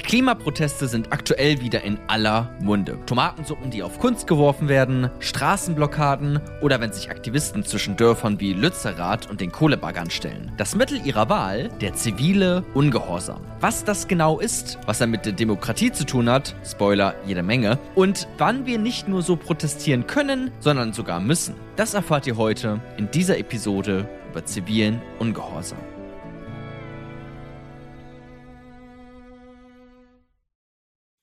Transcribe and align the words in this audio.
Die 0.00 0.06
Klimaproteste 0.06 0.88
sind 0.88 1.12
aktuell 1.12 1.60
wieder 1.60 1.84
in 1.84 1.98
aller 2.06 2.56
Munde. 2.62 2.96
Tomatensuppen, 3.04 3.70
die 3.70 3.82
auf 3.82 3.98
Kunst 3.98 4.26
geworfen 4.26 4.66
werden, 4.66 5.10
Straßenblockaden 5.18 6.40
oder 6.62 6.80
wenn 6.80 6.90
sich 6.90 7.10
Aktivisten 7.10 7.66
zwischen 7.66 7.98
Dörfern 7.98 8.40
wie 8.40 8.54
Lützerath 8.54 9.28
und 9.28 9.42
den 9.42 9.52
Kohlebaggern 9.52 10.08
stellen. 10.08 10.52
Das 10.56 10.74
Mittel 10.74 11.04
ihrer 11.04 11.28
Wahl, 11.28 11.68
der 11.82 11.92
zivile 11.92 12.64
Ungehorsam. 12.72 13.42
Was 13.60 13.84
das 13.84 14.08
genau 14.08 14.40
ist, 14.40 14.78
was 14.86 15.02
er 15.02 15.06
mit 15.06 15.26
der 15.26 15.34
Demokratie 15.34 15.92
zu 15.92 16.06
tun 16.06 16.30
hat, 16.30 16.56
Spoiler 16.64 17.14
jede 17.26 17.42
Menge, 17.42 17.78
und 17.94 18.26
wann 18.38 18.64
wir 18.64 18.78
nicht 18.78 19.06
nur 19.06 19.20
so 19.20 19.36
protestieren 19.36 20.06
können, 20.06 20.50
sondern 20.60 20.94
sogar 20.94 21.20
müssen, 21.20 21.56
das 21.76 21.92
erfahrt 21.92 22.26
ihr 22.26 22.38
heute 22.38 22.80
in 22.96 23.10
dieser 23.10 23.36
Episode 23.36 24.08
über 24.30 24.46
zivilen 24.46 25.02
Ungehorsam. 25.18 25.76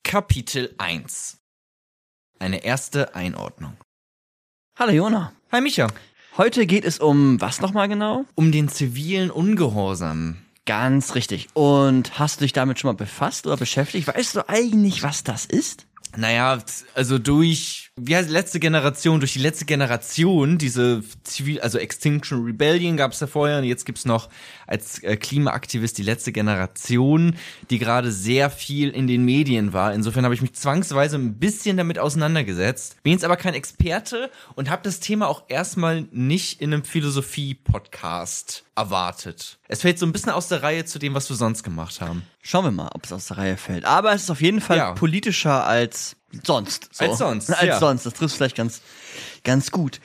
Kapitel 0.07 0.73
1 0.77 1.37
Eine 2.39 2.63
erste 2.63 3.13
Einordnung. 3.13 3.75
Hallo 4.79 4.93
Jona. 4.93 5.33
Hi 5.51 5.59
Micha. 5.59 5.87
Heute 6.37 6.65
geht 6.65 6.85
es 6.85 6.99
um 6.99 7.41
was 7.41 7.59
nochmal 7.59 7.89
genau? 7.89 8.23
Um 8.33 8.53
den 8.53 8.69
zivilen 8.69 9.29
Ungehorsam. 9.29 10.37
Ganz 10.65 11.13
richtig. 11.13 11.49
Und 11.55 12.17
hast 12.17 12.39
du 12.39 12.45
dich 12.45 12.53
damit 12.53 12.79
schon 12.79 12.87
mal 12.87 12.95
befasst 12.95 13.47
oder 13.47 13.57
beschäftigt? 13.57 14.07
Weißt 14.07 14.37
du 14.37 14.47
eigentlich, 14.47 15.03
was 15.03 15.25
das 15.25 15.43
ist? 15.43 15.87
Naja, 16.15 16.57
also 16.95 17.17
durch, 17.19 17.86
wie 17.99 18.15
heißt 18.15 18.29
die 18.29 18.33
letzte 18.33 18.59
Generation, 18.59 19.19
durch 19.19 19.33
die 19.33 19.39
letzte 19.39 19.65
Generation, 19.65 20.57
diese 20.57 21.03
Zivil, 21.23 21.59
also 21.61 21.77
Extinction 21.79 22.43
Rebellion 22.45 22.95
gab 22.95 23.11
es 23.11 23.19
ja 23.19 23.27
vorher 23.27 23.57
und 23.57 23.63
jetzt 23.63 23.85
gibt's 23.85 24.05
noch 24.05 24.29
als 24.67 25.01
äh, 25.03 25.17
Klimaaktivist 25.17 25.97
die 25.97 26.03
letzte 26.03 26.31
Generation, 26.31 27.35
die 27.69 27.79
gerade 27.79 28.11
sehr 28.11 28.49
viel 28.49 28.89
in 28.89 29.07
den 29.07 29.25
Medien 29.25 29.73
war. 29.73 29.93
Insofern 29.93 30.23
habe 30.25 30.35
ich 30.35 30.41
mich 30.41 30.53
zwangsweise 30.53 31.17
ein 31.17 31.39
bisschen 31.39 31.77
damit 31.77 31.97
auseinandergesetzt. 31.99 33.01
Bin 33.03 33.13
jetzt 33.13 33.25
aber 33.25 33.35
kein 33.37 33.53
Experte 33.55 34.29
und 34.55 34.69
habe 34.69 34.83
das 34.83 34.99
Thema 34.99 35.27
auch 35.27 35.43
erstmal 35.47 36.01
nicht 36.11 36.61
in 36.61 36.73
einem 36.73 36.83
Philosophie-Podcast 36.83 38.63
erwartet. 38.75 39.57
Es 39.67 39.81
fällt 39.81 39.99
so 39.99 40.05
ein 40.05 40.11
bisschen 40.11 40.31
aus 40.31 40.47
der 40.47 40.61
Reihe 40.63 40.85
zu 40.85 40.99
dem, 40.99 41.13
was 41.13 41.29
wir 41.29 41.35
sonst 41.35 41.63
gemacht 41.63 41.99
haben. 42.01 42.23
Schauen 42.41 42.65
wir 42.65 42.71
mal, 42.71 42.89
ob 42.93 43.05
es 43.05 43.11
aus 43.11 43.27
der 43.27 43.37
Reihe 43.37 43.57
fällt. 43.57 43.85
Aber 43.85 44.13
es 44.13 44.23
ist 44.23 44.29
auf 44.29 44.41
jeden 44.41 44.61
Fall 44.61 44.77
Ja. 44.77 44.93
politischer 44.93 45.65
als 45.65 46.15
sonst. 46.43 46.89
So. 46.93 47.05
Als 47.05 47.17
sonst, 47.17 47.49
Als 47.53 47.63
ja. 47.63 47.79
sonst. 47.79 48.05
Das 48.05 48.13
trifft 48.13 48.35
vielleicht 48.35 48.55
ganz, 48.55 48.81
ganz 49.43 49.71
gut. 49.71 49.99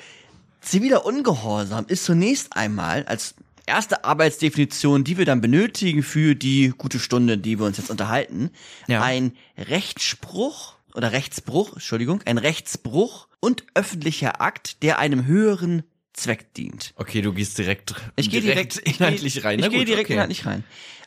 Ziviler 0.60 1.04
Ungehorsam 1.04 1.86
ist 1.88 2.04
zunächst 2.04 2.56
einmal 2.56 3.04
als 3.06 3.34
erste 3.66 4.04
Arbeitsdefinition, 4.04 5.05
die 5.05 5.18
wir 5.18 5.24
dann 5.24 5.40
benötigen 5.40 6.02
für 6.02 6.34
die 6.34 6.72
gute 6.77 6.98
Stunde, 6.98 7.38
die 7.38 7.58
wir 7.58 7.66
uns 7.66 7.78
jetzt 7.78 7.90
unterhalten, 7.90 8.50
Ja. 8.86 9.02
ein 9.02 9.36
Rechtsspruch 9.58 10.74
oder 10.94 11.12
Rechtsbruch, 11.12 11.72
Entschuldigung, 11.74 12.22
ein 12.27 12.38
Rechtsbruch 12.38 13.28
und 13.40 13.64
öffentlicher 13.74 14.40
Akt, 14.40 14.82
der 14.82 14.98
einem 14.98 15.27
höheren 15.27 15.82
Zweck 16.12 16.52
dient. 16.55 16.92
Okay, 16.96 17.22
du 17.22 17.32
gehst 17.32 17.56
direkt, 17.58 17.94
Ich 18.16 18.30
gehe 18.30 18.40
direkt, 18.42 18.77
ich 18.78 18.84
geh- 18.84 18.90
inhaltlich 19.05 19.44
rein. 19.44 19.58
Ich 19.58 19.64
Na 19.64 19.70
gehe 19.70 19.84
direkt 19.84 20.06
okay. 20.06 20.12
inhaltlich 20.14 20.44
rein. 20.46 20.62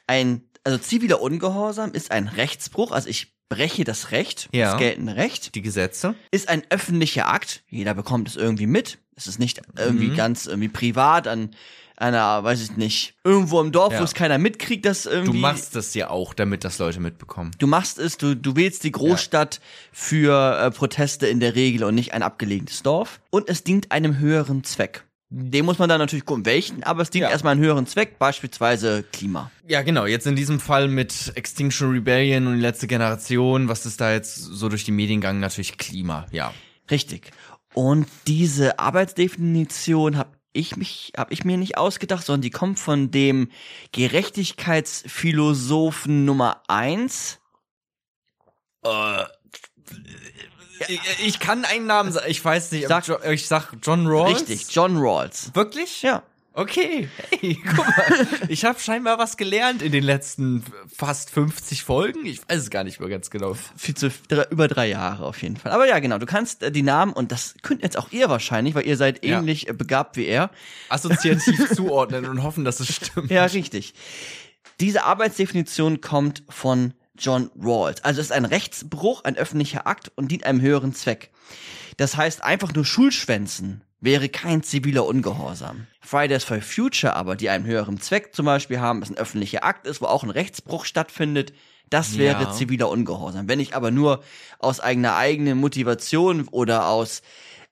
Ein, 0.08 0.42
also 0.64 0.78
ziviler 0.78 1.22
Ungehorsam 1.22 1.92
ist 1.94 2.12
ein 2.12 2.28
Rechtsbruch, 2.28 2.92
also 2.92 3.08
ich 3.08 3.35
breche 3.50 3.84
das 3.84 4.12
Recht, 4.12 4.50
Ja. 4.52 4.72
das 4.72 4.80
geltende 4.80 5.16
Recht, 5.16 5.56
Die 5.56 5.62
Gesetze. 5.62 6.16
ist 6.32 6.50
ein 6.50 6.64
öffentlicher 6.70 7.28
Akt, 7.28 7.64
jeder 7.70 7.94
bekommt 7.94 8.28
es 8.28 8.36
irgendwie 8.36 8.68
mit. 8.68 8.98
Es 9.16 9.28
ist 9.28 9.40
nicht 9.40 9.62
irgendwie 9.78 10.08
Mhm. 10.10 10.16
ganz 10.16 10.46
irgendwie 10.46 10.68
privat 10.68 11.28
an 11.28 11.52
einer, 11.98 12.44
weiß 12.44 12.62
ich 12.62 12.76
nicht, 12.76 13.14
irgendwo 13.24 13.62
im 13.62 13.72
Dorf, 13.72 13.94
Ja. 13.94 14.02
wo 14.02 14.04
es 14.04 14.14
keiner 14.14 14.38
mitkriegt, 14.38 14.86
dass 14.86 15.04
Du 15.04 15.10
irgendwie. 15.12 15.40
machst 15.40 15.74
das 15.78 15.94
ja 15.94 16.10
auch, 16.10 16.34
damit 16.34 16.66
das 16.66 16.78
Leute 16.80 17.00
mitbekommen. 17.00 17.52
Du 17.58 17.68
machst 17.68 18.00
es, 18.00 18.18
du, 18.18 18.36
du 18.36 18.58
wählst 18.58 18.84
die 18.84 18.92
Großstadt 18.92 19.62
für 19.94 20.60
äh, 20.60 20.72
Proteste 20.72 21.28
in 21.28 21.40
der 21.40 21.56
Regel 21.56 21.86
und 21.86 21.96
nicht 21.96 22.14
ein 22.14 22.22
abgelegenes 22.24 22.84
Dorf. 22.84 23.22
Und 23.30 23.48
es 23.48 23.64
dient 23.64 23.92
einem 23.94 24.18
höheren 24.20 24.66
Zweck. 24.66 25.05
Den 25.30 25.66
muss 25.66 25.80
man 25.80 25.90
dann 25.90 25.98
natürlich 26.00 26.24
gucken, 26.26 26.46
welchen, 26.46 26.84
aber 26.84 27.02
es 27.02 27.10
dient 27.10 27.24
Ja. 27.24 27.32
erstmal 27.32 27.54
einem 27.54 27.64
höheren 27.64 27.88
Zweck, 27.88 28.20
beispielsweise 28.20 29.02
Klima. 29.12 29.50
Ja, 29.68 29.82
genau. 29.82 30.06
Jetzt 30.06 30.28
in 30.28 30.36
diesem 30.36 30.60
Fall 30.60 30.88
mit 30.88 31.32
Extinction 31.36 31.90
Rebellion 31.92 32.46
und 32.48 32.54
die 32.56 32.62
letzte 32.62 32.86
Generation, 32.88 33.68
was 33.68 33.86
ist 33.88 34.00
da 34.00 34.14
jetzt 34.14 34.36
so 34.36 34.70
durch 34.70 34.84
die 34.84 34.92
Medien 34.92 35.22
gegangen? 35.22 35.40
Natürlich 35.40 35.78
Klima, 35.80 36.28
ja. 36.32 36.54
Richtig. 36.92 37.32
Und 37.74 38.08
diese 38.28 38.78
Arbeitsdefinition 38.80 40.18
habe 40.18 40.30
ich 40.54 40.78
mich, 40.78 41.12
habe 41.18 41.34
ich 41.34 41.44
mir 41.44 41.58
nicht 41.58 41.78
ausgedacht, 41.78 42.24
sondern 42.26 42.44
die 42.44 42.52
kommt 42.52 42.80
von 42.80 43.10
dem 43.12 43.50
Gerechtigkeitsphilosophen 43.92 46.24
Nummer 46.24 46.62
eins. 46.68 47.40
Ich, 50.88 51.00
ich 51.26 51.40
kann 51.40 51.66
einen 51.66 51.88
Namen 51.88 52.12
sagen, 52.12 52.26
ich 52.30 52.44
weiß 52.44 52.72
nicht, 52.72 52.88
Sag- 52.88 53.06
sag, 53.06 53.26
ich 53.32 53.48
sag 53.48 53.74
John 53.82 54.08
Rawls. 54.08 54.42
Richtig, 54.50 54.68
John 54.74 54.98
Rawls. 54.98 55.52
Wirklich? 55.54 56.02
Ja. 56.02 56.24
Okay. 56.58 57.10
Hey, 57.32 57.58
guck 57.66 57.78
mal. 57.86 58.28
ich 58.48 58.64
habe 58.64 58.80
scheinbar 58.80 59.18
was 59.18 59.36
gelernt 59.36 59.82
in 59.82 59.92
den 59.92 60.06
letzten 60.06 60.64
fast 60.96 61.30
50 61.32 61.84
Folgen. 61.84 62.26
Ich 62.26 62.40
weiß 62.48 62.62
es 62.62 62.70
gar 62.70 62.86
nicht 62.86 63.02
mehr 63.02 63.10
ganz 63.10 63.30
genau. 63.30 63.58
Viel 63.76 63.94
zu, 63.96 64.10
über 64.50 64.70
drei 64.70 64.88
Jahre 64.88 65.26
auf 65.26 65.42
jeden 65.42 65.58
Fall. 65.58 65.74
Aber 65.74 65.86
ja, 65.86 66.00
genau, 66.00 66.18
du 66.18 66.26
kannst 66.26 66.64
äh, 66.64 66.72
die 66.72 66.82
Namen, 66.82 67.12
und 67.12 67.34
das 67.34 67.56
könnt 67.62 67.84
jetzt 67.84 67.98
auch 67.98 68.10
ihr 68.14 68.30
wahrscheinlich, 68.30 68.74
weil 68.74 68.86
ihr 68.88 68.96
seid 68.96 69.26
Ja. 69.26 69.40
ähnlich 69.40 69.68
äh, 69.68 69.74
begabt 69.74 70.16
wie 70.16 70.26
er. 70.28 70.50
Assoziativ 70.88 71.70
zuordnen 71.76 72.26
und 72.26 72.42
hoffen, 72.42 72.64
dass 72.64 72.80
es 72.80 72.88
stimmt. 72.96 73.30
Ja, 73.32 73.44
richtig. 73.46 73.94
Diese 74.80 75.04
Arbeitsdefinition 75.04 76.00
kommt 76.00 76.44
von 76.48 76.94
John 77.18 77.50
Rawls. 77.60 78.04
Also 78.04 78.22
es 78.22 78.28
ist 78.28 78.32
ein 78.32 78.46
Rechtsbruch, 78.46 79.24
ein 79.24 79.36
öffentlicher 79.38 79.88
Akt 79.88 80.12
und 80.16 80.30
dient 80.32 80.46
einem 80.46 80.62
höheren 80.62 80.94
Zweck. 80.94 81.32
Das 81.98 82.18
heißt, 82.18 82.44
einfach 82.44 82.74
nur 82.74 82.86
Schulschwänzen 82.86 83.82
wäre 84.02 84.30
kein 84.30 84.62
ziviler 84.64 85.06
Ungehorsam. 85.06 85.88
Fridays 86.02 86.44
for 86.44 86.62
Future 86.62 87.16
aber, 87.16 87.36
die 87.36 87.50
einen 87.50 87.66
höheren 87.66 88.00
Zweck 88.00 88.36
zum 88.36 88.46
Beispiel 88.46 88.80
haben, 88.80 89.02
es 89.02 89.10
ein 89.10 89.18
öffentlicher 89.18 89.64
Akt 89.64 89.88
ist, 89.88 90.02
wo 90.02 90.06
auch 90.06 90.24
ein 90.24 90.30
Rechtsbruch 90.30 90.86
stattfindet, 90.86 91.54
das 91.90 92.18
wäre 92.18 92.44
Ja. 92.44 92.52
ziviler 92.52 92.90
Ungehorsam. 92.90 93.48
Wenn 93.48 93.60
ich 93.60 93.76
aber 93.76 93.92
nur 93.92 94.24
aus 94.60 94.80
eigener 94.80 95.16
eigenen 95.16 95.58
Motivation 95.58 96.48
oder 96.50 96.88
aus 96.88 97.22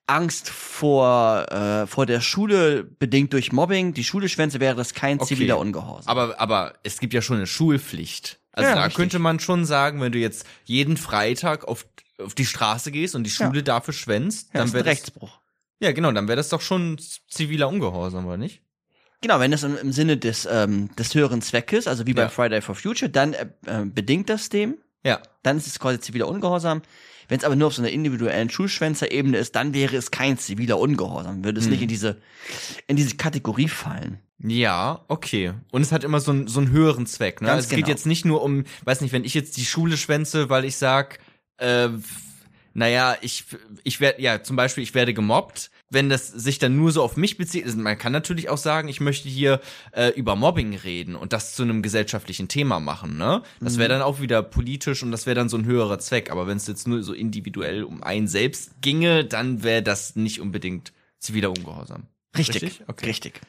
Angst 0.06 0.48
vor, 0.50 1.46
äh, 1.50 1.86
vor 1.86 2.06
der 2.06 2.20
Schule 2.20 2.84
bedingt 2.84 3.32
durch 3.32 3.52
Mobbing, 3.52 3.94
die 3.94 4.04
Schule 4.04 4.28
schwänze, 4.28 4.60
wäre 4.60 4.76
das 4.76 4.94
kein 4.94 5.18
Okay. 5.18 5.34
ziviler 5.34 5.58
Ungehorsam. 5.58 6.10
Aber, 6.10 6.40
aber 6.40 6.74
es 6.82 6.98
gibt 6.98 7.14
ja 7.14 7.22
schon 7.22 7.36
eine 7.36 7.46
Schulpflicht. 7.46 8.38
Also 8.56 8.68
Ja, 8.70 8.74
da 8.76 8.82
richtig. 8.84 8.96
könnte 8.96 9.18
man 9.18 9.40
schon 9.40 9.64
sagen, 9.64 10.00
wenn 10.00 10.12
du 10.12 10.18
jetzt 10.18 10.46
jeden 10.64 10.96
Freitag 10.96 11.64
auf, 11.66 11.86
auf 12.18 12.34
die 12.34 12.46
Straße 12.46 12.92
gehst 12.92 13.14
und 13.14 13.24
die 13.24 13.30
Schule 13.30 13.62
dafür 13.62 13.92
schwänzt, 13.92 14.48
Ja, 14.54 14.60
dann 14.60 14.72
wäre 14.72 14.84
das, 14.84 14.92
Rechtsbruch. 14.92 15.40
ja 15.80 15.92
genau, 15.92 16.12
dann 16.12 16.28
wäre 16.28 16.36
das 16.36 16.48
doch 16.50 16.60
schon 16.60 16.98
ziviler 17.28 17.68
Ungehorsam, 17.68 18.26
oder 18.26 18.36
nicht? 18.36 18.62
Genau, 19.20 19.40
wenn 19.40 19.50
das 19.50 19.62
im, 19.64 19.76
im 19.76 19.90
Sinne 19.92 20.16
des, 20.18 20.46
ähm, 20.50 20.94
des 20.96 21.14
höheren 21.14 21.42
Zweckes, 21.42 21.88
also 21.88 22.06
wie 22.06 22.14
bei 22.14 22.22
Ja. 22.22 22.28
Friday 22.28 22.60
for 22.62 22.74
Future, 22.74 23.10
dann 23.10 23.32
äh, 23.32 23.46
äh, 23.66 23.84
bedingt 23.86 24.28
das 24.30 24.48
dem, 24.50 24.76
Ja. 25.04 25.20
dann 25.42 25.56
ist 25.56 25.66
es 25.66 25.78
quasi 25.80 25.98
ziviler 25.98 26.28
Ungehorsam. 26.28 26.82
Wenn 27.28 27.38
es 27.38 27.44
aber 27.44 27.56
nur 27.56 27.68
auf 27.68 27.74
so 27.74 27.82
einer 27.82 27.90
individuellen 27.90 28.50
Schulschwänzerebene 28.50 29.38
ist, 29.38 29.56
dann 29.56 29.74
wäre 29.74 29.96
es 29.96 30.10
kein 30.10 30.38
ziviler 30.38 30.78
Ungehorsam, 30.78 31.44
würde 31.44 31.58
es 31.58 31.66
Hm. 31.66 31.72
nicht 31.72 31.82
in 31.82 31.88
diese, 31.88 32.16
in 32.86 32.96
diese 32.96 33.16
Kategorie 33.16 33.68
fallen. 33.68 34.18
Ja, 34.38 35.04
okay. 35.08 35.54
Und 35.70 35.82
es 35.82 35.92
hat 35.92 36.04
immer 36.04 36.20
so, 36.20 36.32
einen 36.32 36.48
so 36.48 36.60
einen 36.60 36.70
höheren 36.70 37.06
Zweck, 37.06 37.40
ne? 37.40 37.48
Ganz 37.48 37.64
es 37.64 37.68
geht 37.70 37.78
genau. 37.78 37.88
jetzt 37.88 38.06
nicht 38.06 38.24
nur 38.24 38.42
um, 38.42 38.64
weiß 38.84 39.00
nicht, 39.00 39.12
wenn 39.12 39.24
ich 39.24 39.34
jetzt 39.34 39.56
die 39.56 39.64
Schule 39.64 39.96
schwänze, 39.96 40.50
weil 40.50 40.64
ich 40.64 40.76
sag, 40.76 41.18
äh, 41.58 41.88
naja, 42.74 43.16
ich, 43.22 43.44
ich 43.84 44.00
werde, 44.00 44.20
ja, 44.20 44.42
zum 44.42 44.56
Beispiel, 44.56 44.82
ich 44.82 44.94
werde 44.94 45.14
gemobbt, 45.14 45.70
wenn 45.90 46.08
das 46.08 46.28
sich 46.28 46.58
dann 46.58 46.76
nur 46.76 46.90
so 46.92 47.02
auf 47.02 47.16
mich 47.16 47.36
bezieht, 47.36 47.64
also 47.66 47.76
man 47.78 47.96
kann 47.98 48.12
natürlich 48.12 48.48
auch 48.48 48.58
sagen, 48.58 48.88
ich 48.88 49.00
möchte 49.00 49.28
hier 49.28 49.60
äh, 49.92 50.08
über 50.10 50.34
Mobbing 50.34 50.74
reden 50.76 51.14
und 51.14 51.32
das 51.32 51.54
zu 51.54 51.62
einem 51.62 51.82
gesellschaftlichen 51.82 52.48
Thema 52.48 52.80
machen, 52.80 53.16
ne? 53.16 53.42
Das 53.60 53.74
Mhm. 53.74 53.78
wäre 53.80 53.88
dann 53.90 54.02
auch 54.02 54.20
wieder 54.20 54.42
politisch 54.42 55.02
und 55.02 55.12
das 55.12 55.26
wäre 55.26 55.34
dann 55.36 55.48
so 55.48 55.56
ein 55.56 55.64
höherer 55.66 55.98
Zweck. 55.98 56.30
Aber 56.30 56.46
wenn 56.46 56.56
es 56.56 56.66
jetzt 56.66 56.88
nur 56.88 57.02
so 57.02 57.12
individuell 57.12 57.84
um 57.84 58.02
einen 58.02 58.26
selbst 58.28 58.80
ginge, 58.80 59.24
dann 59.24 59.62
wäre 59.62 59.82
das 59.82 60.16
nicht 60.16 60.40
unbedingt 60.40 60.92
ziviler 61.20 61.50
Ungehorsam. 61.50 62.06
Richtig. 62.36 62.62
Richtig? 62.62 62.82
Okay. 62.88 63.06
Richtig. 63.06 63.40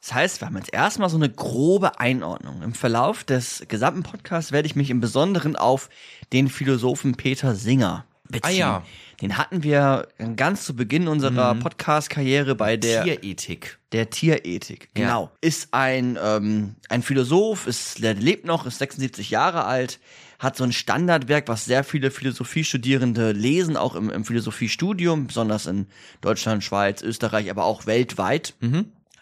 Das 0.00 0.14
heißt, 0.14 0.40
wir 0.40 0.46
haben 0.46 0.56
jetzt 0.56 0.72
erstmal 0.72 1.08
so 1.10 1.16
eine 1.16 1.30
grobe 1.30 2.00
Einordnung. 2.00 2.62
Im 2.62 2.74
Verlauf 2.74 3.22
des 3.24 3.64
gesamten 3.68 4.02
Podcasts 4.02 4.50
werde 4.52 4.66
ich 4.66 4.74
mich 4.76 4.90
im 4.90 5.00
Besonderen 5.00 5.54
auf 5.56 5.88
den 6.32 6.48
Philosophen 6.48 7.14
Peter 7.14 7.54
Singer 7.54 8.04
beziehen. 8.28 8.42
Ah 8.42 8.50
ja. 8.50 8.84
Den 9.22 9.38
hatten 9.38 9.62
wir 9.62 10.08
ganz 10.36 10.64
zu 10.66 10.74
Beginn 10.74 11.06
unserer 11.08 11.54
Podcast-Karriere 11.54 12.54
bei 12.56 12.76
der 12.76 13.04
Tierethik. 13.04 13.78
der 13.92 14.10
Tierethik. 14.10 14.88
Ja. 14.96 15.04
Genau. 15.06 15.30
Ist 15.40 15.68
ein, 15.72 16.18
ähm, 16.20 16.74
ein 16.88 17.02
Philosoph, 17.02 17.66
ist, 17.68 18.02
der 18.02 18.14
lebt 18.14 18.44
noch, 18.44 18.66
ist 18.66 18.78
76 18.78 19.30
Jahre 19.30 19.64
alt, 19.64 20.00
hat 20.40 20.56
so 20.56 20.64
ein 20.64 20.72
Standardwerk, 20.72 21.46
was 21.46 21.64
sehr 21.64 21.84
viele 21.84 22.10
Philosophiestudierende 22.10 23.30
lesen, 23.30 23.76
auch 23.76 23.94
im, 23.94 24.10
im 24.10 24.24
Philosophiestudium, 24.24 25.28
besonders 25.28 25.66
in 25.66 25.86
Deutschland, 26.20 26.64
Schweiz, 26.64 27.00
Österreich, 27.00 27.48
aber 27.48 27.64
auch 27.64 27.86
weltweit. 27.86 28.54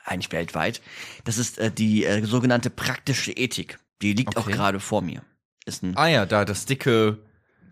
Eigentlich 0.07 0.33
weltweit. 0.33 0.81
Das 1.25 1.37
ist 1.37 1.59
äh, 1.59 1.71
die 1.71 2.07
äh, 2.07 2.25
sogenannte 2.25 2.71
praktische 2.71 3.33
Ethik. 3.33 3.79
Die 4.01 4.15
liegt 4.15 4.37
auch 4.39 4.47
Okay. 4.47 4.53
gerade 4.57 4.81
vor 4.81 5.03
mir. 5.03 5.21
Ist 5.67 5.83
ein 5.83 5.95
Ah 5.97 6.07
ja, 6.09 6.25
da 6.25 6.47
das 6.47 6.65
dicke, 6.65 7.19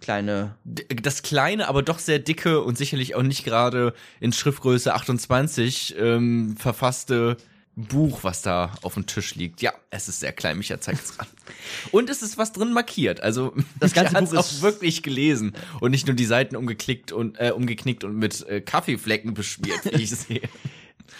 kleine 0.00 0.54
das 0.64 1.22
kleine, 1.22 1.68
aber 1.68 1.82
doch 1.82 1.98
sehr 1.98 2.18
dicke 2.18 2.60
und 2.62 2.78
sicherlich 2.78 3.14
auch 3.14 3.22
nicht 3.22 3.44
gerade 3.44 3.94
in 4.20 4.32
Schriftgröße 4.32 4.94
28 4.94 5.96
ähm, 5.98 6.56
verfasste 6.56 7.36
Buch, 7.76 8.24
was 8.24 8.42
da 8.42 8.72
auf 8.82 8.94
dem 8.94 9.06
Tisch 9.06 9.36
liegt. 9.36 9.62
Ja, 9.62 9.72
es 9.90 10.08
ist 10.08 10.18
sehr 10.18 10.32
klein, 10.32 10.58
Micha 10.58 10.80
zeigt 10.80 11.04
es 11.04 11.12
gerade. 11.16 11.30
Und 11.92 12.10
es 12.10 12.22
ist 12.22 12.36
was 12.36 12.52
drin 12.52 12.72
markiert. 12.72 13.20
Also 13.20 13.54
Das 13.78 13.92
ganze 13.92 14.14
Buch 14.14 14.36
auch 14.38 14.50
ist- 14.50 14.62
wirklich 14.62 15.02
gelesen 15.04 15.52
und 15.80 15.92
nicht 15.92 16.06
nur 16.06 16.16
die 16.16 16.24
Seiten 16.24 16.56
umgeklickt 16.56 17.12
und 17.12 17.38
äh, 17.40 17.52
umgeknickt 17.52 18.02
und 18.02 18.16
mit 18.16 18.44
äh, 18.48 18.60
Kaffeeflecken 18.60 19.34
beschmiert, 19.34 19.80
wie 19.84 20.02
ich 20.02 20.10
sehe. 20.10 20.42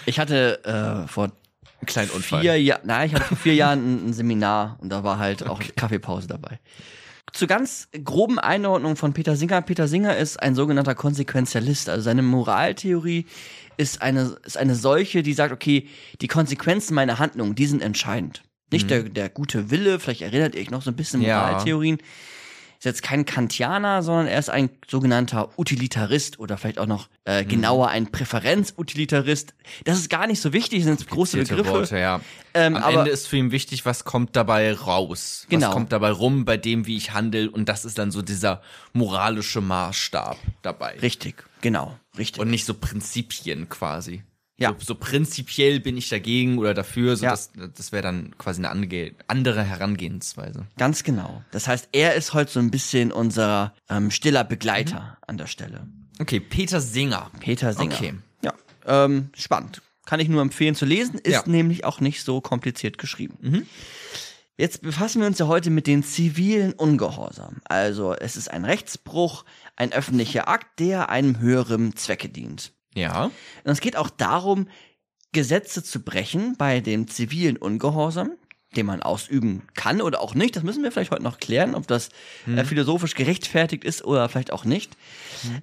Ich 0.04 0.19
hatte 0.20 0.62
äh, 0.64 1.08
vor 1.08 1.32
Ein 1.81 1.86
kleinen 1.86 2.10
Unfall. 2.10 2.42
vier 2.42 2.60
Jahren, 2.62 2.82
nein, 2.84 3.08
ich 3.08 3.14
hatte 3.14 3.24
vor 3.24 3.36
vier 3.38 3.54
Jahren 3.54 3.78
ein, 3.78 4.08
ein 4.08 4.12
Seminar 4.12 4.76
und 4.81 4.90
da 4.90 5.02
war 5.02 5.19
halt 5.19 5.46
auch 5.46 5.60
Kaffeepause 5.76 6.28
dabei. 6.28 6.60
Zur 7.32 7.48
ganz 7.48 7.88
groben 8.04 8.38
Einordnung 8.38 8.96
von 8.96 9.12
Peter 9.12 9.36
Singer. 9.36 9.62
Peter 9.62 9.88
Singer 9.88 10.16
ist 10.16 10.42
ein 10.42 10.54
sogenannter 10.54 10.94
Konsequenzialist. 10.94 11.88
Also 11.88 12.02
seine 12.02 12.22
Moraltheorie 12.22 13.26
ist 13.76 14.02
eine, 14.02 14.36
ist 14.44 14.56
eine 14.56 14.75
solche, 14.75 15.22
die 15.22 15.34
sagt, 15.34 15.52
okay, 15.52 15.86
die 16.20 16.28
Konsequenzen 16.28 16.94
meiner 16.94 17.19
Handlung, 17.19 17.54
die 17.54 17.66
sind 17.66 17.82
entscheidend. 17.82 18.42
Nicht 18.70 18.90
der, 18.90 19.04
der 19.04 19.28
gute 19.30 19.70
Wille, 19.70 19.98
vielleicht 19.98 20.22
erinnert 20.22 20.54
ihr 20.54 20.60
euch 20.60 20.70
noch 20.70 20.82
so 20.82 20.90
ein 20.90 20.96
bisschen 20.96 21.22
Ja. 21.22 21.58
Ist 22.78 22.84
jetzt 22.84 23.02
kein 23.02 23.25
Kantianer, 23.25 24.04
sondern 24.04 24.28
er 24.28 24.38
ist 24.38 24.50
ein 24.50 24.70
sogenannter 24.88 25.48
Utilitarist 25.58 26.38
oder 26.38 26.56
vielleicht 26.56 26.78
auch 26.78 26.86
noch 26.86 27.08
äh, 27.25 27.44
genauer 27.44 27.88
ein 27.88 28.12
Präferenzutilitarist. 28.12 29.54
Das 29.84 29.98
ist 29.98 30.08
gar 30.08 30.28
nicht 30.28 30.40
so 30.40 30.52
wichtig, 30.52 30.84
das 30.84 30.98
sind 30.98 31.10
große 31.10 31.38
Begriffe. 31.38 31.70
Worte, 31.70 31.98
ja. 31.98 32.20
Ähm, 32.54 32.76
Am 32.76 32.82
aber- 32.84 32.98
Ende 33.00 33.10
ist 33.10 33.26
für 33.26 33.36
ihn 33.36 33.50
wichtig, 33.50 33.84
was 33.84 34.04
kommt 34.04 34.36
dabei 34.36 34.72
raus. 34.72 35.46
Genau. 35.48 35.66
Was 35.66 35.75
kommt 35.75 35.90
dabei 35.92 36.10
rum 36.12 36.44
bei 36.44 36.56
dem, 36.56 36.86
wie 36.86 36.96
ich 36.96 37.12
handle. 37.12 37.50
Und 37.50 37.69
das 37.69 37.84
ist 37.84 37.98
dann 37.98 38.12
so 38.12 38.22
dieser 38.22 38.62
moralische 38.92 39.60
Maßstab 39.60 40.36
dabei. 40.62 40.98
Richtig, 41.02 41.44
genau, 41.60 41.98
richtig. 42.16 42.40
Und 42.40 42.48
nicht 42.48 42.64
so 42.64 42.74
Prinzipien 42.74 43.69
quasi. 43.69 44.22
Ja. 44.60 44.70
So, 44.78 44.87
so 44.87 44.94
prinzipiell 44.96 45.78
bin 45.81 45.96
ich 45.96 46.08
dagegen 46.08 46.58
oder 46.58 46.75
dafür. 46.75 47.16
So 47.16 47.25
Ja. 47.25 47.31
das 47.31 47.50
das 47.76 47.93
wäre 47.93 48.02
dann 48.02 48.37
quasi 48.38 48.60
eine 48.60 48.70
ange 48.70 49.12
andere 49.28 49.62
Herangehensweise. 49.62 50.66
Ganz 50.76 51.05
genau. 51.05 51.43
Das 51.52 51.69
heißt, 51.69 51.90
er 51.93 52.14
ist 52.16 52.34
heute 52.34 52.50
so 52.50 52.58
ein 52.60 52.70
bisschen 52.70 53.12
unser 53.12 53.72
ähm, 53.88 54.10
stiller 54.10 54.43
Begleiter 54.44 55.16
an 55.26 55.38
der 55.38 55.46
Stelle. 55.46 55.87
Okay, 56.20 56.40
Peter 56.40 56.81
Singer. 56.81 57.31
Peter 57.38 57.72
Singer. 57.72 57.94
Okay. 57.94 58.14
Ja, 58.43 58.52
ähm, 58.87 59.31
spannend. 59.37 59.81
Kann 60.06 60.19
ich 60.20 60.28
nur 60.28 60.43
empfehlen 60.43 60.75
zu 60.75 60.87
lesen, 60.87 61.19
ist 61.19 61.32
Ja. 61.32 61.43
nämlich 61.46 61.84
auch 61.84 62.00
nicht 62.00 62.22
so 62.25 62.40
kompliziert 62.40 62.99
geschrieben. 62.99 63.66
Jetzt 64.56 64.82
befassen 64.82 65.20
wir 65.20 65.28
uns 65.28 65.38
ja 65.38 65.46
heute 65.46 65.70
mit 65.70 65.87
den 65.87 66.02
zivilen 66.02 66.72
Ungehorsam. 66.72 67.58
Also 67.64 68.14
es 68.14 68.37
ist 68.37 68.50
ein 68.50 68.64
Rechtsbruch, 68.64 69.44
ein 69.76 69.93
öffentlicher 69.93 70.49
Akt, 70.49 70.81
der 70.81 71.10
einem 71.10 71.38
höheren 71.38 71.94
Zwecke 71.94 72.28
dient. 72.28 72.72
Ja. 72.98 73.24
Und 73.24 73.32
es 73.72 73.80
geht 73.80 73.96
auch 73.96 74.10
darum, 74.10 74.68
Gesetze 75.32 75.82
zu 75.82 76.00
brechen 76.00 76.56
bei 76.56 76.80
dem 76.80 77.08
zivilen 77.08 77.56
Ungehorsam, 77.56 78.30
den 78.76 78.86
man 78.86 79.02
ausüben 79.02 79.62
kann 79.74 80.00
oder 80.00 80.20
auch 80.20 80.34
nicht. 80.34 80.56
Das 80.56 80.62
müssen 80.62 80.82
wir 80.82 80.92
vielleicht 80.92 81.10
heute 81.10 81.22
noch 81.22 81.38
klären, 81.38 81.74
ob 81.74 81.86
das 81.86 82.10
äh, 82.46 82.64
philosophisch 82.64 83.14
gerechtfertigt 83.14 83.84
ist 83.84 84.04
oder 84.04 84.28
vielleicht 84.28 84.52
auch 84.52 84.64
nicht. 84.64 84.96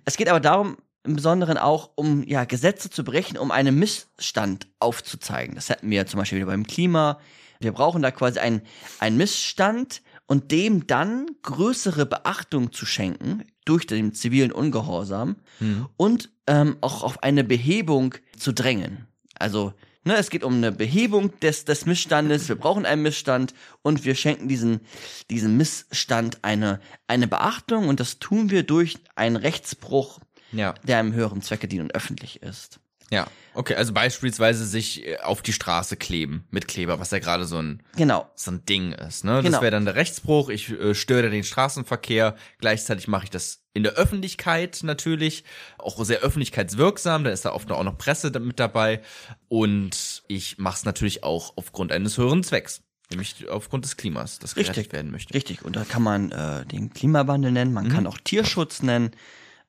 Es 0.05 0.17
geht 0.17 0.29
aber 0.29 0.39
darum, 0.39 0.77
im 1.03 1.15
Besonderen 1.15 1.57
auch 1.57 1.91
um 1.95 2.23
ja, 2.23 2.45
Gesetze 2.45 2.89
zu 2.89 3.03
brechen, 3.03 3.37
um 3.37 3.51
einen 3.51 3.77
Missstand 3.77 4.67
aufzuzeigen. 4.79 5.55
Das 5.55 5.69
hatten 5.69 5.89
wir 5.89 6.07
zum 6.07 6.19
Beispiel 6.19 6.39
wieder 6.39 6.47
beim 6.47 6.65
Klima. 6.65 7.19
Wir 7.59 7.71
brauchen 7.71 8.01
da 8.01 8.11
quasi 8.11 8.39
einen, 8.39 8.61
einen 8.99 9.17
Missstand 9.17 10.01
und 10.27 10.51
dem 10.51 10.87
dann 10.87 11.27
größere 11.43 12.05
Beachtung 12.05 12.71
zu 12.71 12.85
schenken 12.85 13.43
durch 13.65 13.85
den 13.87 14.13
zivilen 14.13 14.51
Ungehorsam 14.51 15.35
und 15.97 16.29
ähm, 16.47 16.77
auch 16.81 17.03
auf 17.03 17.23
eine 17.23 17.43
Behebung 17.43 18.15
zu 18.37 18.51
drängen. 18.53 19.07
Also, 19.37 19.73
ne, 20.03 20.15
es 20.17 20.29
geht 20.29 20.43
um 20.43 20.55
eine 20.55 20.71
Behebung 20.71 21.37
des, 21.39 21.65
des 21.65 21.85
Missstandes, 21.85 22.47
wir 22.47 22.55
brauchen 22.55 22.85
einen 22.85 23.01
Missstand 23.01 23.53
und 23.81 24.05
wir 24.05 24.15
schenken 24.15 24.47
diesen, 24.47 24.81
diesen 25.29 25.57
Missstand 25.57 26.43
eine, 26.43 26.79
eine 27.07 27.27
Beachtung 27.27 27.87
und 27.87 27.99
das 27.99 28.19
tun 28.19 28.49
wir 28.49 28.63
durch 28.63 28.97
einen 29.15 29.35
Rechtsbruch, 29.35 30.19
Ja. 30.51 30.73
der 30.83 30.99
einem 30.99 31.13
höheren 31.13 31.41
Zwecke 31.41 31.67
dient 31.67 31.83
und 31.83 31.95
öffentlich 31.95 32.41
ist. 32.43 32.79
Ja. 33.11 33.27
Okay, 33.53 33.75
also 33.75 33.93
beispielsweise 33.93 34.65
sich 34.65 35.05
äh, 35.07 35.17
auf 35.19 35.41
die 35.41 35.53
Straße 35.53 35.95
kleben 35.95 36.45
mit 36.51 36.67
Kleber, 36.67 36.99
was 36.99 37.11
ja 37.11 37.19
gerade 37.19 37.45
so 37.45 37.57
ein 37.61 37.81
Genau. 37.95 38.29
so 38.35 38.51
ein 38.51 38.65
Ding 38.65 38.91
ist. 38.91 39.23
Ne? 39.23 39.37
Genau. 39.41 39.51
Das 39.51 39.61
wäre 39.61 39.71
dann 39.71 39.85
der 39.85 39.95
Rechtsbruch. 39.95 40.49
Ich 40.49 40.69
äh, 40.69 40.93
störe 40.93 41.29
den 41.29 41.43
Straßenverkehr. 41.43 42.35
Gleichzeitig 42.59 43.07
mache 43.07 43.25
ich 43.25 43.29
das 43.29 43.61
in 43.73 43.83
der 43.83 43.93
Öffentlichkeit 43.93 44.79
natürlich, 44.83 45.43
auch 45.77 46.03
sehr 46.03 46.19
öffentlichkeitswirksam. 46.19 47.23
Da 47.23 47.29
ist 47.29 47.45
da 47.45 47.53
oft 47.53 47.71
auch 47.71 47.83
noch 47.83 47.97
Presse 47.97 48.31
mit 48.39 48.59
dabei. 48.59 49.01
Und 49.47 50.23
ich 50.27 50.57
mache 50.57 50.77
es 50.77 50.85
natürlich 50.85 51.23
auch 51.23 51.53
aufgrund 51.55 51.91
eines 51.91 52.17
höheren 52.17 52.43
Zwecks, 52.43 52.81
nämlich 53.09 53.47
aufgrund 53.49 53.85
des 53.85 53.95
Klimas, 53.97 54.39
das 54.39 54.55
gerettet 54.55 54.77
Richtig. 54.77 54.93
werden 54.93 55.11
möchte. 55.11 55.33
Richtig. 55.33 55.63
Und 55.63 55.75
da 55.75 55.83
kann 55.85 56.03
man 56.03 56.31
äh, 56.31 56.65
den 56.65 56.91
Klimawandel 56.93 57.51
nennen, 57.51 57.73
man 57.73 57.89
kann 57.89 58.07
auch 58.07 58.17
Tierschutz 58.17 58.81
nennen, 58.81 59.11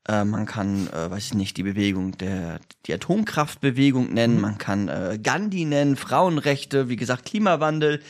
äh, 0.09 0.25
man 0.25 0.47
kann, 0.47 0.89
äh, 0.89 1.11
weiß 1.11 1.27
ich 1.27 1.35
nicht, 1.35 1.57
die 1.57 1.63
Bewegung 1.63 2.17
der, 2.19 2.61
die 2.87 2.95
Atomkraftbewegung 2.95 4.13
nennen, 4.13 4.41
man 4.41 4.59
kann 4.59 4.89
äh, 4.89 5.19
Gandhi 5.23 5.65
nennen, 5.65 5.97
Frauenrechte, 5.97 6.89
wie 6.89 6.97
gesagt, 6.97 7.25
Klimawandel. 7.27 8.01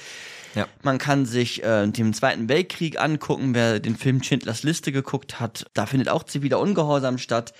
Ja. 0.55 0.67
Man 0.83 0.97
kann 0.97 1.27
sich 1.27 1.63
äh, 1.63 1.87
den 1.87 2.15
Zweiten 2.15 2.49
Weltkrieg 2.49 2.99
angucken, 2.99 3.55
wer 3.55 3.79
den 3.79 3.97
Film 3.97 4.23
Schindlers 4.23 4.63
Liste 4.63 4.91
geguckt 4.91 5.39
hat. 5.39 5.67
Da 5.75 5.85
findet 5.85 6.09
auch 6.09 6.25
ziviler 6.25 6.61
Ungehorsam 6.61 7.19
statt. 7.19 7.53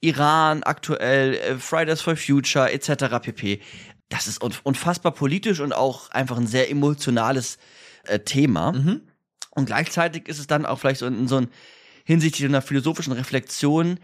Iran 0.00 0.62
aktuell, 0.64 1.34
äh, 1.34 1.54
Fridays 1.56 2.00
for 2.00 2.16
Future 2.16 2.72
etc. 2.72 3.20
pp. 3.22 3.60
Das 4.08 4.26
ist 4.26 4.42
unf- 4.42 4.60
unfassbar 4.64 5.12
politisch 5.12 5.60
und 5.60 5.72
auch 5.72 6.10
einfach 6.10 6.38
ein 6.38 6.48
sehr 6.48 6.70
emotionales 6.70 7.58
äh, 8.04 8.18
Thema. 8.18 8.72
Und 9.50 9.66
gleichzeitig 9.66 10.26
ist 10.26 10.40
es 10.40 10.48
dann 10.48 10.66
auch 10.66 10.80
vielleicht 10.80 11.00
so 11.00 11.26
so 11.26 11.36
ein 11.36 11.48
hinsichtlich 12.10 12.48
einer 12.48 12.60
philosophischen 12.60 13.12
Reflexion 13.12 14.00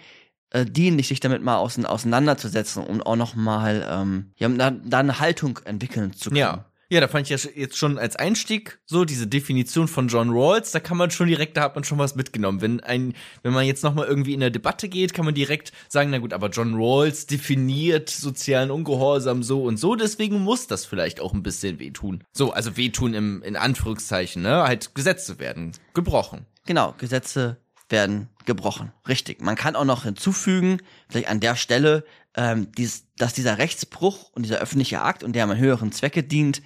äh, 0.50 0.64
dienlich, 0.64 1.08
sich 1.08 1.18
damit 1.18 1.42
mal 1.42 1.56
ausein- 1.56 1.86
auseinanderzusetzen 1.86 2.84
und 2.84 3.02
auch 3.02 3.16
noch 3.16 3.34
mal 3.34 3.84
ähm, 3.90 4.30
ja, 4.36 4.48
da, 4.48 4.70
da 4.70 5.00
eine 5.00 5.18
Haltung 5.18 5.58
entwickeln 5.64 6.12
zu 6.12 6.30
können. 6.30 6.38
Ja. 6.38 6.70
Ja, 6.88 7.00
da 7.00 7.08
fand 7.08 7.28
ich 7.28 7.42
ja 7.42 7.50
jetzt 7.56 7.76
schon 7.76 7.98
als 7.98 8.14
Einstieg 8.14 8.78
so 8.86 9.04
diese 9.04 9.26
Definition 9.26 9.88
von 9.88 10.06
John 10.06 10.30
Rawls, 10.30 10.70
da 10.70 10.78
kann 10.78 10.96
man 10.96 11.10
schon 11.10 11.26
direkt, 11.26 11.56
da 11.56 11.62
hat 11.62 11.74
man 11.74 11.82
schon 11.82 11.98
was 11.98 12.14
mitgenommen. 12.14 12.60
Wenn 12.60 12.78
ein, 12.78 13.14
wenn 13.42 13.52
man 13.52 13.64
jetzt 13.64 13.82
nochmal 13.82 14.06
irgendwie 14.06 14.34
in 14.34 14.38
der 14.38 14.50
Debatte 14.50 14.88
geht, 14.88 15.12
kann 15.12 15.24
man 15.24 15.34
direkt 15.34 15.72
sagen, 15.88 16.10
na 16.10 16.18
gut, 16.18 16.32
aber 16.32 16.48
John 16.48 16.76
Rawls 16.76 17.26
definiert 17.26 18.08
sozialen 18.08 18.70
Ungehorsam 18.70 19.42
so 19.42 19.64
und 19.64 19.78
so, 19.78 19.96
deswegen 19.96 20.38
muss 20.38 20.68
das 20.68 20.84
vielleicht 20.84 21.18
auch 21.18 21.34
ein 21.34 21.42
bisschen 21.42 21.80
wehtun. 21.80 22.22
So, 22.32 22.52
also 22.52 22.76
wehtun 22.76 23.14
im, 23.14 23.42
in 23.42 23.56
Anführungszeichen, 23.56 24.42
ne, 24.42 24.62
halt 24.62 24.94
Gesetze 24.94 25.40
werden 25.40 25.72
gebrochen. 25.92 26.46
Genau, 26.66 26.94
Gesetze 26.98 27.56
werden 27.88 28.28
gebrochen. 28.44 28.92
Richtig. 29.08 29.40
Man 29.40 29.56
kann 29.56 29.76
auch 29.76 29.84
noch 29.84 30.04
hinzufügen, 30.04 30.78
vielleicht 31.08 31.28
an 31.28 31.40
der 31.40 31.56
Stelle, 31.56 32.04
ähm, 32.34 32.68
dies, 32.76 33.06
dass 33.16 33.32
dieser 33.32 33.58
Rechtsbruch 33.58 34.30
und 34.32 34.42
dieser 34.42 34.58
öffentliche 34.58 35.02
Akt 35.02 35.22
und 35.22 35.34
der 35.34 35.44
einem 35.44 35.58
höheren 35.58 35.92
Zwecke 35.92 36.22
dient, 36.22 36.62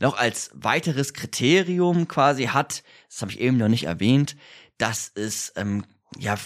noch 0.00 0.18
als 0.18 0.50
weiteres 0.54 1.14
Kriterium 1.14 2.08
quasi 2.08 2.46
hat, 2.46 2.82
das 3.08 3.22
habe 3.22 3.30
ich 3.30 3.40
eben 3.40 3.56
noch 3.56 3.68
nicht 3.68 3.84
erwähnt, 3.84 4.36
dass 4.78 5.12
es 5.14 5.52
ähm, 5.56 5.84
ja 6.18 6.36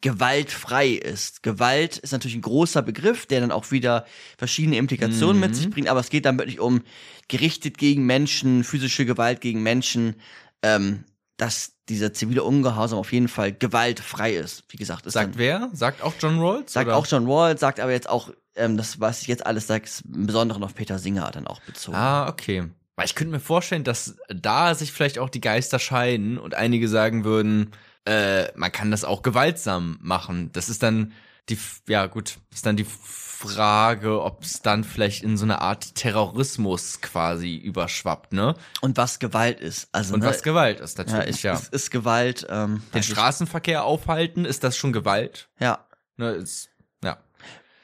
gewaltfrei 0.00 0.88
ist. 0.88 1.42
Gewalt 1.42 1.98
ist 1.98 2.12
natürlich 2.12 2.36
ein 2.36 2.42
großer 2.42 2.82
Begriff, 2.82 3.26
der 3.26 3.40
dann 3.40 3.52
auch 3.52 3.70
wieder 3.70 4.06
verschiedene 4.38 4.76
Implikationen 4.78 5.38
mit 5.38 5.54
sich 5.54 5.70
bringt, 5.70 5.88
aber 5.88 6.00
es 6.00 6.10
geht 6.10 6.24
dann 6.24 6.38
wirklich 6.38 6.60
um 6.60 6.82
gerichtet 7.28 7.78
gegen 7.78 8.06
Menschen, 8.06 8.64
physische 8.64 9.04
Gewalt 9.04 9.40
gegen 9.40 9.62
Menschen, 9.62 10.16
ähm, 10.62 11.04
dass 11.36 11.72
dieser 11.88 12.12
zivile 12.12 12.42
Ungehorsam 12.42 12.98
auf 12.98 13.12
jeden 13.12 13.28
Fall 13.28 13.52
gewaltfrei 13.52 14.34
ist. 14.34 14.64
Wie 14.68 14.76
gesagt, 14.76 15.06
ist 15.06 15.12
Sagt 15.12 15.34
dann, 15.34 15.38
wer? 15.38 15.70
Sagt 15.72 16.02
auch 16.02 16.14
John 16.18 16.38
Rawls? 16.40 16.72
sagt 16.72 16.88
oder? 16.88 16.96
auch 16.96 17.06
John 17.06 17.26
Rawls, 17.30 17.60
sagt 17.60 17.80
aber 17.80 17.92
jetzt 17.92 18.08
auch, 18.08 18.30
ähm, 18.56 18.76
das, 18.76 19.00
was 19.00 19.22
ich 19.22 19.28
jetzt 19.28 19.44
alles 19.46 19.66
sage, 19.66 19.84
ist 19.84 20.02
im 20.12 20.26
Besonderen 20.26 20.64
auf 20.64 20.74
Peter 20.74 20.98
Singer 20.98 21.30
dann 21.30 21.46
auch 21.46 21.60
bezogen. 21.62 21.96
Ah, 21.96 22.28
okay. 22.28 22.64
Weil 22.96 23.04
ich 23.04 23.14
könnte 23.14 23.32
mir 23.32 23.40
vorstellen, 23.40 23.84
dass 23.84 24.16
da 24.28 24.74
sich 24.74 24.90
vielleicht 24.90 25.18
auch 25.18 25.28
die 25.28 25.42
Geister 25.42 25.78
scheiden 25.78 26.38
und 26.38 26.54
einige 26.54 26.88
sagen 26.88 27.24
würden, 27.24 27.72
äh, 28.06 28.50
man 28.56 28.72
kann 28.72 28.90
das 28.90 29.04
auch 29.04 29.22
gewaltsam 29.22 29.98
machen. 30.00 30.50
Das 30.52 30.70
ist 30.70 30.82
dann 30.82 31.12
die, 31.48 31.58
ja 31.88 32.06
gut, 32.06 32.38
ist 32.52 32.66
dann 32.66 32.76
die 32.76 32.86
Frage, 32.86 34.22
ob 34.22 34.42
es 34.42 34.62
dann 34.62 34.82
vielleicht 34.82 35.22
in 35.22 35.36
so 35.36 35.44
eine 35.44 35.60
Art 35.60 35.94
Terrorismus 35.94 37.00
quasi 37.02 37.56
überschwappt, 37.56 38.32
ne? 38.32 38.54
Und 38.80 38.96
was 38.96 39.18
Gewalt 39.18 39.60
ist. 39.60 39.88
Also, 39.92 40.14
Und 40.14 40.20
ne, 40.20 40.26
was 40.26 40.42
Gewalt 40.42 40.80
ist 40.80 40.98
ja, 40.98 41.04
natürlich, 41.04 41.36
ist, 41.36 41.42
ja. 41.42 41.60
Ist, 41.70 41.90
Gewalt. 41.90 42.46
Ähm, 42.48 42.82
Den 42.92 42.94
eigentlich- 42.94 43.06
Straßenverkehr 43.10 43.84
aufhalten, 43.84 44.44
ist 44.44 44.64
das 44.64 44.76
schon 44.76 44.92
Gewalt? 44.92 45.48
Ja, 45.60 45.86
Ne, 46.18 46.30
ist, 46.30 46.70
ja. 47.04 47.18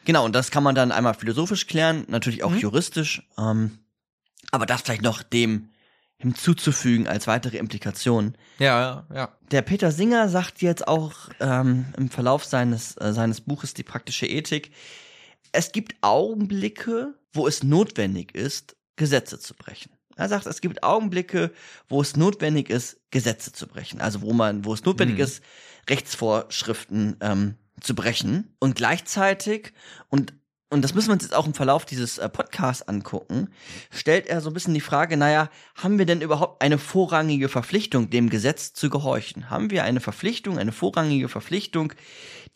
Genau, 0.07 0.25
und 0.25 0.33
das 0.35 0.51
kann 0.51 0.63
man 0.63 0.75
dann 0.75 0.91
einmal 0.91 1.13
philosophisch 1.13 1.67
klären, 1.67 2.07
natürlich 2.09 2.43
auch 2.45 2.51
Mhm. 2.51 2.59
juristisch, 2.61 3.29
ähm, 3.39 3.79
aber 4.51 4.65
das 4.65 4.81
vielleicht 4.81 5.03
noch 5.03 5.23
dem 5.23 5.69
hinzuzufügen 6.23 7.07
als 7.09 7.27
weitere 7.27 7.59
Implikation. 7.59 8.35
Ja, 8.59 8.81
ja, 8.81 9.15
ja. 9.15 9.37
Der 9.51 9.63
Peter 9.63 9.93
Singer 9.93 10.29
sagt 10.29 10.63
jetzt 10.63 10.87
auch 10.89 11.13
ähm, 11.41 11.87
im 11.97 12.09
Verlauf 12.09 12.45
seines, 12.45 12.97
äh, 12.97 13.13
seines 13.13 13.41
Buches 13.41 13.75
Die 13.75 13.83
praktische 13.83 14.27
Ethik, 14.27 14.71
es 15.53 15.73
gibt 15.73 15.97
Augenblicke, 16.01 17.15
wo 17.33 17.47
es 17.47 17.63
notwendig 17.63 18.35
ist, 18.35 18.77
Gesetze 18.97 19.39
zu 19.39 19.55
brechen. 19.55 19.93
Er 20.17 20.29
sagt, 20.29 20.47
es 20.47 20.61
gibt 20.61 20.83
Augenblicke, 20.83 21.53
wo 21.89 22.01
es 22.01 22.17
notwendig 22.17 22.71
ist, 22.71 22.99
Gesetze 23.11 23.53
zu 23.53 23.67
brechen. 23.67 24.01
Also 24.01 24.23
wo 24.23 24.33
man, 24.33 24.65
wo 24.65 24.73
es 24.75 24.85
notwendig 24.85 25.17
Mhm. 25.19 25.25
ist, 25.25 25.43
Rechtsvorschriften 25.89 27.17
ähm, 27.21 27.55
zu 27.81 27.95
brechen. 27.95 28.55
Und 28.59 28.77
gleichzeitig, 28.77 29.73
und, 30.09 30.35
und 30.73 30.83
das 30.83 30.95
müssen 30.95 31.09
wir 31.09 31.13
uns 31.13 31.23
jetzt 31.23 31.35
auch 31.35 31.47
im 31.47 31.53
Verlauf 31.53 31.85
dieses 31.85 32.17
äh, 32.17 32.29
Podcasts 32.29 32.89
angucken, 32.89 33.49
stellt 33.91 34.27
er 34.27 34.41
so 34.41 34.49
ein 34.51 34.55
bisschen 34.55 34.73
die 34.73 34.81
Frage, 34.81 35.19
naja, 35.19 35.51
haben 35.75 35.99
wir 35.99 36.07
denn 36.07 36.23
überhaupt 36.23 36.63
eine 36.63 36.79
vorrangige 36.79 37.51
Verpflichtung, 37.51 38.09
dem 38.09 38.31
Gesetz 38.31 38.73
zu 38.73 38.89
gehorchen? 38.89 39.51
Haben 39.51 39.71
wir 39.71 39.85
eine 39.85 40.01
Verpflichtung, 40.01 40.59
eine 40.59 40.73
vorrangige 40.73 41.29
Verpflichtung, 41.29 41.93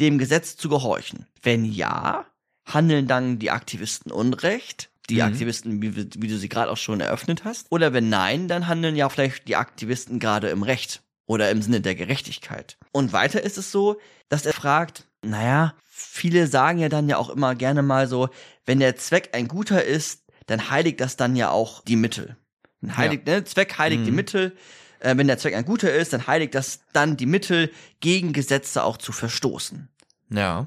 dem 0.00 0.16
Gesetz 0.16 0.56
zu 0.56 0.70
gehorchen? 0.70 1.26
Wenn 1.42 1.66
ja, 1.66 2.24
handeln 2.64 3.06
dann 3.06 3.38
die 3.38 3.50
Aktivisten 3.50 4.10
Unrecht? 4.10 4.88
Die 5.10 5.16
Mhm. 5.16 5.22
Aktivisten, 5.22 5.82
wie, 5.82 5.94
wie 5.96 6.28
du 6.28 6.38
sie 6.38 6.48
gerade 6.48 6.70
auch 6.70 6.76
schon 6.78 7.00
eröffnet 7.00 7.44
hast? 7.44 7.66
Oder 7.70 7.92
wenn 7.92 8.08
nein, 8.08 8.48
dann 8.48 8.66
handeln 8.66 8.96
ja 8.96 9.08
vielleicht 9.08 9.46
die 9.46 9.56
Aktivisten 9.56 10.18
gerade 10.18 10.48
im 10.48 10.62
Recht 10.62 11.02
oder 11.26 11.50
im 11.50 11.60
Sinne 11.60 11.80
der 11.82 11.94
Gerechtigkeit. 11.94 12.78
Und 12.92 13.12
weiter 13.12 13.42
ist 13.42 13.58
es 13.58 13.70
so, 13.70 14.00
dass 14.28 14.46
er 14.46 14.52
fragt, 14.52 15.06
naja, 15.22 15.74
viele 15.96 16.46
sagen 16.46 16.78
ja 16.78 16.88
dann 16.88 17.08
ja 17.08 17.16
auch 17.16 17.30
immer 17.30 17.54
gerne 17.54 17.82
mal 17.82 18.06
so, 18.06 18.28
wenn 18.66 18.80
der 18.80 18.96
Zweck 18.96 19.30
ein 19.32 19.48
guter 19.48 19.82
ist, 19.82 20.24
dann 20.46 20.70
heiligt 20.70 21.00
das 21.00 21.16
dann 21.16 21.36
ja 21.36 21.50
auch 21.50 21.82
die 21.82 21.96
Mittel. 21.96 22.36
Dann 22.82 22.96
heiligt, 22.98 23.26
ne, 23.26 23.44
Zweck 23.44 23.78
heiligt 23.78 24.06
die 24.06 24.10
Mhm. 24.10 24.16
Mittel. 24.16 24.56
Äh, 25.00 25.16
wenn 25.16 25.26
der 25.26 25.38
Zweck 25.38 25.54
ein 25.54 25.64
guter 25.64 25.92
ist, 25.92 26.12
dann 26.12 26.26
heiligt 26.26 26.54
das 26.54 26.80
dann 26.92 27.16
die 27.16 27.26
Mittel, 27.26 27.70
gegen 28.00 28.32
Gesetze 28.32 28.84
auch 28.84 28.98
zu 28.98 29.12
verstoßen. 29.12 29.88
Ja. 30.30 30.66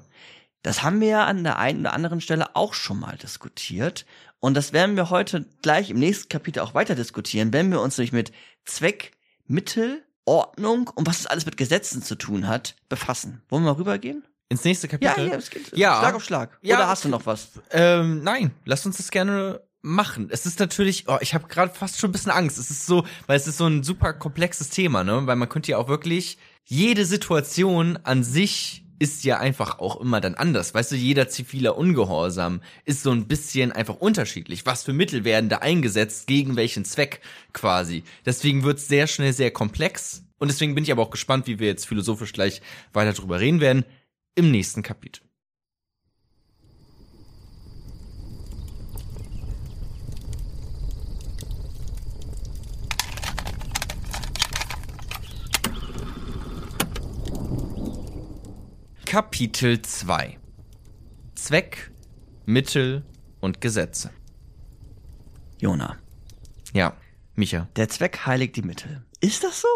Das 0.63 0.83
haben 0.83 0.99
wir 0.99 1.07
ja 1.07 1.25
an 1.25 1.43
der 1.43 1.59
einen 1.59 1.81
oder 1.81 1.93
anderen 1.93 2.21
Stelle 2.21 2.55
auch 2.55 2.73
schon 2.73 2.99
mal 2.99 3.17
diskutiert. 3.17 4.05
Und 4.39 4.55
das 4.55 4.73
werden 4.73 4.95
wir 4.95 5.09
heute 5.09 5.45
gleich 5.61 5.89
im 5.89 5.99
nächsten 5.99 6.29
Kapitel 6.29 6.61
auch 6.61 6.73
weiter 6.73 6.95
diskutieren, 6.95 7.53
wenn 7.53 7.71
wir 7.71 7.81
uns 7.81 7.97
nämlich 7.97 8.13
mit 8.13 8.31
Zweck, 8.65 9.11
Mittel, 9.45 10.03
Ordnung 10.25 10.89
und 10.95 11.07
was 11.07 11.17
das 11.17 11.27
alles 11.27 11.45
mit 11.45 11.57
Gesetzen 11.57 12.01
zu 12.01 12.15
tun 12.15 12.47
hat, 12.47 12.75
befassen. 12.89 13.41
Wollen 13.49 13.63
wir 13.63 13.73
mal 13.73 13.77
rübergehen? 13.77 14.23
Ins 14.49 14.63
nächste 14.63 14.87
Ja, 14.87 14.97
Kapitel? 14.97 15.29
ja, 15.29 15.35
es 15.37 15.49
geht 15.49 15.77
Ja. 15.77 15.99
Schlag 15.99 16.15
auf 16.15 16.23
Schlag. 16.23 16.57
Ja, 16.61 16.77
Oder 16.77 16.87
hast 16.87 17.05
du 17.05 17.09
noch 17.09 17.25
was? 17.25 17.49
Ähm, 17.71 18.23
nein, 18.23 18.51
lass 18.65 18.85
uns 18.85 18.97
das 18.97 19.11
gerne 19.11 19.61
machen. 19.81 20.27
Es 20.31 20.45
ist 20.45 20.59
natürlich, 20.59 21.05
oh, 21.07 21.17
ich 21.21 21.33
habe 21.33 21.47
gerade 21.47 21.73
fast 21.73 21.99
schon 21.99 22.09
ein 22.09 22.13
bisschen 22.13 22.31
Angst. 22.31 22.57
Es 22.57 22.69
ist 22.71 22.85
so, 22.85 23.05
weil 23.27 23.37
es 23.37 23.47
ist 23.47 23.57
so 23.57 23.67
ein 23.67 23.83
super 23.83 24.11
komplexes 24.13 24.69
Thema, 24.69 25.03
ne? 25.03 25.21
Weil 25.27 25.35
man 25.35 25.47
könnte 25.49 25.71
ja 25.71 25.77
auch 25.77 25.87
wirklich 25.87 26.37
jede 26.65 27.05
Situation 27.05 27.97
an 28.03 28.23
sich 28.23 28.83
ist 29.01 29.23
ja 29.23 29.37
einfach 29.39 29.79
auch 29.79 30.01
immer 30.01 30.19
dann 30.19 30.35
anders. 30.35 30.73
Weißt 30.73 30.91
du, 30.91 30.95
jeder 30.97 31.29
ziviler 31.29 31.77
Ungehorsam 31.77 32.61
ist 32.83 33.01
so 33.03 33.11
ein 33.11 33.27
bisschen 33.29 33.71
einfach 33.71 33.95
unterschiedlich. 33.95 34.65
Was 34.65 34.83
für 34.83 34.91
Mittel 34.91 35.23
werden 35.23 35.47
da 35.49 35.59
eingesetzt, 35.59 36.27
gegen 36.27 36.57
welchen 36.57 36.83
Zweck 36.83 37.21
quasi. 37.53 38.03
Deswegen 38.25 38.63
wird's 38.63 38.89
sehr 38.89 39.07
schnell 39.07 39.31
sehr 39.31 39.51
komplex. 39.51 40.23
Und 40.37 40.49
deswegen 40.49 40.75
bin 40.75 40.83
ich 40.83 40.91
aber 40.91 41.01
auch 41.01 41.11
gespannt, 41.11 41.47
wie 41.47 41.59
wir 41.59 41.67
jetzt 41.67 41.87
philosophisch 41.87 42.33
gleich 42.33 42.61
weiter 42.91 43.13
drüber 43.13 43.39
reden 43.39 43.61
werden 43.61 43.85
im 44.35 44.51
nächsten 44.51 44.83
Kapitel. 44.83 45.23
Kapitel 59.05 59.81
2 59.81 60.37
Zweck, 61.35 61.91
Mittel 62.45 63.03
und 63.39 63.61
Gesetze. 63.61 64.11
Jona, 65.59 65.97
Ja, 66.73 66.95
Micha. 67.35 67.67
der 67.75 67.89
Zweck 67.89 68.25
heiligt 68.25 68.55
die 68.55 68.61
Mittel. 68.61 69.03
Ist 69.19 69.43
das 69.43 69.61
so? 69.61 69.67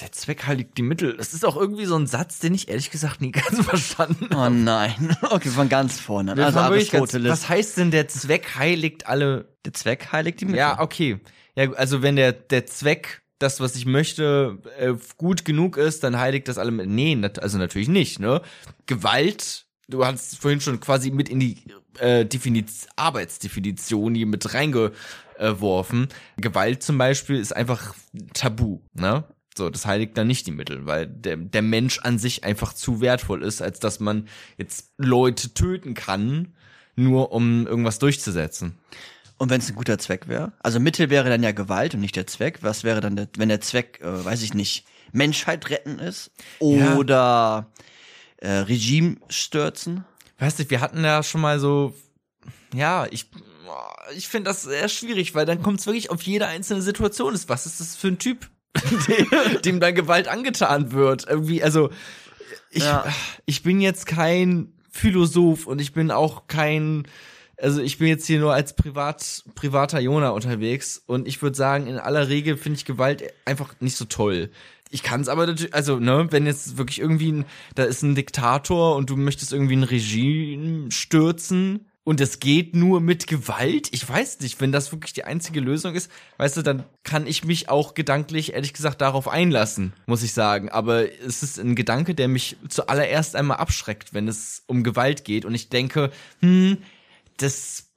Der 0.00 0.10
Zweck 0.10 0.46
heiligt 0.46 0.76
die 0.76 0.82
Mittel. 0.82 1.16
Das 1.16 1.34
ist 1.34 1.44
auch 1.44 1.56
irgendwie 1.56 1.84
so 1.84 1.96
ein 1.96 2.06
Satz, 2.08 2.40
den 2.40 2.52
ich 2.54 2.68
ehrlich 2.68 2.90
gesagt 2.90 3.20
nie 3.20 3.30
ganz 3.32 3.60
verstanden 3.64 4.28
Oh 4.34 4.48
nein. 4.50 5.16
Okay, 5.22 5.50
von 5.50 5.68
ganz 5.68 6.00
vorne. 6.00 6.36
Wir 6.36 6.46
Also 6.46 6.58
Aristoteles. 6.58 7.30
Was 7.30 7.48
heißt 7.48 7.76
denn, 7.78 7.90
der 7.92 8.08
Zweck 8.08 8.56
heiligt 8.56 9.06
alle? 9.06 9.48
der 9.64 9.72
Zweck 9.72 10.12
heiligt 10.12 10.40
die 10.40 10.44
Mittel. 10.46 10.58
Ja, 10.58 10.80
okay. 10.80 11.20
Ja, 11.56 11.72
also 11.72 12.02
wenn 12.02 12.16
der, 12.16 12.32
der 12.32 12.66
Zweck, 12.66 13.22
das, 13.38 13.60
was 13.60 13.76
ich 13.76 13.86
möchte, 13.86 14.58
äh, 14.78 14.94
gut 15.16 15.44
genug 15.44 15.76
ist, 15.76 16.02
dann 16.04 16.18
heiligt 16.18 16.48
das 16.48 16.58
alle. 16.58 16.70
mit- 16.70 16.88
Nee, 16.88 17.14
nat 17.14 17.38
also 17.42 17.56
natürlich 17.58 17.88
nicht, 17.88 18.18
ne? 18.18 18.42
Gewalt, 18.86 19.64
du 19.88 20.04
hast 20.04 20.36
vorhin 20.38 20.60
schon 20.60 20.80
quasi 20.80 21.12
mit 21.12 21.28
in 21.28 21.40
die 21.40 21.62
äh, 21.98 22.26
Definiz 22.26 22.88
Arbeitsdefinition 22.96 24.14
hier 24.16 24.26
mit 24.26 24.52
reingeworfen. 24.52 26.08
Gewalt 26.36 26.82
zum 26.82 26.98
Beispiel 26.98 27.36
ist 27.38 27.54
einfach 27.54 27.94
tabu, 28.34 28.80
ne? 28.94 29.24
So, 29.56 29.70
das 29.70 29.86
heiligt 29.86 30.18
dann 30.18 30.26
nicht 30.26 30.46
die 30.46 30.52
Mittel, 30.52 30.84
weil 30.86 31.06
der, 31.06 31.36
der 31.36 31.62
Mensch 31.62 32.00
an 32.00 32.18
sich 32.18 32.42
einfach 32.42 32.72
zu 32.72 33.00
wertvoll 33.00 33.42
ist, 33.42 33.62
als 33.62 33.78
dass 33.78 34.00
man 34.00 34.28
jetzt 34.58 34.92
Leute 34.98 35.54
töten 35.54 35.94
kann, 35.94 36.54
nur 36.96 37.32
um 37.32 37.66
irgendwas 37.66 37.98
durchzusetzen. 38.00 38.78
Und 39.36 39.50
wenn 39.50 39.60
es 39.60 39.68
ein 39.68 39.76
guter 39.76 39.98
Zweck 39.98 40.28
wäre? 40.28 40.52
Also 40.60 40.80
Mittel 40.80 41.10
wäre 41.10 41.28
dann 41.28 41.42
ja 41.42 41.52
Gewalt 41.52 41.94
und 41.94 42.00
nicht 42.00 42.16
der 42.16 42.26
Zweck. 42.26 42.58
Was 42.62 42.84
wäre 42.84 43.00
dann, 43.00 43.16
der, 43.16 43.28
wenn 43.36 43.48
der 43.48 43.60
Zweck, 43.60 44.00
äh, 44.00 44.24
weiß 44.24 44.42
ich 44.42 44.54
nicht, 44.54 44.86
Menschheit 45.12 45.70
retten 45.70 45.98
ist? 45.98 46.30
Ja. 46.60 46.96
Oder 46.96 47.70
äh, 48.38 48.50
Regime 48.50 49.16
stürzen? 49.28 50.04
Weißt 50.38 50.58
du, 50.58 50.70
wir 50.70 50.80
hatten 50.80 51.04
ja 51.04 51.22
schon 51.22 51.40
mal 51.40 51.58
so, 51.58 51.94
ja, 52.74 53.06
ich, 53.10 53.30
ich 54.16 54.28
finde 54.28 54.50
das 54.50 54.62
sehr 54.62 54.88
schwierig, 54.88 55.34
weil 55.34 55.46
dann 55.46 55.62
kommt 55.62 55.80
es 55.80 55.86
wirklich 55.86 56.10
auf 56.10 56.22
jede 56.22 56.46
einzelne 56.46 56.82
Situation 56.82 57.34
ist. 57.34 57.48
Was 57.48 57.66
ist 57.66 57.80
das 57.80 57.96
für 57.96 58.08
ein 58.08 58.18
Typ, 58.18 58.48
dem, 59.08 59.62
dem 59.62 59.80
da 59.80 59.90
Gewalt 59.90 60.28
angetan 60.28 60.92
wird? 60.92 61.26
Irgendwie, 61.28 61.62
also, 61.62 61.90
ich, 62.70 62.82
Ja. 62.84 63.04
ich 63.46 63.62
bin 63.62 63.80
jetzt 63.80 64.06
kein 64.06 64.72
Philosoph 64.90 65.66
und 65.66 65.80
ich 65.80 65.92
bin 65.92 66.10
auch 66.10 66.46
kein, 66.46 67.06
also 67.60 67.80
ich 67.80 67.98
bin 67.98 68.08
jetzt 68.08 68.26
hier 68.26 68.40
nur 68.40 68.52
als 68.52 68.74
Privat, 68.76 69.44
privater 69.54 70.00
Jona 70.00 70.30
unterwegs 70.30 71.02
und 71.06 71.26
ich 71.28 71.42
würde 71.42 71.56
sagen, 71.56 71.86
in 71.86 71.98
aller 71.98 72.28
Regel 72.28 72.56
finde 72.56 72.78
ich 72.78 72.84
Gewalt 72.84 73.22
einfach 73.44 73.74
nicht 73.80 73.96
so 73.96 74.04
toll. 74.04 74.50
Ich 74.90 75.02
kann 75.02 75.20
es 75.20 75.28
aber 75.28 75.46
natürlich, 75.46 75.74
also, 75.74 75.98
ne, 75.98 76.28
wenn 76.30 76.46
jetzt 76.46 76.76
wirklich 76.76 77.00
irgendwie 77.00 77.32
ein, 77.32 77.44
da 77.74 77.82
ist 77.84 78.02
ein 78.02 78.14
Diktator 78.14 78.94
und 78.94 79.10
du 79.10 79.16
möchtest 79.16 79.52
irgendwie 79.52 79.76
ein 79.76 79.82
Regime 79.82 80.90
stürzen 80.92 81.86
und 82.04 82.20
es 82.20 82.38
geht 82.38 82.76
nur 82.76 83.00
mit 83.00 83.26
Gewalt, 83.26 83.88
ich 83.92 84.06
weiß 84.06 84.40
nicht, 84.40 84.60
wenn 84.60 84.72
das 84.72 84.92
wirklich 84.92 85.14
die 85.14 85.24
einzige 85.24 85.60
Lösung 85.60 85.94
ist, 85.94 86.10
weißt 86.36 86.58
du, 86.58 86.62
dann 86.62 86.84
kann 87.02 87.26
ich 87.26 87.44
mich 87.44 87.70
auch 87.70 87.94
gedanklich, 87.94 88.52
ehrlich 88.52 88.74
gesagt, 88.74 89.00
darauf 89.00 89.26
einlassen, 89.26 89.94
muss 90.06 90.22
ich 90.22 90.34
sagen. 90.34 90.68
Aber 90.68 91.10
es 91.10 91.42
ist 91.42 91.58
ein 91.58 91.74
Gedanke, 91.74 92.14
der 92.14 92.28
mich 92.28 92.58
zuallererst 92.68 93.34
einmal 93.36 93.56
abschreckt, 93.56 94.12
wenn 94.12 94.28
es 94.28 94.62
um 94.66 94.82
Gewalt 94.84 95.24
geht. 95.24 95.46
Und 95.46 95.54
ich 95.54 95.70
denke, 95.70 96.10
hm, 96.40 96.76
das 97.38 97.88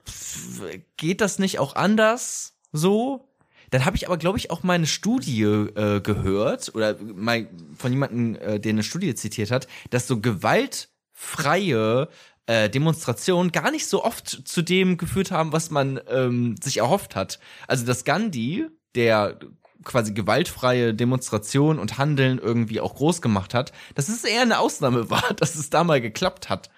geht 0.96 1.20
das 1.20 1.38
nicht 1.38 1.60
auch 1.60 1.76
anders 1.76 2.54
so? 2.72 3.26
Dann 3.72 3.84
habe 3.84 3.98
ich 3.98 4.08
aber, 4.08 4.16
glaube 4.18 4.38
ich, 4.38 4.50
auch 4.52 4.64
mal 4.64 4.76
eine 4.76 4.88
Studie 4.88 5.42
äh, 5.44 6.00
gehört 6.00 6.74
oder 6.74 6.96
mal 7.02 7.50
von 7.78 7.92
jemandem, 7.92 8.36
äh, 8.36 8.58
der 8.62 8.70
eine 8.70 8.84
Studie 8.84 9.14
zitiert 9.16 9.52
hat, 9.52 9.68
dass 9.90 10.08
so 10.08 10.22
gewaltfreie 10.22 12.08
äh, 12.48 12.70
Demonstrationen 12.70 13.52
gar 13.52 13.72
nicht 13.72 13.88
so 13.88 14.04
oft 14.04 14.28
zu 14.48 14.62
dem 14.62 14.98
geführt 14.98 15.32
haben, 15.32 15.52
was 15.52 15.70
man 15.70 16.00
ähm, 16.10 16.56
sich 16.62 16.78
erhofft 16.78 17.16
hat. 17.16 17.40
Also 17.68 17.86
dass 17.86 18.04
Gandhi, 18.04 18.66
der 18.96 19.38
quasi 19.84 20.14
gewaltfreie 20.14 20.94
Demonstration 20.94 21.78
und 21.80 21.98
Handeln 21.98 22.40
irgendwie 22.40 22.82
auch 22.82 22.96
groß 22.96 23.22
gemacht 23.22 23.54
hat, 23.54 23.72
dass 23.96 24.10
es 24.10 24.24
eher 24.24 24.42
eine 24.42 24.60
Ausnahme 24.60 25.10
war, 25.10 25.34
dass 25.36 25.56
es 25.56 25.70
da 25.70 25.84
mal 25.84 26.02
geklappt 26.02 26.50
hat. 26.50 26.70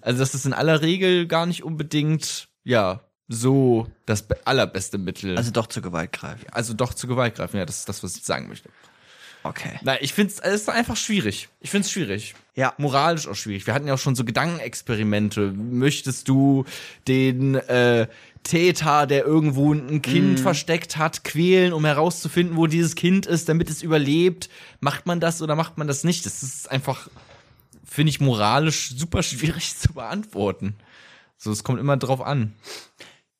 Also 0.00 0.18
dass 0.18 0.34
es 0.34 0.44
in 0.46 0.52
aller 0.52 0.80
Regel 0.82 1.26
gar 1.26 1.46
nicht 1.46 1.62
unbedingt, 1.62 2.48
ja, 2.64 3.00
so 3.28 3.86
das 4.06 4.22
be- 4.22 4.38
allerbeste 4.46 4.98
Mittel. 4.98 5.36
Also 5.36 5.50
doch 5.50 5.66
zur 5.66 5.82
Gewalt 5.82 6.12
greifen. 6.12 6.44
also 6.50 6.74
doch 6.74 6.92
zu 6.92 7.06
Gewalt 7.06 7.36
greifen, 7.36 7.56
ja, 7.58 7.64
das 7.66 7.78
ist 7.78 7.88
das, 7.88 8.02
was 8.02 8.16
ich 8.16 8.24
sagen 8.24 8.48
möchte. 8.48 8.68
Okay. 9.44 9.78
Na, 9.82 10.00
ich 10.00 10.14
finde 10.14 10.32
es 10.32 10.62
ist 10.62 10.70
einfach 10.70 10.96
schwierig. 10.96 11.50
Ich 11.60 11.70
finde 11.70 11.84
es 11.84 11.92
schwierig. 11.92 12.34
Ja. 12.54 12.72
Moralisch 12.78 13.28
auch 13.28 13.34
schwierig. 13.34 13.66
Wir 13.66 13.74
hatten 13.74 13.86
ja 13.86 13.94
auch 13.94 13.98
schon 13.98 14.14
so 14.14 14.24
Gedankenexperimente. 14.24 15.52
Möchtest 15.52 16.28
du 16.28 16.64
den 17.06 17.54
äh, 17.54 18.08
Täter, 18.42 19.06
der 19.06 19.26
irgendwo 19.26 19.74
ein 19.74 20.00
Kind 20.00 20.40
versteckt 20.40 20.96
hat, 20.96 21.24
quälen, 21.24 21.74
um 21.74 21.84
herauszufinden, 21.84 22.56
wo 22.56 22.66
dieses 22.66 22.94
Kind 22.94 23.26
ist, 23.26 23.50
damit 23.50 23.68
es 23.68 23.82
überlebt? 23.82 24.48
Macht 24.80 25.04
man 25.04 25.20
das 25.20 25.42
oder 25.42 25.56
macht 25.56 25.76
man 25.76 25.88
das 25.88 26.04
nicht? 26.04 26.24
Das 26.24 26.42
ist 26.42 26.70
einfach, 26.70 27.08
finde 27.84 28.10
ich, 28.10 28.20
moralisch 28.20 28.94
super 28.96 29.22
schwierig 29.22 29.76
zu 29.76 29.92
beantworten. 29.92 30.76
So, 31.36 31.52
es 31.52 31.64
kommt 31.64 31.80
immer 31.80 31.98
drauf 31.98 32.22
an. 32.22 32.54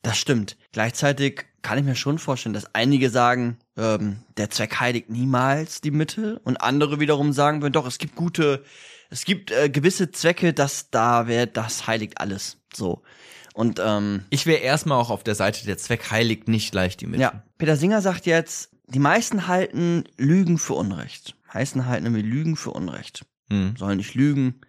Das 0.03 0.19
stimmt. 0.19 0.59
Gleichzeitig 0.73 1.47
kann 1.65 1.79
ich 1.79 1.85
mir 1.85 1.97
schon 1.97 2.19
vorstellen, 2.19 2.53
dass 2.53 2.75
einige 2.75 3.11
sagen, 3.11 3.57
ähm, 3.77 4.19
der 4.37 4.51
Zweck 4.51 4.79
heiligt 4.79 5.09
niemals 5.09 5.81
die 5.81 5.91
Mittel 5.91 6.39
und 6.45 6.59
andere 6.59 7.01
wiederum 7.01 7.33
sagen 7.33 7.63
würden, 7.63 7.73
doch, 7.73 7.87
es 7.87 7.99
gibt 7.99 8.15
gute, 8.15 8.63
es 9.11 9.25
gibt 9.25 9.51
äh, 9.51 9.71
gewisse 9.71 10.11
Zwecke, 10.11 10.53
dass 10.53 10.91
da 10.91 11.27
wer 11.27 11.47
das 11.47 11.87
heiligt 11.87 12.21
alles. 12.21 12.59
So. 12.73 13.03
Und 13.55 13.81
ähm, 13.83 14.25
Ich 14.31 14.45
wäre 14.47 14.61
erstmal 14.61 15.01
auch 15.01 15.11
auf 15.11 15.25
der 15.25 15.35
Seite, 15.35 15.65
der 15.65 15.79
Zweck 15.79 16.11
heiligt 16.11 16.49
nicht 16.49 16.71
gleich 16.71 16.99
die 16.99 17.07
Mittel. 17.07 17.23
ja, 17.23 17.43
Peter 17.57 17.77
Singer 17.77 18.03
sagt 18.03 18.27
jetzt, 18.27 18.71
die 18.87 18.99
meisten 18.99 19.47
halten 19.49 20.05
Lügen 20.19 20.59
für 20.59 20.75
Unrecht. 20.75 21.35
Meisten 21.53 21.87
halten 21.87 22.05
nämlich 22.05 22.25
Lügen 22.25 22.57
für 22.57 22.73
Unrecht. 22.73 23.25
Hm. 23.49 23.75
Sollen 23.79 23.97
nicht 23.97 24.15
lügen. 24.15 24.61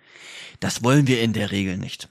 Das 0.62 0.84
wollen 0.84 1.08
wir 1.08 1.22
in 1.22 1.34
der 1.34 1.52
Regel 1.52 1.78
nicht. 1.78 2.10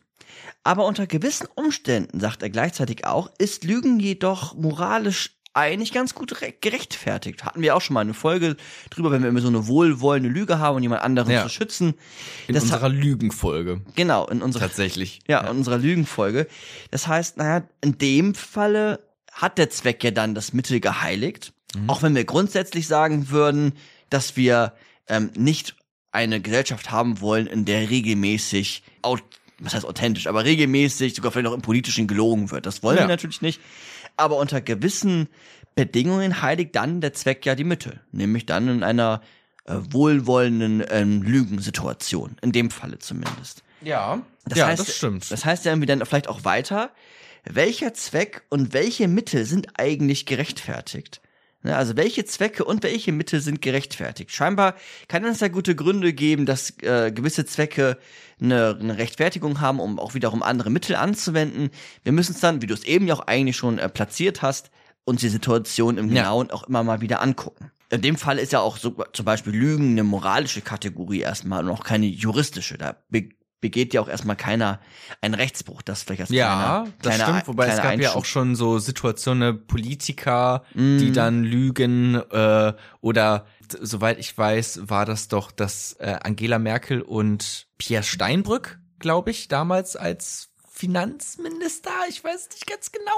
Aber 0.64 0.86
unter 0.86 1.06
gewissen 1.06 1.46
Umständen, 1.54 2.18
sagt 2.20 2.42
er 2.42 2.50
gleichzeitig 2.50 3.06
auch, 3.06 3.30
ist 3.38 3.64
Lügen 3.64 4.00
jedoch 4.00 4.54
moralisch 4.54 5.36
eigentlich 5.56 5.92
ganz 5.92 6.16
gut 6.16 6.40
re- 6.42 6.52
gerechtfertigt. 6.60 7.44
Hatten 7.44 7.62
wir 7.62 7.76
auch 7.76 7.80
schon 7.80 7.94
mal 7.94 8.00
eine 8.00 8.14
Folge 8.14 8.56
drüber, 8.90 9.12
wenn 9.12 9.22
wir 9.22 9.28
immer 9.28 9.40
so 9.40 9.46
eine 9.46 9.68
wohlwollende 9.68 10.28
Lüge 10.28 10.58
haben 10.58 10.74
und 10.76 10.82
jemand 10.82 11.02
anderen 11.02 11.30
Ja. 11.30 11.42
zu 11.44 11.48
schützen. 11.48 11.94
In 12.48 12.54
Das 12.54 12.64
unserer 12.64 12.88
Lügenfolge. 12.88 13.82
Genau, 13.94 14.26
in 14.26 14.42
unserer 14.42 14.64
Tatsächlich. 14.64 15.20
ja, 15.28 15.42
in 15.42 15.58
unserer 15.58 15.78
Lügenfolge. 15.78 16.48
Das 16.90 17.06
heißt, 17.06 17.36
naja, 17.36 17.68
in 17.82 17.98
dem 17.98 18.34
Falle 18.34 19.06
hat 19.30 19.58
der 19.58 19.70
Zweck 19.70 20.02
ja 20.02 20.10
dann 20.10 20.34
das 20.34 20.52
Mittel 20.54 20.80
geheiligt. 20.80 21.52
Auch 21.88 22.02
wenn 22.02 22.14
wir 22.16 22.24
grundsätzlich 22.24 22.86
sagen 22.88 23.30
würden, 23.30 23.74
dass 24.10 24.36
wir 24.36 24.72
ähm, 25.08 25.30
nicht 25.36 25.76
eine 26.10 26.40
Gesellschaft 26.40 26.90
haben 26.90 27.20
wollen, 27.20 27.46
in 27.48 27.64
der 27.64 27.90
regelmäßig, 27.90 28.82
was 29.60 29.74
heißt 29.74 29.86
authentisch, 29.86 30.26
aber 30.26 30.44
regelmäßig, 30.44 31.14
sogar 31.14 31.32
vielleicht 31.32 31.46
auch 31.48 31.54
im 31.54 31.62
Politischen 31.62 32.06
gelogen 32.06 32.50
wird. 32.50 32.66
Das 32.66 32.82
wollen 32.82 32.96
Ja. 32.96 33.04
wir 33.04 33.08
natürlich 33.08 33.42
nicht. 33.42 33.60
Aber 34.16 34.36
unter 34.36 34.60
gewissen 34.60 35.28
Bedingungen 35.74 36.42
heiligt 36.42 36.74
dann 36.76 37.00
der 37.00 37.12
Zweck 37.14 37.44
ja 37.46 37.54
die 37.54 37.64
Mittel. 37.64 38.00
Nämlich 38.12 38.46
dann 38.46 38.68
in 38.68 38.82
einer 38.82 39.22
äh, 39.66 39.74
wohlwollenden 39.90 40.84
ähm, 40.90 41.22
Lügensituation. 41.22 42.36
In 42.42 42.52
dem 42.52 42.70
Falle 42.70 42.98
zumindest. 42.98 43.62
Ja, 43.82 44.22
Das 44.44 44.58
ja, 44.58 44.66
heißt, 44.66 44.88
das 44.88 44.96
stimmt. 44.96 45.30
Das 45.30 45.44
heißt 45.44 45.64
ja 45.64 45.72
irgendwie 45.72 45.86
dann 45.86 46.04
vielleicht 46.06 46.28
auch 46.28 46.44
weiter, 46.44 46.90
welcher 47.44 47.92
Zweck 47.94 48.42
und 48.50 48.72
welche 48.72 49.08
Mittel 49.08 49.44
sind 49.44 49.78
eigentlich 49.78 50.26
gerechtfertigt? 50.26 51.20
Ne, 51.64 51.74
also 51.74 51.96
welche 51.96 52.26
Zwecke 52.26 52.62
und 52.62 52.82
welche 52.82 53.10
Mittel 53.10 53.40
sind 53.40 53.62
gerechtfertigt? 53.62 54.30
Scheinbar 54.30 54.74
kann 55.08 55.24
es 55.24 55.40
ja 55.40 55.48
gute 55.48 55.74
Gründe 55.74 56.12
geben, 56.12 56.44
dass 56.44 56.78
äh, 56.82 57.10
gewisse 57.10 57.46
Zwecke 57.46 57.96
eine, 58.38 58.76
eine 58.78 58.98
Rechtfertigung 58.98 59.62
haben, 59.62 59.80
um 59.80 59.98
auch 59.98 60.12
wiederum 60.12 60.42
andere 60.42 60.68
Mittel 60.68 60.94
anzuwenden. 60.94 61.70
Wir 62.02 62.12
müssen 62.12 62.32
es 62.32 62.40
dann, 62.40 62.60
wie 62.60 62.66
du 62.66 62.74
es 62.74 62.84
eben 62.84 63.06
ja 63.06 63.14
auch 63.14 63.26
eigentlich 63.26 63.56
schon 63.56 63.78
äh, 63.78 63.88
platziert 63.88 64.42
hast, 64.42 64.70
uns 65.04 65.22
die 65.22 65.30
Situation 65.30 65.96
im 65.96 66.12
Ja. 66.12 66.24
Genauen 66.24 66.50
auch 66.50 66.64
immer 66.68 66.84
mal 66.84 67.00
wieder 67.00 67.22
angucken. 67.22 67.70
In 67.88 68.02
dem 68.02 68.16
Fall 68.16 68.38
ist 68.38 68.52
ja 68.52 68.60
auch 68.60 68.76
so, 68.76 68.90
zum 69.14 69.24
Beispiel 69.24 69.54
Lügen 69.54 69.92
eine 69.92 70.04
moralische 70.04 70.60
Kategorie 70.60 71.20
erstmal 71.20 71.64
und 71.64 71.70
auch 71.70 71.84
keine 71.84 72.06
juristische. 72.06 72.76
Da 72.76 72.96
be 73.08 73.30
begeht 73.64 73.94
ja 73.94 74.02
auch 74.02 74.08
erstmal 74.08 74.36
keiner 74.36 74.78
einen 75.22 75.32
Rechtsbruch. 75.32 75.80
Das 75.80 76.02
vielleicht 76.02 76.20
als 76.20 76.30
ja, 76.30 76.44
kleiner, 76.44 76.92
das 77.00 77.14
kleiner, 77.16 77.24
stimmt. 77.24 77.48
Wobei 77.48 77.68
es 77.68 77.76
gab 77.76 77.84
ja 77.84 77.90
Einschub. 77.92 78.16
auch 78.16 78.24
schon 78.26 78.56
so 78.56 78.78
Situationen, 78.78 79.66
Politiker, 79.66 80.64
die 80.74 81.12
dann 81.12 81.44
lügen 81.44 82.16
äh, 82.30 82.74
oder 83.00 83.46
soweit 83.80 84.18
ich 84.18 84.36
weiß, 84.36 84.82
war 84.90 85.06
das 85.06 85.28
doch, 85.28 85.50
dass 85.50 85.94
äh, 85.94 86.18
Angela 86.22 86.58
Merkel 86.58 87.00
und 87.00 87.66
Pierre 87.78 88.02
Steinbrück, 88.02 88.80
glaube 88.98 89.30
ich, 89.30 89.48
damals 89.48 89.96
als 89.96 90.50
Finanzminister, 90.84 91.90
ich 92.10 92.22
weiß 92.22 92.48
nicht 92.52 92.66
ganz 92.66 92.92
genau, 92.92 93.10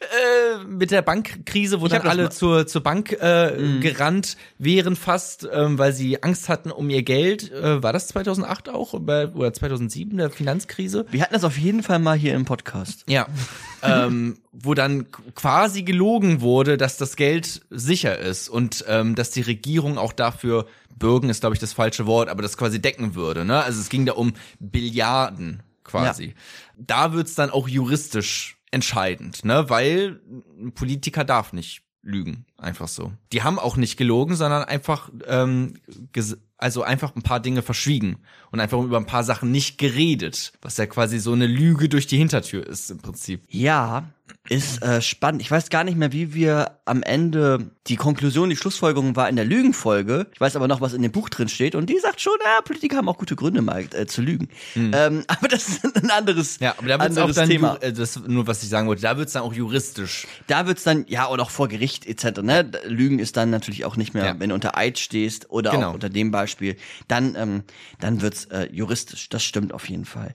äh, 0.00 0.64
mit 0.64 0.92
der 0.92 1.02
Bankkrise, 1.02 1.80
wo 1.80 1.86
Ich 1.86 1.92
dann 1.92 2.06
alle 2.06 2.30
zur, 2.30 2.68
zur 2.68 2.80
Bank 2.80 3.10
äh, 3.12 3.80
gerannt 3.80 4.36
wären 4.58 4.94
fast, 4.94 5.48
ähm, 5.52 5.78
weil 5.78 5.92
sie 5.92 6.22
Angst 6.22 6.48
hatten 6.48 6.70
um 6.70 6.88
ihr 6.90 7.02
Geld. 7.02 7.50
Äh, 7.50 7.82
war 7.82 7.92
das 7.92 8.06
2008 8.08 8.68
auch 8.68 8.92
oder 8.92 9.34
oder 9.34 9.52
2007, 9.52 10.16
der 10.16 10.30
Finanzkrise? 10.30 11.06
Wir 11.10 11.22
hatten 11.22 11.34
das 11.34 11.42
auf 11.42 11.58
jeden 11.58 11.82
Fall 11.82 11.98
mal 11.98 12.16
hier 12.16 12.34
im 12.34 12.44
Podcast. 12.44 13.04
Ja. 13.08 13.26
ähm, 13.82 14.38
wo 14.52 14.74
dann 14.74 15.10
quasi 15.34 15.82
gelogen 15.82 16.40
wurde, 16.40 16.76
dass 16.76 16.98
das 16.98 17.16
Geld 17.16 17.62
sicher 17.70 18.16
ist 18.16 18.48
und 18.48 18.84
ähm, 18.86 19.16
dass 19.16 19.30
die 19.30 19.40
Regierung 19.40 19.98
auch 19.98 20.12
dafür 20.12 20.66
bürgen 20.96 21.30
ist, 21.30 21.40
glaube 21.40 21.54
ich, 21.54 21.60
das 21.60 21.72
falsche 21.72 22.06
Wort, 22.06 22.28
aber 22.28 22.42
das 22.42 22.56
quasi 22.56 22.80
decken 22.80 23.16
würde. 23.16 23.44
Ne? 23.44 23.60
Also 23.60 23.80
es 23.80 23.88
ging 23.88 24.06
da 24.06 24.12
um 24.12 24.34
Billiarden 24.60 25.62
quasi. 25.84 26.34
Da 26.76 27.12
wird's 27.12 27.34
dann 27.34 27.50
auch 27.50 27.68
juristisch 27.68 28.58
entscheidend, 28.70 29.44
ne? 29.44 29.68
Weil 29.68 30.20
ein 30.58 30.72
Politiker 30.72 31.24
darf 31.24 31.52
nicht 31.52 31.82
lügen, 32.02 32.46
einfach 32.58 32.88
so. 32.88 33.12
Die 33.32 33.42
haben 33.42 33.58
auch 33.58 33.76
nicht 33.76 33.96
gelogen, 33.96 34.34
sondern 34.34 34.64
einfach 34.64 35.10
ähm, 35.26 35.74
also 36.58 36.82
einfach 36.82 37.14
ein 37.14 37.22
paar 37.22 37.40
Dinge 37.40 37.62
verschwiegen 37.62 38.18
und 38.50 38.60
einfach 38.60 38.80
über 38.80 38.96
ein 38.96 39.06
paar 39.06 39.24
Sachen 39.24 39.50
nicht 39.50 39.78
geredet, 39.78 40.52
was 40.62 40.76
ja 40.76 40.86
quasi 40.86 41.18
so 41.18 41.32
eine 41.32 41.46
Lüge 41.46 41.88
durch 41.88 42.06
die 42.06 42.18
Hintertür 42.18 42.66
ist 42.66 42.90
im 42.90 42.98
Prinzip. 42.98 43.42
Ja, 43.48 44.10
ist 44.48 44.82
äh, 44.82 45.00
spannend. 45.00 45.42
Ich 45.42 45.50
weiß 45.50 45.70
gar 45.70 45.84
nicht 45.84 45.96
mehr, 45.96 46.12
wie 46.12 46.34
wir 46.34 46.78
am 46.84 47.02
Ende 47.02 47.70
die 47.86 47.96
Konklusion, 47.96 48.50
die 48.50 48.56
Schlussfolgerung 48.56 49.16
war 49.16 49.28
in 49.28 49.36
der 49.36 49.44
Lügenfolge. 49.44 50.26
Ich 50.34 50.40
weiß 50.40 50.56
aber 50.56 50.68
noch, 50.68 50.80
was 50.80 50.92
in 50.92 51.02
dem 51.02 51.12
Buch 51.12 51.28
drin 51.28 51.48
steht 51.48 51.74
und 51.74 51.88
die 51.90 51.98
sagt 51.98 52.20
schon, 52.20 52.34
ja, 52.44 52.60
Politiker 52.62 52.96
haben 52.96 53.08
auch 53.08 53.18
gute 53.18 53.36
Gründe 53.36 53.62
mal 53.62 53.84
äh, 53.94 54.06
zu 54.06 54.20
lügen. 54.22 54.48
Ähm, 54.76 55.24
aber 55.28 55.48
das 55.48 55.68
ist 55.68 55.84
ein 56.02 56.10
anderes, 56.10 56.58
Ja, 56.60 56.74
aber 56.78 56.88
da 56.88 56.98
wird's 57.00 57.16
auch 57.16 57.22
anderes 57.22 57.36
dann 57.36 57.48
Thema. 57.48 57.74
ju- 57.76 57.82
äh, 57.82 57.92
das 57.92 58.20
nur 58.26 58.46
was 58.46 58.62
ich 58.62 58.68
sagen 58.68 58.88
wollte, 58.88 59.02
da 59.02 59.16
wird's 59.16 59.32
dann 59.32 59.42
auch 59.42 59.54
juristisch. 59.54 60.26
Da 60.46 60.66
wird's 60.66 60.82
dann, 60.84 61.04
ja, 61.08 61.28
oder 61.28 61.42
auch 61.42 61.50
vor 61.50 61.68
Gericht 61.68 62.06
etc. 62.06 62.42
Ne? 62.42 62.70
Lügen 62.86 63.18
ist 63.18 63.36
dann 63.36 63.50
natürlich 63.50 63.84
auch 63.84 63.96
nicht 63.96 64.14
mehr, 64.14 64.24
Ja. 64.24 64.34
wenn 64.38 64.48
du 64.50 64.54
unter 64.54 64.76
Eid 64.76 64.98
stehst 64.98 65.50
oder 65.50 65.70
Genau. 65.72 65.90
auch 65.90 65.94
unter 65.94 66.08
dem 66.10 66.30
Beispiel, 66.30 66.76
dann, 67.08 67.34
ähm, 67.36 67.62
dann 68.00 68.20
wird's 68.22 68.44
äh, 68.46 68.68
juristisch. 68.72 69.28
Das 69.28 69.42
stimmt 69.44 69.72
auf 69.72 69.88
jeden 69.88 70.04
Fall. 70.04 70.32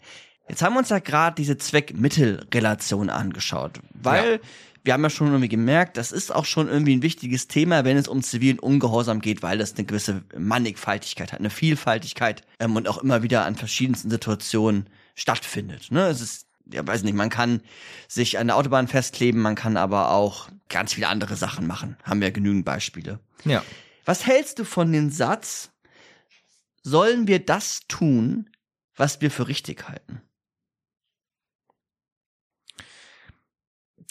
Jetzt 0.50 0.62
haben 0.62 0.74
wir 0.74 0.80
uns 0.80 0.90
ja 0.90 1.00
gerade 1.00 1.36
diese 1.36 1.58
Zweck-Mittel-Relation 1.58 3.10
angeschaut, 3.10 3.80
weil 3.94 4.34
Ja. 4.36 4.40
wir 4.84 4.94
haben 4.94 5.04
ja 5.04 5.10
schon 5.10 5.28
irgendwie 5.28 5.50
gemerkt, 5.50 5.98
das 5.98 6.12
ist 6.12 6.34
auch 6.34 6.46
schon 6.46 6.68
irgendwie 6.70 6.96
ein 6.96 7.02
wichtiges 7.02 7.48
Thema, 7.48 7.84
wenn 7.84 7.98
es 7.98 8.08
um 8.08 8.24
zivilen 8.24 8.60
Ungehorsam 8.60 9.20
geht, 9.20 9.44
weil 9.44 9.58
das 9.58 9.76
eine 9.76 9.86
gewisse 9.86 10.24
Mannigfaltigkeit 10.38 11.34
hat, 11.34 11.40
eine 11.40 11.50
Vielfaltigkeit 11.50 12.44
ähm, 12.60 12.76
und 12.76 12.88
auch 12.88 12.98
immer 13.00 13.24
wieder 13.24 13.46
an 13.46 13.56
verschiedensten 13.56 14.10
Situationen 14.10 14.90
stattfindet. 15.16 15.92
Ne? 15.92 16.08
Es 16.08 16.22
ist 16.22 16.48
ja, 16.72 16.86
weiß 16.86 17.04
nicht, 17.04 17.14
man 17.16 17.30
kann 17.30 17.62
sich 18.10 18.40
an 18.40 18.48
der 18.48 18.58
Autobahn 18.58 18.88
festkleben, 18.90 19.42
man 19.42 19.56
kann 19.56 19.78
aber 19.78 20.12
auch 20.12 20.50
ganz 20.70 20.94
viele 20.94 21.08
andere 21.08 21.38
Sachen 21.38 21.66
machen. 21.66 21.96
Haben 22.04 22.20
wir 22.20 22.32
genügend 22.32 22.66
Beispiele. 22.66 23.20
Ja. 23.46 23.64
Was 24.04 24.26
hältst 24.26 24.60
du 24.60 24.66
von 24.66 24.92
dem 24.92 25.10
Satz, 25.10 25.70
sollen 26.84 27.28
wir 27.28 27.40
das 27.40 27.82
tun, 27.88 28.50
was 28.96 29.22
wir 29.22 29.32
für 29.32 29.48
richtig 29.48 29.88
halten? 29.88 30.22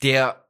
Der 0.02 0.46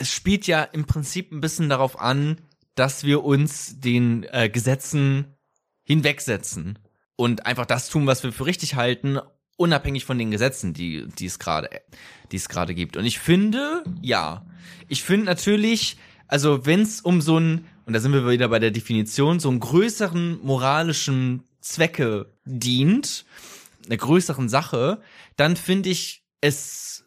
es 0.00 0.12
spielt 0.12 0.46
ja 0.46 0.64
im 0.64 0.84
Prinzip 0.84 1.30
ein 1.30 1.40
bisschen 1.40 1.68
darauf 1.68 2.00
an, 2.00 2.40
dass 2.74 3.04
wir 3.04 3.24
uns 3.24 3.78
den 3.78 4.24
äh, 4.30 4.48
Gesetzen 4.48 5.36
hinwegsetzen 5.84 6.78
und 7.16 7.46
einfach 7.46 7.66
das 7.66 7.88
tun, 7.88 8.06
was 8.06 8.22
wir 8.22 8.32
für 8.32 8.46
richtig 8.46 8.74
halten, 8.74 9.18
unabhängig 9.56 10.04
von 10.04 10.18
den 10.18 10.30
Gesetzen, 10.30 10.72
die 10.72 11.06
die 11.06 11.26
es 11.26 11.38
gerade 11.38 11.68
die 12.32 12.36
es 12.36 12.48
gerade 12.48 12.74
gibt. 12.74 12.96
Und 12.96 13.04
ich 13.04 13.18
finde, 13.18 13.84
ja, 14.00 14.46
ich 14.88 15.02
finde 15.02 15.26
natürlich, 15.26 15.98
also 16.26 16.66
wenn 16.66 16.82
es 16.82 17.00
um 17.00 17.20
so 17.20 17.38
ein 17.38 17.66
und 17.86 17.94
da 17.94 18.00
sind 18.00 18.12
wir 18.12 18.28
wieder 18.28 18.48
bei 18.48 18.60
der 18.60 18.70
Definition, 18.70 19.40
so 19.40 19.48
einen 19.48 19.60
größeren 19.60 20.40
moralischen 20.44 21.42
Zwecke 21.60 22.32
dient, 22.44 23.24
einer 23.86 23.96
größeren 23.96 24.48
Sache, 24.48 25.02
dann 25.36 25.56
finde 25.56 25.90
ich 25.90 26.24
es 26.40 27.04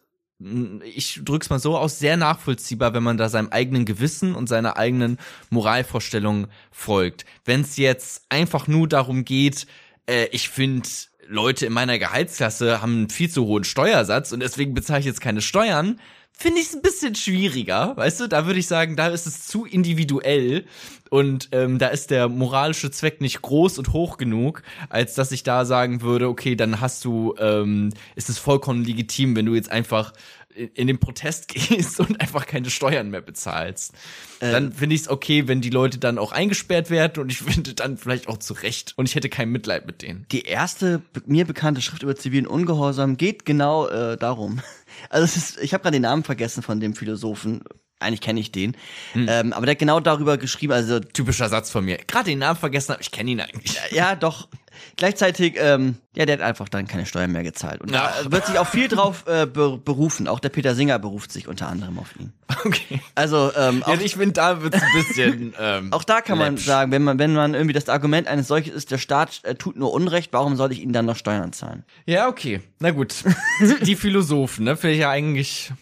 ich 0.84 1.20
drück's 1.24 1.50
mal 1.50 1.58
so 1.58 1.76
aus, 1.76 1.98
sehr 1.98 2.16
nachvollziehbar, 2.16 2.92
wenn 2.94 3.02
man 3.02 3.16
da 3.16 3.28
seinem 3.28 3.48
eigenen 3.48 3.84
Gewissen 3.84 4.34
und 4.34 4.48
seiner 4.48 4.76
eigenen 4.76 5.18
Moralvorstellung 5.50 6.48
folgt. 6.70 7.24
Wenn 7.44 7.62
es 7.62 7.76
jetzt 7.76 8.24
einfach 8.28 8.66
nur 8.66 8.88
darum 8.88 9.24
geht, 9.24 9.66
äh, 10.06 10.26
ich 10.32 10.48
finde, 10.48 10.88
Leute 11.26 11.66
in 11.66 11.72
meiner 11.72 11.98
Gehaltsklasse 11.98 12.82
haben 12.82 12.96
einen 12.96 13.10
viel 13.10 13.30
zu 13.30 13.46
hohen 13.46 13.64
Steuersatz 13.64 14.32
und 14.32 14.40
deswegen 14.40 14.74
bezahle 14.74 15.00
ich 15.00 15.06
jetzt 15.06 15.20
keine 15.20 15.40
Steuern, 15.40 15.98
finde 16.36 16.60
ich 16.60 16.66
es 16.66 16.74
ein 16.74 16.82
bisschen 16.82 17.14
schwieriger, 17.14 17.96
weißt 17.96 18.20
du? 18.20 18.28
Da 18.28 18.46
würde 18.46 18.58
ich 18.58 18.66
sagen, 18.66 18.96
da 18.96 19.08
ist 19.08 19.26
es 19.26 19.46
zu 19.46 19.64
individuell 19.64 20.66
und 21.10 21.48
ähm, 21.52 21.78
da 21.78 21.88
ist 21.88 22.10
der 22.10 22.28
moralische 22.28 22.90
Zweck 22.90 23.20
nicht 23.20 23.40
groß 23.40 23.78
und 23.78 23.92
hoch 23.92 24.16
genug, 24.16 24.62
als 24.88 25.14
dass 25.14 25.32
ich 25.32 25.44
da 25.44 25.64
sagen 25.64 26.02
würde, 26.02 26.28
okay, 26.28 26.56
dann 26.56 26.80
hast 26.80 27.04
du, 27.04 27.34
ähm, 27.38 27.90
ist 28.16 28.28
es 28.28 28.38
vollkommen 28.38 28.84
legitim, 28.84 29.36
wenn 29.36 29.46
du 29.46 29.54
jetzt 29.54 29.70
einfach 29.70 30.12
in 30.54 30.86
den 30.86 30.98
Protest 30.98 31.48
gehst 31.48 32.00
und 32.00 32.20
einfach 32.20 32.46
keine 32.46 32.70
Steuern 32.70 33.10
mehr 33.10 33.20
bezahlst. 33.20 33.92
Äh, 34.40 34.52
dann 34.52 34.72
finde 34.72 34.94
ich 34.94 35.02
es 35.02 35.08
okay, 35.08 35.48
wenn 35.48 35.60
die 35.60 35.70
Leute 35.70 35.98
dann 35.98 36.18
auch 36.18 36.32
eingesperrt 36.32 36.90
werden 36.90 37.22
und 37.22 37.30
ich 37.30 37.38
finde 37.42 37.74
dann 37.74 37.96
vielleicht 37.96 38.28
auch 38.28 38.38
zu 38.38 38.54
Recht 38.54 38.94
und 38.96 39.08
ich 39.08 39.14
hätte 39.14 39.28
kein 39.28 39.50
Mitleid 39.50 39.86
mit 39.86 40.02
denen. 40.02 40.26
Die 40.30 40.42
erste 40.42 41.02
mir 41.26 41.44
bekannte 41.44 41.82
Schrift 41.82 42.02
über 42.02 42.16
zivilen 42.16 42.46
Ungehorsam 42.46 43.16
geht 43.16 43.44
genau 43.44 43.86
äh, 43.88 44.16
darum. 44.16 44.60
Also 45.10 45.24
es 45.24 45.36
ist, 45.36 45.58
ich 45.60 45.74
habe 45.74 45.82
gerade 45.82 45.96
den 45.96 46.02
Namen 46.02 46.22
vergessen 46.22 46.62
von 46.62 46.78
dem 46.78 46.94
Philosophen. 46.94 47.62
Eigentlich 47.98 48.20
kenne 48.20 48.38
ich 48.38 48.52
den. 48.52 48.76
Hm. 49.12 49.26
Ähm, 49.28 49.52
aber 49.52 49.66
der 49.66 49.72
hat 49.72 49.80
genau 49.80 49.98
darüber 49.98 50.38
geschrieben, 50.38 50.72
also 50.72 51.00
typischer 51.00 51.48
Satz 51.48 51.68
von 51.70 51.84
mir. 51.84 51.98
Gerade 51.98 52.30
den 52.30 52.38
Namen 52.38 52.58
vergessen, 52.58 52.92
aber 52.92 53.00
ich 53.00 53.10
kenne 53.10 53.32
ihn 53.32 53.40
eigentlich. 53.40 53.76
Ja, 53.90 54.14
doch. 54.14 54.48
Gleichzeitig, 54.96 55.56
ähm, 55.58 55.96
ja, 56.14 56.26
der 56.26 56.38
hat 56.38 56.42
einfach 56.42 56.68
dann 56.68 56.86
keine 56.86 57.06
Steuern 57.06 57.32
mehr 57.32 57.42
gezahlt. 57.42 57.80
Und 57.80 57.92
da 57.92 58.12
wird 58.24 58.46
sich 58.46 58.58
auch 58.58 58.66
viel 58.66 58.88
drauf 58.88 59.24
äh, 59.26 59.46
berufen. 59.46 60.28
Auch 60.28 60.40
der 60.40 60.48
Peter 60.48 60.74
Singer 60.74 60.98
beruft 60.98 61.32
sich 61.32 61.48
unter 61.48 61.68
anderem 61.68 61.98
auf 61.98 62.14
ihn. 62.18 62.32
Okay. 62.64 63.00
Also, 63.14 63.50
ähm, 63.56 63.82
auch, 63.82 63.88
ja, 63.88 64.00
ich 64.00 64.14
finde, 64.16 64.32
da 64.32 64.62
wird's 64.62 64.80
ein 64.80 64.88
bisschen. 64.94 65.54
Ähm, 65.64 65.92
auch 65.92 66.04
da 66.04 66.20
kann 66.20 66.38
man 66.38 66.56
sagen, 66.56 66.90
wenn 66.90 67.02
man, 67.02 67.18
wenn 67.18 67.32
man 67.32 67.54
irgendwie 67.54 67.72
das 67.72 67.88
Argument 67.88 68.26
eines 68.26 68.48
solches 68.48 68.74
ist, 68.74 68.90
der 68.90 68.98
Staat 68.98 69.40
äh, 69.44 69.54
tut 69.54 69.76
nur 69.76 69.92
Unrecht, 69.92 70.32
warum 70.32 70.56
soll 70.56 70.72
ich 70.72 70.80
ihnen 70.80 70.92
dann 70.92 71.06
noch 71.06 71.16
Steuern 71.16 71.52
zahlen? 71.52 71.84
Ja, 72.06 72.28
okay. 72.28 72.60
Na 72.80 72.90
gut. 72.90 73.14
Die 73.82 73.94
Philosophen, 73.94 74.64
ne? 74.64 74.76
Finde 74.76 74.94
ich 74.94 75.00
ja 75.00 75.10
eigentlich, 75.10 75.72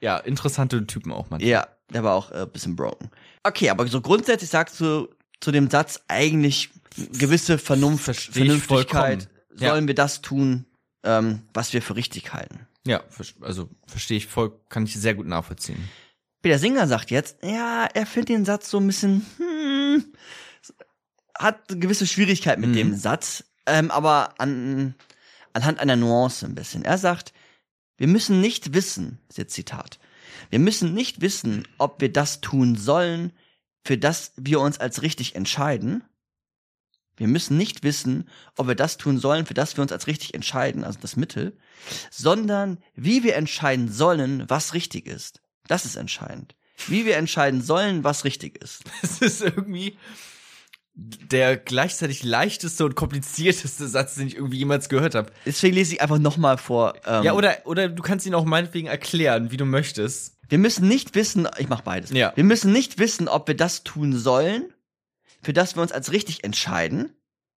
ja, 0.00 0.18
interessante 0.18 0.86
Typen 0.86 1.12
auch 1.12 1.30
manchmal. 1.30 1.48
Ja, 1.48 1.66
der 1.92 2.04
war 2.04 2.14
auch 2.14 2.30
äh, 2.30 2.46
bisschen 2.46 2.76
broken. 2.76 3.10
Okay, 3.42 3.70
aber 3.70 3.86
so 3.86 4.00
grundsätzlich 4.00 4.50
sagst 4.50 4.80
du 4.80 5.08
zu 5.42 5.50
dem 5.50 5.68
Satz 5.68 6.00
eigentlich 6.08 6.70
gewisse 7.12 7.58
Vernunft, 7.58 8.16
Vernünftigkeit. 8.32 9.28
Ja. 9.58 9.70
Sollen 9.70 9.86
wir 9.86 9.94
das 9.94 10.22
tun, 10.22 10.64
ähm, 11.02 11.42
was 11.52 11.72
wir 11.72 11.82
für 11.82 11.96
richtig 11.96 12.32
halten? 12.32 12.66
Ja, 12.86 13.02
also 13.40 13.68
verstehe 13.86 14.16
ich 14.16 14.26
voll, 14.26 14.52
kann 14.68 14.84
ich 14.84 14.94
sehr 14.94 15.14
gut 15.14 15.26
nachvollziehen. 15.26 15.88
Peter 16.40 16.58
Singer 16.58 16.86
sagt 16.86 17.10
jetzt, 17.10 17.36
ja, 17.42 17.86
er 17.92 18.06
findet 18.06 18.30
den 18.30 18.44
Satz 18.44 18.70
so 18.70 18.78
ein 18.78 18.86
bisschen, 18.86 19.26
hm, 19.36 20.04
hat 21.38 21.68
gewisse 21.68 22.06
Schwierigkeit 22.06 22.58
mit 22.58 22.70
mhm. 22.70 22.74
dem 22.74 22.96
Satz, 22.96 23.44
ähm, 23.66 23.90
aber 23.90 24.34
an, 24.38 24.94
anhand 25.52 25.78
einer 25.78 25.96
Nuance 25.96 26.46
ein 26.46 26.54
bisschen. 26.54 26.84
Er 26.84 26.98
sagt, 26.98 27.32
wir 27.98 28.08
müssen 28.08 28.40
nicht 28.40 28.74
wissen, 28.74 29.18
ist 29.28 29.38
jetzt 29.38 29.54
Zitat, 29.54 29.98
wir 30.50 30.58
müssen 30.58 30.94
nicht 30.94 31.20
wissen, 31.20 31.66
ob 31.78 32.00
wir 32.00 32.12
das 32.12 32.40
tun 32.40 32.76
sollen, 32.76 33.32
für 33.84 33.98
das 33.98 34.32
wir 34.36 34.60
uns 34.60 34.78
als 34.78 35.02
richtig 35.02 35.34
entscheiden, 35.34 36.04
wir 37.16 37.28
müssen 37.28 37.56
nicht 37.56 37.82
wissen, 37.82 38.28
ob 38.56 38.68
wir 38.68 38.74
das 38.74 38.96
tun 38.96 39.18
sollen, 39.18 39.46
für 39.46 39.54
das 39.54 39.76
wir 39.76 39.82
uns 39.82 39.92
als 39.92 40.06
richtig 40.06 40.34
entscheiden, 40.34 40.82
also 40.82 40.98
das 41.00 41.16
Mittel, 41.16 41.56
sondern 42.10 42.78
wie 42.94 43.22
wir 43.22 43.36
entscheiden 43.36 43.90
sollen, 43.90 44.48
was 44.48 44.74
richtig 44.74 45.06
ist. 45.06 45.40
Das 45.68 45.84
ist 45.84 45.96
entscheidend. 45.96 46.56
Wie 46.88 47.04
wir 47.04 47.16
entscheiden 47.16 47.62
sollen, 47.62 48.02
was 48.02 48.24
richtig 48.24 48.62
ist. 48.62 48.82
Das 49.02 49.20
ist 49.20 49.42
irgendwie 49.42 49.96
der 50.94 51.56
gleichzeitig 51.56 52.22
leichteste 52.22 52.84
und 52.84 52.96
komplizierteste 52.96 53.88
Satz, 53.88 54.16
den 54.16 54.26
ich 54.26 54.36
irgendwie 54.36 54.58
jemals 54.58 54.88
gehört 54.88 55.14
habe. 55.14 55.32
Deswegen 55.46 55.74
lese 55.74 55.94
ich 55.94 56.02
einfach 56.02 56.18
nochmal 56.18 56.58
vor. 56.58 56.94
Ähm, 57.06 57.24
ja, 57.24 57.32
oder, 57.32 57.58
oder 57.64 57.88
du 57.88 58.02
kannst 58.02 58.26
ihn 58.26 58.34
auch 58.34 58.44
meinetwegen 58.44 58.88
erklären, 58.88 59.50
wie 59.50 59.56
du 59.56 59.64
möchtest. 59.64 60.36
Wir 60.48 60.58
müssen 60.58 60.88
nicht 60.88 61.14
wissen, 61.14 61.48
ich 61.58 61.68
mach 61.68 61.80
beides. 61.80 62.10
Ja. 62.10 62.32
Wir 62.34 62.44
müssen 62.44 62.72
nicht 62.72 62.98
wissen, 62.98 63.28
ob 63.28 63.48
wir 63.48 63.56
das 63.56 63.84
tun 63.84 64.16
sollen, 64.16 64.72
für 65.42 65.52
das 65.52 65.76
wir 65.76 65.82
uns 65.82 65.92
als 65.92 66.12
richtig 66.12 66.44
entscheiden. 66.44 67.14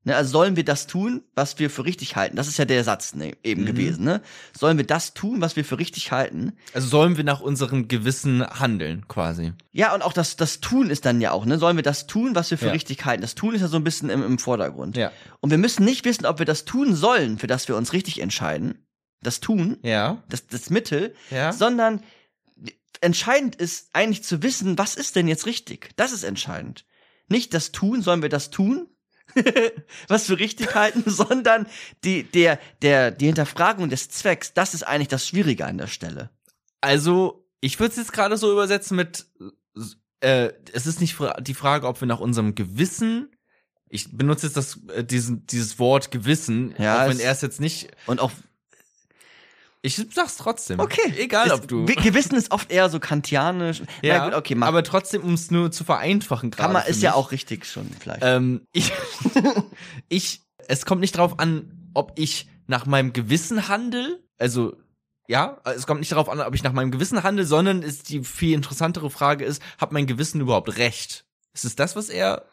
Ne, 0.07 0.15
also 0.15 0.29
sollen 0.29 0.55
wir 0.55 0.63
das 0.63 0.85
tun, 0.85 1.23
was 1.33 1.57
wir 1.57 1.71
für 1.71 1.83
richtig 1.83 2.15
halten? 2.15 2.35
Das 2.35 2.47
ist 2.47 2.59
ja 2.59 2.65
der 2.65 2.83
Satz 2.83 3.15
ne, 3.15 3.35
eben 3.43 3.63
mhm. 3.63 3.65
gewesen. 3.65 4.05
Ne? 4.05 4.21
Sollen 4.55 4.77
wir 4.77 4.85
das 4.85 5.15
tun, 5.15 5.41
was 5.41 5.55
wir 5.55 5.65
für 5.65 5.79
richtig 5.79 6.11
halten? 6.11 6.53
Also 6.73 6.87
sollen 6.87 7.17
wir 7.17 7.23
nach 7.23 7.41
unserem 7.41 7.87
Gewissen 7.87 8.45
handeln, 8.45 9.07
quasi. 9.07 9.53
Ja, 9.71 9.95
und 9.95 10.03
auch 10.03 10.13
das, 10.13 10.35
das 10.35 10.61
Tun 10.61 10.91
ist 10.91 11.05
dann 11.05 11.21
ja 11.21 11.31
auch, 11.31 11.45
ne? 11.45 11.57
Sollen 11.57 11.75
wir 11.75 11.83
das 11.83 12.05
tun, 12.05 12.35
was 12.35 12.51
wir 12.51 12.59
für 12.59 12.67
ja. 12.67 12.73
richtig 12.73 13.03
halten? 13.03 13.23
Das 13.23 13.33
Tun 13.33 13.55
ist 13.55 13.61
ja 13.61 13.67
so 13.67 13.77
ein 13.77 13.83
bisschen 13.83 14.11
im, 14.11 14.21
im 14.21 14.37
Vordergrund. 14.37 14.95
Ja. 14.95 15.11
Und 15.39 15.49
wir 15.49 15.57
müssen 15.57 15.83
nicht 15.83 16.05
wissen, 16.05 16.27
ob 16.27 16.37
wir 16.37 16.45
das 16.45 16.65
tun 16.65 16.93
sollen, 16.93 17.39
für 17.39 17.47
das 17.47 17.67
wir 17.67 17.75
uns 17.75 17.91
richtig 17.91 18.21
entscheiden. 18.21 18.85
Das 19.23 19.39
Tun, 19.39 19.77
ja. 19.81 20.21
das, 20.29 20.45
das 20.45 20.69
Mittel, 20.69 21.15
ja. 21.31 21.51
sondern 21.51 22.01
entscheidend 23.05 23.55
ist 23.55 23.89
eigentlich 23.93 24.23
zu 24.23 24.43
wissen, 24.43 24.77
was 24.77 24.95
ist 24.95 25.15
denn 25.15 25.27
jetzt 25.27 25.45
richtig? 25.45 25.91
Das 25.95 26.11
ist 26.11 26.23
entscheidend 26.23 26.85
nicht 27.27 27.53
das 27.53 27.71
Tun, 27.71 28.01
sollen 28.01 28.21
wir 28.21 28.29
das 28.29 28.49
tun, 28.49 28.87
was 30.07 30.29
wir 30.29 30.39
richtig 30.39 30.75
halten, 30.75 31.03
sondern 31.09 31.67
die, 32.03 32.23
der, 32.23 32.59
der, 32.81 33.11
die 33.11 33.25
Hinterfragung 33.25 33.89
des 33.89 34.09
Zwecks, 34.09 34.53
das 34.53 34.73
ist 34.73 34.83
eigentlich 34.83 35.07
das 35.07 35.27
Schwierige 35.27 35.65
an 35.65 35.77
der 35.77 35.87
Stelle. 35.87 36.29
Also, 36.81 37.47
ich 37.61 37.79
würde 37.79 37.91
es 37.91 37.97
jetzt 37.97 38.13
gerade 38.13 38.37
so 38.37 38.51
übersetzen 38.51 38.95
mit, 38.95 39.25
äh, 40.19 40.51
es 40.71 40.85
ist 40.85 41.01
nicht 41.01 41.17
die 41.39 41.53
Frage, 41.53 41.87
ob 41.87 41.99
wir 41.99 42.07
nach 42.07 42.19
unserem 42.19 42.55
Gewissen 42.55 43.29
ich 43.87 44.17
benutze 44.17 44.47
jetzt 44.47 44.57
das, 44.57 44.79
äh, 44.93 45.03
diesen, 45.03 45.45
dieses 45.45 45.79
Wort 45.79 46.11
Gewissen, 46.11 46.73
ja, 46.77 47.03
auch 47.03 47.09
wenn 47.09 47.19
er 47.19 47.31
es 47.31 47.41
jetzt 47.41 47.61
nicht. 47.61 47.91
Und 48.07 48.19
auch 48.19 48.31
ich 49.85 50.01
sag's 50.13 50.37
trotzdem. 50.37 50.79
Okay. 50.79 51.13
Egal, 51.17 51.51
ob 51.51 51.67
du. 51.67 51.85
Gewissen 51.85 52.35
ist 52.35 52.51
oft 52.51 52.71
eher 52.71 52.89
so 52.89 52.99
kantianisch. 52.99 53.83
Ja, 54.01 54.17
Na 54.17 54.25
gut, 54.25 54.33
okay, 54.35 54.55
mach. 54.55 54.67
Aber 54.67 54.83
trotzdem, 54.83 55.21
um 55.21 55.35
es 55.35 55.51
nur 55.51 55.71
zu 55.71 55.83
vereinfachen 55.83 56.49
gerade. 56.49 56.73
Man, 56.73 56.83
ist 56.83 56.95
mich. 56.95 57.03
ja 57.03 57.13
auch 57.13 57.31
richtig 57.31 57.65
schon, 57.65 57.89
vielleicht. 57.99 58.23
Ähm, 58.23 58.65
ich, 58.71 58.91
ich, 60.09 60.41
es 60.67 60.85
kommt 60.85 61.01
nicht 61.01 61.15
darauf 61.15 61.39
an, 61.39 61.91
ob 61.93 62.13
ich 62.15 62.47
nach 62.65 62.87
meinem 62.87 63.13
Gewissen 63.13 63.67
handel. 63.67 64.23
Also, 64.39 64.75
ja, 65.27 65.61
es 65.65 65.85
kommt 65.85 65.99
nicht 65.99 66.11
darauf 66.11 66.29
an, 66.29 66.39
ob 66.39 66.55
ich 66.55 66.63
nach 66.63 66.73
meinem 66.73 66.91
Gewissen 66.91 67.21
handle, 67.21 67.45
sondern 67.45 67.83
ist 67.83 68.09
die 68.09 68.23
viel 68.23 68.53
interessantere 68.53 69.09
Frage 69.11 69.45
ist, 69.45 69.61
hat 69.77 69.91
mein 69.91 70.07
Gewissen 70.07 70.41
überhaupt 70.41 70.77
recht? 70.77 71.25
Ist 71.53 71.65
es 71.65 71.75
das, 71.75 71.95
was 71.95 72.09
er 72.09 72.45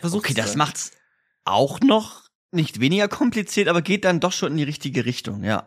versucht? 0.00 0.24
Okay, 0.24 0.34
das 0.34 0.56
macht's 0.56 0.92
auch 1.44 1.80
noch 1.80 2.22
nicht 2.50 2.80
weniger 2.80 3.08
kompliziert, 3.08 3.68
aber 3.68 3.82
geht 3.82 4.04
dann 4.04 4.20
doch 4.20 4.32
schon 4.32 4.52
in 4.52 4.58
die 4.58 4.64
richtige 4.64 5.04
Richtung, 5.04 5.44
ja. 5.44 5.66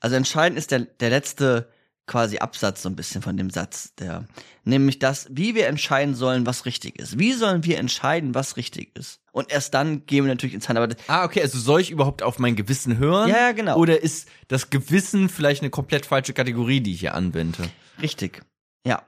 Also 0.00 0.16
entscheidend 0.16 0.58
ist 0.58 0.70
der, 0.70 0.80
der 0.80 1.10
letzte 1.10 1.68
quasi 2.10 2.38
Absatz 2.38 2.82
so 2.82 2.88
ein 2.88 2.96
bisschen 2.96 3.22
von 3.22 3.36
dem 3.36 3.50
Satz, 3.50 3.94
der, 3.94 4.26
nämlich 4.64 4.98
das, 4.98 5.28
wie 5.30 5.54
wir 5.54 5.68
entscheiden 5.68 6.16
sollen, 6.16 6.44
was 6.44 6.66
richtig 6.66 6.98
ist. 6.98 7.20
Wie 7.20 7.32
sollen 7.34 7.62
wir 7.62 7.78
entscheiden, 7.78 8.34
was 8.34 8.56
richtig 8.56 8.96
ist? 8.98 9.20
Und 9.30 9.52
erst 9.52 9.74
dann 9.74 10.06
gehen 10.06 10.24
wir 10.24 10.32
natürlich 10.32 10.54
ins 10.54 10.68
Handeln. 10.68 10.96
Ah, 11.06 11.24
okay, 11.24 11.40
also 11.40 11.56
soll 11.56 11.80
ich 11.80 11.92
überhaupt 11.92 12.24
auf 12.24 12.40
mein 12.40 12.56
Gewissen 12.56 12.98
hören? 12.98 13.28
Ja, 13.28 13.36
ja, 13.36 13.52
genau. 13.52 13.76
Oder 13.76 14.02
ist 14.02 14.28
das 14.48 14.70
Gewissen 14.70 15.28
vielleicht 15.28 15.62
eine 15.62 15.70
komplett 15.70 16.04
falsche 16.04 16.32
Kategorie, 16.32 16.80
die 16.80 16.94
ich 16.94 17.00
hier 17.00 17.14
anwende? 17.14 17.70
Richtig. 18.02 18.42
Ja. 18.84 19.04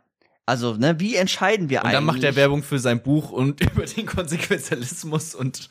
Also, 0.47 0.75
ne, 0.75 1.01
wie 1.01 1.17
entscheiden 1.17 1.71
wir 1.71 1.81
und 1.81 1.87
eigentlich? 1.87 1.99
Und 1.99 2.07
dann 2.07 2.15
macht 2.15 2.25
er 2.25 2.37
Werbung 2.37 2.63
für 2.63 2.79
sein 2.79 3.03
Buch 3.03 3.33
und 3.33 3.61
über 3.73 3.85
den 3.85 4.07
Konsequenzialismus 4.07 5.35
und 5.35 5.69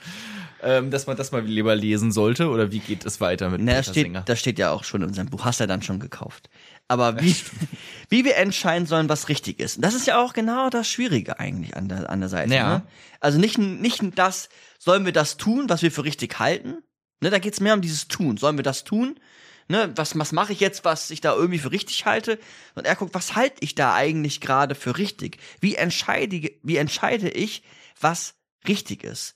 ähm, 0.63 0.91
dass 0.91 1.07
man 1.07 1.17
das 1.17 1.31
mal 1.31 1.43
lieber 1.43 1.75
lesen 1.75 2.11
sollte? 2.11 2.49
Oder 2.49 2.71
wie 2.71 2.79
geht 2.79 3.05
es 3.05 3.21
weiter 3.21 3.49
mit 3.49 3.61
Na, 3.61 3.75
das 3.75 3.87
steht, 3.87 4.05
Singer? 4.05 4.21
Das 4.25 4.39
steht 4.39 4.59
ja 4.59 4.71
auch 4.71 4.83
schon 4.83 5.01
in 5.01 5.07
unserem 5.07 5.29
Buch. 5.29 5.45
Hast 5.45 5.59
du 5.59 5.63
ja 5.63 5.67
dann 5.67 5.81
schon 5.81 5.99
gekauft. 5.99 6.49
Aber 6.87 7.21
wie, 7.21 7.35
wie 8.09 8.25
wir 8.25 8.35
entscheiden 8.37 8.85
sollen, 8.85 9.09
was 9.09 9.29
richtig 9.29 9.59
ist. 9.59 9.77
Und 9.77 9.85
das 9.85 9.95
ist 9.95 10.07
ja 10.07 10.21
auch 10.21 10.33
genau 10.33 10.69
das 10.69 10.87
Schwierige 10.87 11.39
eigentlich 11.39 11.75
an 11.75 11.87
der, 11.87 12.09
an 12.09 12.19
der 12.19 12.29
Seite. 12.29 12.53
Ja. 12.53 12.77
Ne? 12.77 12.83
Also 13.19 13.39
nicht, 13.39 13.57
nicht 13.57 14.01
das, 14.15 14.49
sollen 14.77 15.05
wir 15.05 15.13
das 15.13 15.37
tun, 15.37 15.65
was 15.67 15.81
wir 15.81 15.91
für 15.91 16.03
richtig 16.03 16.39
halten? 16.39 16.83
Ne, 17.21 17.29
da 17.29 17.39
geht's 17.39 17.59
mehr 17.59 17.73
um 17.73 17.81
dieses 17.81 18.07
Tun. 18.07 18.37
Sollen 18.37 18.57
wir 18.57 18.63
das 18.63 18.83
tun? 18.83 19.19
Ne, 19.67 19.91
was, 19.95 20.17
was 20.17 20.31
mache 20.31 20.53
ich 20.53 20.59
jetzt, 20.59 20.83
was 20.83 21.11
ich 21.11 21.21
da 21.21 21.33
irgendwie 21.33 21.59
für 21.59 21.71
richtig 21.71 22.05
halte? 22.05 22.39
Und 22.75 22.85
er 22.85 22.95
guckt, 22.95 23.13
was 23.13 23.35
halte 23.35 23.57
ich 23.61 23.75
da 23.75 23.93
eigentlich 23.93 24.41
gerade 24.41 24.75
für 24.75 24.97
richtig? 24.97 25.37
Wie 25.59 25.75
entscheide, 25.75 26.51
wie 26.61 26.77
entscheide 26.77 27.29
ich, 27.29 27.63
was 27.99 28.33
richtig 28.67 29.03
ist? 29.03 29.35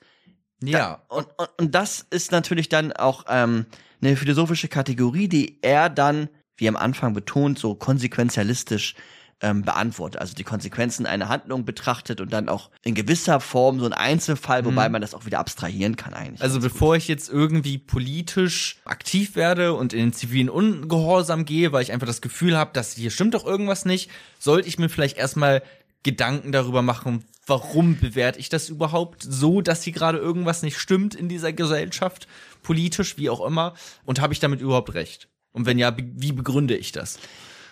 Ja. 0.63 0.79
Da, 1.09 1.15
und, 1.15 1.27
und, 1.37 1.49
und 1.59 1.75
das 1.75 2.05
ist 2.09 2.31
natürlich 2.31 2.69
dann 2.69 2.91
auch 2.93 3.25
ähm, 3.29 3.65
eine 4.01 4.15
philosophische 4.15 4.67
Kategorie, 4.67 5.27
die 5.27 5.59
er 5.61 5.89
dann, 5.89 6.29
wie 6.57 6.67
am 6.67 6.75
Anfang 6.75 7.13
betont, 7.13 7.59
so 7.59 7.75
konsequenzialistisch 7.75 8.95
ähm, 9.41 9.63
beantwortet. 9.63 10.21
Also 10.21 10.33
die 10.33 10.43
Konsequenzen 10.43 11.05
einer 11.05 11.27
Handlung 11.27 11.65
betrachtet 11.65 12.21
und 12.21 12.31
dann 12.31 12.47
auch 12.47 12.69
in 12.83 12.95
gewisser 12.95 13.39
Form 13.39 13.79
so 13.79 13.85
ein 13.85 13.93
Einzelfall, 13.93 14.63
wobei 14.65 14.87
man 14.87 15.01
das 15.01 15.13
auch 15.13 15.25
wieder 15.25 15.39
abstrahieren 15.39 15.97
kann 15.97 16.13
eigentlich. 16.13 16.41
Also 16.41 16.61
bevor 16.61 16.95
ich 16.95 17.07
jetzt 17.07 17.29
irgendwie 17.29 17.77
politisch 17.77 18.77
aktiv 18.85 19.35
werde 19.35 19.73
und 19.73 19.93
in 19.93 19.99
den 19.99 20.13
zivilen 20.13 20.49
Ungehorsam 20.49 21.45
gehe, 21.45 21.73
weil 21.73 21.83
ich 21.83 21.91
einfach 21.91 22.07
das 22.07 22.21
Gefühl 22.21 22.57
habe, 22.57 22.71
dass 22.73 22.93
hier 22.93 23.11
stimmt 23.11 23.33
doch 23.33 23.45
irgendwas 23.45 23.85
nicht, 23.85 24.09
sollte 24.39 24.69
ich 24.69 24.79
mir 24.79 24.89
vielleicht 24.89 25.17
erstmal 25.17 25.61
Gedanken 26.03 26.51
darüber 26.51 26.81
machen, 26.81 27.25
warum 27.45 27.97
bewerte 27.97 28.39
ich 28.39 28.49
das 28.49 28.69
überhaupt 28.69 29.23
so, 29.27 29.61
dass 29.61 29.83
hier 29.83 29.93
gerade 29.93 30.17
irgendwas 30.17 30.61
nicht 30.61 30.77
stimmt 30.77 31.15
in 31.15 31.29
dieser 31.29 31.53
Gesellschaft, 31.53 32.27
politisch, 32.63 33.17
wie 33.17 33.29
auch 33.29 33.45
immer, 33.45 33.73
und 34.05 34.19
habe 34.21 34.33
ich 34.33 34.39
damit 34.39 34.61
überhaupt 34.61 34.93
recht? 34.93 35.27
Und 35.51 35.65
wenn 35.65 35.77
ja, 35.77 35.95
wie 35.97 36.31
begründe 36.31 36.75
ich 36.75 36.91
das? 36.91 37.19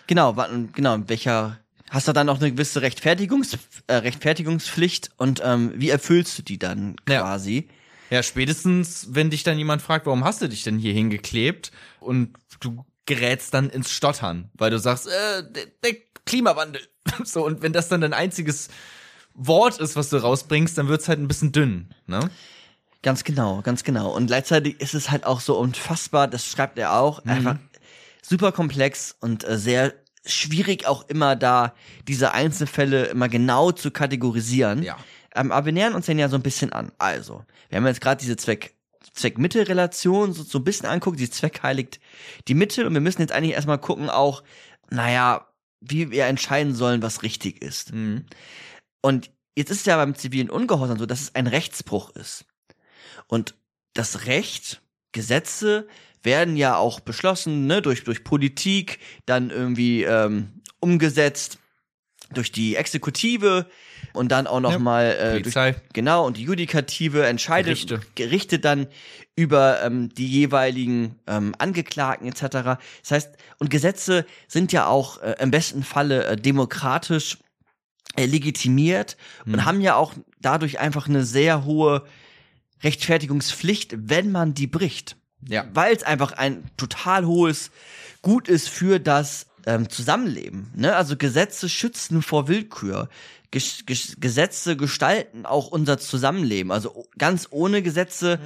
Genau, 0.08 0.36
genau, 0.74 0.96
in 0.96 1.10
welcher 1.10 1.60
hast 1.90 2.08
du 2.08 2.14
dann 2.14 2.30
auch 2.30 2.40
eine 2.40 2.52
gewisse 2.52 2.82
Rechtfertigungs, 2.82 3.58
äh, 3.88 3.96
Rechtfertigungspflicht 3.96 5.12
und 5.18 5.42
ähm, 5.44 5.74
wie 5.76 5.90
erfüllst 5.90 6.38
du 6.38 6.42
die 6.42 6.58
dann 6.58 6.96
Ja. 7.08 7.22
quasi? 7.22 7.68
Ja, 8.10 8.22
spätestens, 8.22 9.08
wenn 9.12 9.30
dich 9.30 9.44
dann 9.44 9.58
jemand 9.58 9.82
fragt, 9.82 10.06
warum 10.06 10.24
hast 10.24 10.42
du 10.42 10.48
dich 10.50 10.64
denn 10.64 10.78
hier 10.78 10.94
hingeklebt? 10.94 11.72
Und 12.00 12.34
du 12.60 12.86
gerätst 13.06 13.54
dann 13.54 13.70
ins 13.70 13.92
Stottern, 13.92 14.50
weil 14.54 14.72
du 14.72 14.78
sagst, 14.80 15.08
äh, 15.08 15.44
der, 15.52 15.66
der 15.84 15.96
Klimawandel. 16.26 16.82
So, 17.26 17.46
und 17.46 17.62
wenn 17.62 17.74
das 17.74 17.90
dann 17.90 18.02
dein 18.02 18.14
einziges 18.14 18.70
Wort 19.36 19.80
ist, 19.80 19.96
was 19.96 20.10
du 20.10 20.18
rausbringst, 20.18 20.78
dann 20.78 20.88
wird's 20.88 21.08
halt 21.08 21.20
ein 21.20 21.28
bisschen 21.28 21.52
dünn, 21.52 21.90
ne? 22.08 22.30
Ganz 23.02 23.24
genau, 23.24 23.62
ganz 23.62 23.84
genau. 23.84 24.16
Und 24.16 24.28
gleichzeitig 24.28 24.80
ist 24.80 24.94
es 24.94 25.12
halt 25.12 25.26
auch 25.26 25.42
so 25.42 25.58
unfassbar, 25.58 26.28
das 26.28 26.46
schreibt 26.46 26.78
er 26.80 26.90
Mhm. 26.90 26.96
auch, 26.96 27.26
einfach 27.26 27.58
super 28.22 28.52
komplex 28.52 29.16
und 29.20 29.44
äh, 29.44 29.58
sehr 29.58 29.94
schwierig 30.26 30.88
auch 30.88 31.10
immer 31.10 31.36
da 31.36 31.74
diese 32.08 32.32
Einzelfälle 32.34 33.06
immer 33.08 33.28
genau 33.28 33.72
zu 33.74 33.92
kategorisieren. 33.92 34.84
Ja. 34.84 34.98
Ähm, 35.36 35.52
aber 35.52 35.66
wir 35.66 35.74
nähern 35.74 35.96
uns 35.96 36.06
den 36.06 36.18
ja 36.20 36.30
so 36.30 36.38
ein 36.38 36.44
bisschen 36.44 36.72
an. 36.72 36.92
Also, 36.98 37.44
wir 37.70 37.78
haben 37.78 37.88
jetzt 37.88 38.02
gerade 38.02 38.22
diese 38.22 38.38
Zweck 38.38 38.74
Zweck-Mitte-Relation 39.14 40.34
so, 40.34 40.44
so 40.44 40.60
ein 40.60 40.64
bisschen 40.64 40.88
anguckt, 40.88 41.20
die 41.20 41.30
Zweck 41.30 41.62
heiligt 41.62 42.00
die 42.48 42.54
Mitte 42.56 42.88
und 42.88 42.94
wir 42.94 43.02
müssen 43.02 43.22
jetzt 43.22 43.32
eigentlich 43.34 43.54
erstmal 43.54 43.78
gucken 43.78 44.10
auch, 44.10 44.44
naja, 44.90 45.48
wie 45.82 46.10
wir 46.12 46.26
entscheiden 46.26 46.74
sollen, 46.74 47.02
was 47.02 47.22
richtig 47.22 47.62
ist. 47.62 47.94
Mhm. 47.94 48.26
Und 49.04 49.32
jetzt 49.56 49.70
ist 49.70 49.86
ja 49.86 49.98
beim 49.98 50.16
zivilen 50.16 50.50
Ungehorsam 50.50 50.98
so, 50.98 51.06
dass 51.06 51.22
es 51.22 51.36
ein 51.36 51.46
Rechtsbruch 51.46 52.12
ist. 52.12 52.46
Und 53.28 53.54
das 53.94 54.26
Recht, 54.26 54.82
Gesetze 55.12 55.88
werden 56.24 56.56
ja 56.56 56.78
auch 56.78 57.02
beschlossen, 57.02 57.68
ne, 57.68 57.82
durch, 57.82 58.06
durch 58.06 58.24
Politik, 58.24 59.00
dann 59.26 59.50
irgendwie 59.50 60.04
ähm, 60.04 60.62
umgesetzt 60.80 61.60
durch 62.34 62.52
die 62.52 62.78
Exekutive 62.78 63.68
und 64.14 64.32
dann 64.32 64.48
auch 64.48 64.62
noch 64.62 64.72
Ja, 64.72 64.80
mal 64.80 65.06
äh, 65.06 65.42
durch, 65.42 65.76
genau 65.92 66.26
und 66.26 66.38
die 66.38 66.44
Judikative 66.44 67.28
entscheidet 67.28 67.88
Gerichte. 67.88 68.02
Gerichte 68.16 68.60
dann 68.60 68.88
über 69.36 69.84
ähm, 69.84 70.10
die 70.16 70.28
jeweiligen 70.28 71.20
ähm, 71.28 71.54
Angeklagten 71.58 72.28
etc. 72.28 72.42
Das 72.42 73.12
heißt 73.12 73.38
und 73.60 73.70
Gesetze 73.70 74.26
sind 74.48 74.72
ja 74.72 74.88
auch 74.88 75.22
äh, 75.22 75.36
im 75.40 75.52
besten 75.52 75.84
Falle 75.84 76.26
äh, 76.26 76.36
demokratisch 76.38 77.38
legitimiert 78.18 79.18
und 79.46 79.54
Hm. 79.54 79.66
haben 79.66 79.82
ja 79.82 79.96
auch 79.96 80.14
dadurch 80.42 80.80
einfach 80.80 81.08
eine 81.08 81.24
sehr 81.26 81.66
hohe 81.66 82.04
Rechtfertigungspflicht, 82.84 83.96
wenn 83.98 84.32
man 84.32 84.54
die 84.54 84.68
bricht. 84.68 85.16
Ja. 85.48 85.66
Weil 85.74 85.96
es 85.96 86.04
einfach 86.04 86.34
ein 86.34 86.64
total 86.78 87.26
hohes 87.26 87.72
Gut 88.22 88.48
ist 88.48 88.70
für 88.70 89.00
das 89.00 89.48
ähm, 89.66 89.90
Zusammenleben. 89.90 90.72
Ne? 90.76 90.96
Also 90.96 91.18
Gesetze 91.18 91.68
schützen 91.68 92.22
vor 92.22 92.48
Willkür. 92.48 93.10
Ges 93.52 93.86
Ges 93.86 94.16
Gesetze 94.20 94.78
gestalten 94.78 95.46
auch 95.46 95.68
unser 95.68 95.98
Zusammenleben. 95.98 96.72
Also 96.72 97.06
ganz 97.18 97.48
ohne 97.52 97.82
Gesetze 97.82 98.40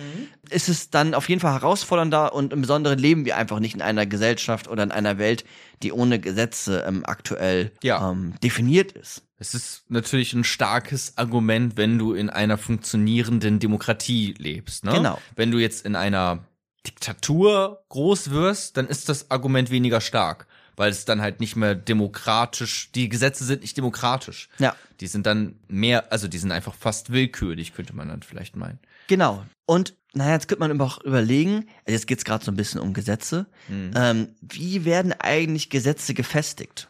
ist 0.49 0.67
es 0.69 0.89
dann 0.89 1.13
auf 1.13 1.29
jeden 1.29 1.39
Fall 1.39 1.53
herausfordernder 1.53 2.33
und 2.33 2.51
im 2.53 2.61
Besonderen 2.61 2.97
leben 2.99 3.25
wir 3.25 3.37
einfach 3.37 3.59
nicht 3.59 3.75
in 3.75 3.81
einer 3.83 4.05
Gesellschaft 4.07 4.67
oder 4.67 4.81
in 4.83 4.91
einer 4.91 5.17
Welt, 5.19 5.45
die 5.83 5.91
ohne 5.91 6.19
Gesetze 6.19 6.83
ähm, 6.87 7.05
aktuell 7.05 7.71
Ja. 7.83 8.09
ähm, 8.11 8.33
definiert 8.43 8.91
ist. 8.93 9.21
Es 9.39 9.53
ist 9.53 9.83
natürlich 9.89 10.33
ein 10.33 10.43
starkes 10.43 11.13
Argument, 11.17 11.77
wenn 11.77 11.99
du 11.99 12.13
in 12.13 12.29
einer 12.29 12.57
funktionierenden 12.57 13.59
Demokratie 13.59 14.33
lebst. 14.37 14.83
Ne? 14.83 14.93
Genau. 14.93 15.21
Wenn 15.35 15.51
du 15.51 15.59
jetzt 15.59 15.85
in 15.85 15.95
einer 15.95 16.43
Diktatur 16.87 17.83
groß 17.89 18.31
wirst, 18.31 18.77
dann 18.77 18.87
ist 18.87 19.09
das 19.09 19.29
Argument 19.29 19.69
weniger 19.69 20.01
stark, 20.01 20.47
weil 20.75 20.89
es 20.89 21.05
dann 21.05 21.21
halt 21.21 21.39
nicht 21.39 21.55
mehr 21.55 21.75
demokratisch, 21.75 22.91
die 22.93 23.09
Gesetze 23.09 23.43
sind 23.43 23.61
nicht 23.61 23.77
demokratisch. 23.77 24.49
Ja. 24.57 24.75
Die 25.01 25.07
sind 25.07 25.27
dann 25.27 25.59
mehr, 25.67 26.11
also 26.11 26.27
die 26.27 26.39
sind 26.39 26.51
einfach 26.51 26.73
fast 26.73 27.11
willkürlich, 27.11 27.73
könnte 27.73 27.95
man 27.95 28.07
dann 28.07 28.23
vielleicht 28.23 28.55
meinen. 28.55 28.79
Genau. 29.07 29.45
Und 29.67 29.93
naja, 30.13 30.33
jetzt 30.33 30.47
könnte 30.47 30.61
man 30.61 30.71
aber 30.71 30.85
auch 30.85 31.03
überlegen, 31.03 31.67
also 31.85 31.91
jetzt 31.91 32.07
geht's 32.07 32.25
gerade 32.25 32.43
so 32.43 32.51
ein 32.51 32.57
bisschen 32.57 32.81
um 32.81 32.93
Gesetze. 32.93 33.45
Ähm, 33.69 34.29
wie 34.41 34.83
werden 34.83 35.13
eigentlich 35.13 35.69
Gesetze 35.69 36.15
gefestigt? 36.15 36.87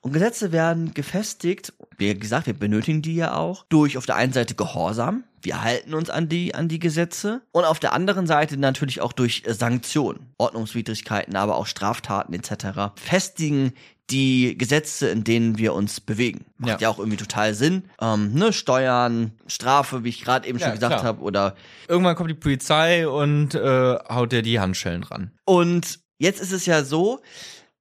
Und 0.00 0.12
Gesetze 0.12 0.52
werden 0.52 0.94
gefestigt, 0.94 1.72
wie 1.98 2.14
gesagt, 2.14 2.46
wir 2.46 2.54
benötigen 2.54 3.02
die 3.02 3.14
ja 3.16 3.34
auch, 3.36 3.64
durch 3.68 3.96
auf 3.98 4.06
der 4.06 4.16
einen 4.16 4.32
Seite 4.32 4.54
Gehorsam, 4.54 5.24
wir 5.42 5.62
halten 5.62 5.94
uns 5.94 6.10
an 6.10 6.28
die, 6.28 6.54
an 6.54 6.68
die 6.68 6.78
Gesetze, 6.78 7.42
und 7.52 7.64
auf 7.64 7.78
der 7.78 7.92
anderen 7.92 8.26
Seite 8.26 8.56
natürlich 8.56 9.00
auch 9.00 9.12
durch 9.12 9.42
Sanktionen, 9.46 10.32
Ordnungswidrigkeiten, 10.38 11.36
aber 11.36 11.56
auch 11.56 11.66
Straftaten 11.66 12.32
etc. 12.34 12.92
festigen 12.96 13.72
die 14.10 14.56
Gesetze, 14.56 15.08
in 15.08 15.24
denen 15.24 15.58
wir 15.58 15.74
uns 15.74 16.00
bewegen. 16.00 16.44
Macht 16.58 16.80
ja, 16.80 16.88
Ja. 16.88 16.90
auch 16.90 16.98
irgendwie 17.00 17.16
total 17.16 17.54
Sinn. 17.54 17.84
Ähm, 18.00 18.34
ne, 18.34 18.52
Steuern, 18.52 19.32
Strafe, 19.48 20.04
wie 20.04 20.10
ich 20.10 20.22
gerade 20.22 20.46
eben 20.48 20.58
Ja, 20.58 20.66
schon 20.66 20.74
gesagt 20.74 21.02
habe, 21.02 21.20
oder 21.22 21.56
Irgendwann 21.88 22.14
kommt 22.14 22.30
die 22.30 22.34
Polizei 22.34 23.08
und 23.08 23.56
äh, 23.56 23.96
haut 24.08 24.30
dir 24.30 24.42
die 24.42 24.60
Handschellen 24.60 25.02
ran. 25.02 25.32
Und 25.44 25.98
jetzt 26.18 26.40
ist 26.40 26.52
es 26.52 26.66
ja 26.66 26.84
so, 26.84 27.20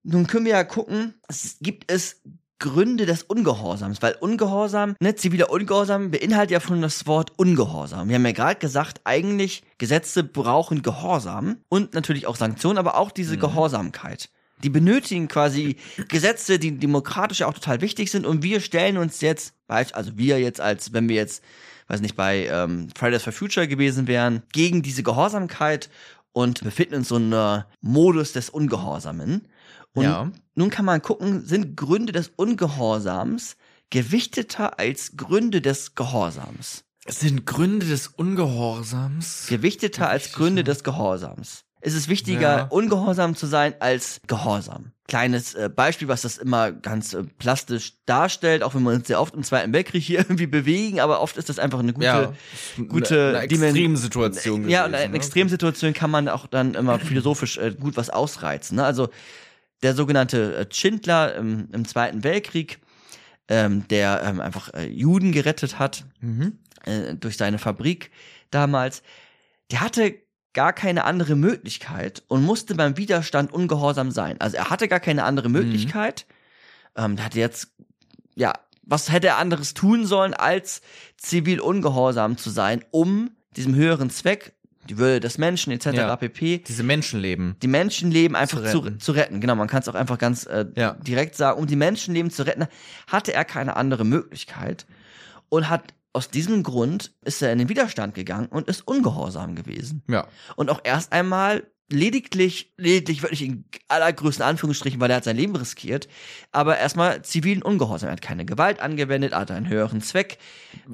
nun 0.06 0.28
können 0.28 0.46
wir 0.46 0.54
ja 0.54 0.64
gucken, 0.64 1.16
es 1.28 1.58
gibt 1.60 1.92
es 1.92 2.22
Gründe 2.60 3.06
des 3.06 3.24
Ungehorsams, 3.24 4.02
weil 4.02 4.16
Ungehorsam, 4.20 4.96
ne, 5.02 5.16
ziviler 5.16 5.50
Ungehorsam 5.50 6.12
beinhaltet 6.12 6.52
ja 6.52 6.62
schon 6.62 6.82
das 6.82 7.06
Wort 7.06 7.34
Ungehorsam. 7.38 8.08
Wir 8.08 8.16
haben 8.16 8.26
ja 8.26 8.32
gerade 8.32 8.60
gesagt, 8.60 9.02
eigentlich 9.04 9.64
Gesetze 9.78 10.24
brauchen 10.24 10.82
Gehorsam 10.82 11.58
und 11.68 11.94
natürlich 11.94 12.28
auch 12.28 12.38
Sanktionen, 12.38 12.78
aber 12.78 12.96
auch 12.96 13.12
diese 13.12 13.38
Gehorsamkeit. 13.38 14.30
Die 14.64 14.70
benötigen 14.70 15.28
quasi 15.28 15.76
Gesetze, 16.08 16.58
die 16.58 16.78
demokratisch 16.78 17.42
auch 17.42 17.54
total 17.54 17.82
wichtig 17.82 18.10
sind 18.10 18.26
und 18.26 18.42
wir 18.42 18.62
stellen 18.62 18.98
uns 18.98 19.20
jetzt, 19.20 19.54
also 19.68 20.18
wir 20.18 20.40
jetzt 20.40 20.62
als, 20.62 20.94
wenn 20.94 21.10
wir 21.10 21.18
jetzt, 21.18 21.44
weiß 21.90 22.00
nicht, 22.00 22.16
bei 22.16 22.48
ähm, 22.48 22.88
Fridays 22.98 23.24
for 23.24 23.34
Future 23.34 23.68
gewesen 23.68 24.08
wären, 24.08 24.44
gegen 24.54 24.82
diese 24.82 25.04
Gehorsamkeit 25.04 25.90
und 26.32 26.64
befinden 26.64 26.96
uns 26.96 27.12
in 27.12 27.30
so 27.32 27.38
einer 27.38 27.68
Modus 27.82 28.32
des 28.32 28.50
Ungehorsamen. 28.50 29.48
Und 29.96 30.04
Ja. 30.04 30.32
nun 30.54 30.70
kann 30.70 30.86
man 30.86 31.02
gucken, 31.02 31.44
sind 31.46 31.76
Gründe 31.76 32.12
des 32.14 32.32
Ungehorsams 32.36 33.56
gewichteter 33.90 34.78
als 34.80 35.16
Gründe 35.18 35.62
des 35.62 35.96
Gehorsams? 35.96 36.84
Es 37.06 37.20
sind 37.22 37.46
Gründe 37.46 37.86
des 37.86 38.08
Ungehorsams. 38.08 39.46
Gewichteter 39.48 40.10
als. 40.10 40.32
Gründe 40.34 40.64
des 40.64 40.84
Gehorsams. 40.84 41.62
Es 41.82 41.94
ist 41.94 42.10
wichtiger, 42.10 42.58
Ja. 42.58 42.64
ungehorsam 42.64 43.36
zu 43.36 43.46
sein, 43.46 43.76
als 43.80 44.20
gehorsam. 44.26 44.92
Kleines 45.08 45.54
äh, 45.54 45.70
Beispiel, 45.70 46.08
was 46.08 46.24
das 46.24 46.40
immer 46.40 46.72
ganz 46.72 47.14
äh, 47.14 47.24
plastisch 47.38 47.94
darstellt, 48.08 48.64
auch 48.64 48.74
wenn 48.74 48.82
wir 48.82 48.90
uns 48.92 49.06
sehr 49.08 49.22
oft 49.22 49.36
im 49.36 49.44
Zweiten 49.44 49.72
Weltkrieg 49.72 50.02
hier 50.04 50.18
irgendwie 50.22 50.48
bewegen, 50.48 51.00
aber 51.00 51.22
oft 51.22 51.38
ist 51.38 51.48
das 51.48 51.60
einfach 51.60 51.78
eine 51.78 51.94
gute, 51.94 52.06
ja, 52.08 52.34
gute 52.88 53.20
eine, 53.30 53.38
eine 53.38 53.44
Extremsituation. 53.44 54.68
Ja, 54.68 54.86
und 54.86 54.94
gewesen, 54.94 55.06
in 55.06 55.12
ne? 55.12 55.18
Extremsituationen 55.18 55.94
kann 55.94 56.10
man 56.10 56.28
auch 56.28 56.48
dann 56.48 56.74
immer 56.74 56.98
philosophisch 56.98 57.58
äh, 57.60 57.76
gut 57.80 57.98
was 57.98 58.10
ausreizen. 58.10 58.78
Ne? 58.78 58.84
Also 58.84 59.10
der 59.84 59.94
sogenannte 59.96 60.56
äh, 60.56 60.66
Schindler 60.74 61.36
im, 61.36 61.68
im 61.72 61.86
Zweiten 61.88 62.24
Weltkrieg, 62.24 62.80
ähm, 63.48 63.88
der 63.90 64.24
ähm, 64.24 64.40
einfach 64.40 64.74
äh, 64.74 64.88
Juden 64.88 65.32
gerettet 65.32 65.78
hat 65.80 66.06
Mhm. 66.20 66.60
äh, 66.86 67.16
durch 67.16 67.38
seine 67.38 67.60
Fabrik 67.60 68.12
damals, 68.50 69.04
der 69.72 69.82
hatte 69.82 70.16
gar 70.54 70.74
keine 70.74 71.04
andere 71.04 71.36
Möglichkeit 71.36 72.24
und 72.28 72.44
musste 72.44 72.76
beim 72.76 72.98
Widerstand 72.98 73.52
ungehorsam 73.54 74.10
sein. 74.12 74.40
Also 74.40 74.58
er 74.58 74.70
hatte 74.70 74.88
gar 74.88 75.02
keine 75.02 75.26
andere 75.26 75.50
Möglichkeit. 75.50 76.26
Ähm, 76.96 77.18
der 77.18 77.26
hatte 77.26 77.40
jetzt, 77.40 77.74
ja, 78.36 78.54
was 78.82 79.12
hätte 79.12 79.28
er 79.28 79.38
anderes 79.38 79.74
tun 79.74 80.06
sollen, 80.06 80.34
als 80.34 80.82
zivil 81.18 81.60
ungehorsam 81.60 82.38
zu 82.38 82.50
sein, 82.50 82.86
um 82.92 83.32
diesem 83.58 83.76
höheren 83.76 84.10
Zweck, 84.10 84.55
die 84.90 84.98
Würde 84.98 85.20
des 85.20 85.38
Menschen 85.38 85.72
etc. 85.72 85.86
Ja. 85.94 86.16
pp. 86.16 86.60
Diese 86.60 86.84
Menschenleben. 86.84 87.56
Die 87.62 87.68
Menschenleben 87.68 88.36
einfach 88.36 88.58
zu 88.58 88.64
Zu 88.64 88.70
retten. 88.70 88.86
retten. 88.88 89.00
Zu, 89.00 89.12
retten. 89.14 89.42
Genau, 89.42 89.56
man 89.56 89.68
kann 89.68 89.82
es 89.82 89.88
auch 89.88 89.96
einfach 89.96 90.18
ganz 90.18 90.46
äh, 90.46 90.66
Ja. 90.76 90.94
direkt 90.94 91.36
sagen. 91.36 91.60
Um 91.60 91.68
die 91.68 91.76
Menschenleben 91.76 92.32
zu 92.32 92.46
retten, 92.46 92.66
hatte 93.08 93.34
er 93.34 93.46
keine 93.46 93.76
andere 93.76 94.06
Möglichkeit 94.06 94.86
und 95.50 95.70
hat 95.70 95.94
aus 96.14 96.30
diesem 96.30 96.64
Grund 96.64 97.12
ist 97.26 97.42
er 97.42 97.52
in 97.52 97.60
den 97.60 97.68
Widerstand 97.68 98.16
gegangen 98.16 98.48
und 98.48 98.70
ist 98.70 98.88
ungehorsam 98.88 99.54
gewesen. 99.56 100.02
Ja. 100.08 100.28
Und 100.56 100.70
auch 100.70 100.80
erst 100.84 101.12
einmal 101.12 101.64
lediglich, 101.90 102.74
lediglich 102.78 103.22
wirklich 103.22 103.44
in 103.44 103.66
allergrößten 103.88 104.44
Anführungsstrichen, 104.44 105.00
weil 105.00 105.10
er 105.12 105.18
hat 105.18 105.24
sein 105.24 105.38
Leben 105.38 105.56
riskiert, 105.56 106.08
aber 106.52 106.78
erstmal 106.78 107.22
zivilen 107.22 107.62
Ungehorsam. 107.62 108.10
Er 108.10 108.14
hat 108.14 108.22
keine 108.22 108.46
Gewalt 108.46 108.80
angewendet, 108.80 109.34
er 109.34 109.40
hat 109.40 109.52
einen 109.52 109.70
höheren 109.70 110.02
Zweck. 110.02 110.40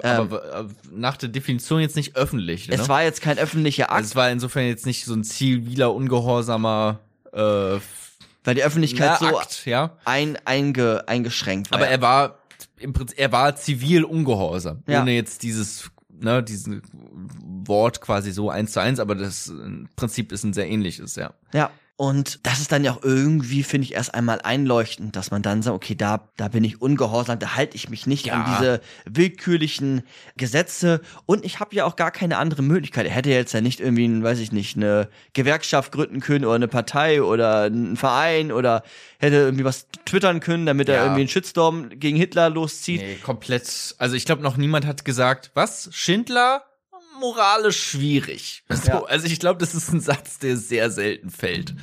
Aber 0.03 0.59
ähm, 0.59 0.75
nach 0.91 1.17
der 1.17 1.29
Definition 1.29 1.79
jetzt 1.79 1.95
nicht 1.95 2.15
öffentlich. 2.15 2.67
Ne? 2.67 2.75
Es 2.75 2.89
war 2.89 3.03
jetzt 3.03 3.21
kein 3.21 3.37
öffentlicher 3.37 3.85
Akt. 3.85 3.93
Also 3.93 4.07
es 4.09 4.15
war 4.15 4.29
insofern 4.29 4.65
jetzt 4.65 4.85
nicht 4.85 5.05
so 5.05 5.13
ein 5.13 5.23
ziviler, 5.23 5.93
ungehorsamer 5.93 6.99
äh, 7.31 7.79
weil 8.43 8.55
die 8.55 8.63
Öffentlichkeit 8.63 9.17
Na, 9.21 9.29
so 9.29 9.37
Akt, 9.37 9.65
ja? 9.65 9.97
ein, 10.05 10.37
einge, 10.45 11.07
eingeschränkt 11.07 11.71
war. 11.71 11.79
Aber 11.79 11.87
er 11.87 12.01
war 12.01 12.39
im 12.79 12.93
Prinzip, 12.93 13.19
er 13.19 13.31
war 13.31 13.55
zivil 13.55 14.03
ungehorsam, 14.03 14.83
ja. 14.87 15.01
ohne 15.01 15.11
jetzt 15.11 15.43
dieses 15.43 15.91
ne, 16.21 16.43
diesen 16.43 16.81
Wort 17.65 18.01
quasi 18.01 18.31
so 18.31 18.49
eins 18.49 18.71
zu 18.71 18.79
eins, 18.81 18.99
aber 18.99 19.15
das 19.15 19.51
Prinzip 19.95 20.31
ist 20.31 20.43
ein 20.43 20.53
sehr 20.53 20.67
ähnliches, 20.67 21.15
ja. 21.15 21.33
Ja. 21.53 21.71
Und 22.01 22.39
das 22.47 22.59
ist 22.59 22.71
dann 22.71 22.83
ja 22.83 22.93
auch 22.93 23.03
irgendwie, 23.03 23.61
finde 23.61 23.85
ich, 23.85 23.93
erst 23.93 24.15
einmal 24.15 24.41
einleuchtend, 24.41 25.15
dass 25.15 25.29
man 25.29 25.43
dann 25.43 25.61
sagt, 25.61 25.75
okay, 25.75 25.93
da, 25.93 26.31
da 26.35 26.47
bin 26.47 26.63
ich 26.63 26.81
ungehorsam, 26.81 27.37
da 27.37 27.55
halte 27.55 27.75
ich 27.75 27.89
mich 27.89 28.07
nicht 28.07 28.25
ja. 28.25 28.33
an 28.33 28.55
diese 28.57 28.81
willkürlichen 29.05 30.01
Gesetze. 30.35 31.01
Und 31.27 31.45
ich 31.45 31.59
habe 31.59 31.75
ja 31.75 31.85
auch 31.85 31.95
gar 31.95 32.09
keine 32.09 32.39
andere 32.39 32.63
Möglichkeit. 32.63 33.05
Er 33.05 33.11
hätte 33.11 33.29
jetzt 33.29 33.53
ja 33.53 33.61
nicht 33.61 33.79
irgendwie, 33.79 34.23
weiß 34.23 34.39
ich 34.39 34.51
nicht, 34.51 34.77
eine 34.77 35.09
Gewerkschaft 35.33 35.91
gründen 35.91 36.21
können 36.21 36.43
oder 36.43 36.55
eine 36.55 36.67
Partei 36.67 37.21
oder 37.21 37.65
einen 37.65 37.95
Verein 37.95 38.51
oder 38.51 38.81
hätte 39.19 39.35
irgendwie 39.35 39.65
was 39.65 39.85
twittern 40.03 40.39
können, 40.39 40.65
damit 40.65 40.87
ja. 40.87 40.95
er 40.95 41.03
irgendwie 41.03 41.21
einen 41.21 41.29
Shitstorm 41.29 41.89
gegen 41.89 42.17
Hitler 42.17 42.49
loszieht. 42.49 43.01
Nee, 43.01 43.15
komplett. 43.21 43.93
Also 43.99 44.15
ich 44.15 44.25
glaube, 44.25 44.41
noch 44.41 44.57
niemand 44.57 44.87
hat 44.87 45.05
gesagt, 45.05 45.51
was? 45.53 45.87
Schindler? 45.91 46.63
Moralisch 47.21 47.81
schwierig. 47.81 48.63
So, 48.67 48.87
ja. 48.87 49.03
Also 49.05 49.27
ich 49.27 49.39
glaube, 49.39 49.59
das 49.59 49.73
ist 49.73 49.93
ein 49.93 50.01
Satz, 50.01 50.39
der 50.39 50.57
sehr 50.57 50.91
selten 50.91 51.29
fällt. 51.29 51.73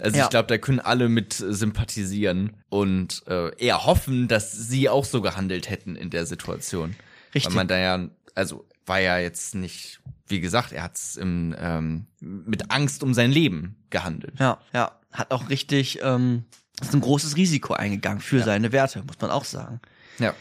Also 0.00 0.16
ja. 0.16 0.24
ich 0.24 0.30
glaube, 0.30 0.46
da 0.46 0.58
können 0.58 0.80
alle 0.80 1.08
mit 1.08 1.34
sympathisieren 1.34 2.56
und 2.68 3.22
äh, 3.26 3.54
eher 3.56 3.84
hoffen, 3.84 4.28
dass 4.28 4.52
sie 4.52 4.88
auch 4.88 5.04
so 5.04 5.20
gehandelt 5.20 5.68
hätten 5.68 5.96
in 5.96 6.10
der 6.10 6.24
Situation. 6.24 6.94
Richtig. 7.34 7.46
Weil 7.46 7.56
man 7.56 7.68
da 7.68 7.78
ja, 7.78 8.08
also 8.34 8.64
war 8.86 9.00
ja 9.00 9.18
jetzt 9.18 9.54
nicht, 9.54 10.00
wie 10.28 10.40
gesagt, 10.40 10.72
er 10.72 10.84
hat's 10.84 11.16
im, 11.16 11.54
ähm, 11.58 12.06
mit 12.20 12.70
Angst 12.70 13.02
um 13.02 13.12
sein 13.12 13.30
Leben 13.30 13.76
gehandelt. 13.90 14.38
Ja, 14.38 14.58
ja. 14.72 14.92
Hat 15.12 15.30
auch 15.30 15.48
richtig, 15.48 15.98
ähm, 16.02 16.44
ist 16.80 16.94
ein 16.94 17.00
großes 17.00 17.36
Risiko 17.36 17.74
eingegangen 17.74 18.20
für 18.20 18.38
ja. 18.38 18.44
seine 18.44 18.72
Werte, 18.72 19.02
muss 19.02 19.20
man 19.20 19.30
auch 19.30 19.44
sagen. 19.44 19.80
Ja. 20.18 20.34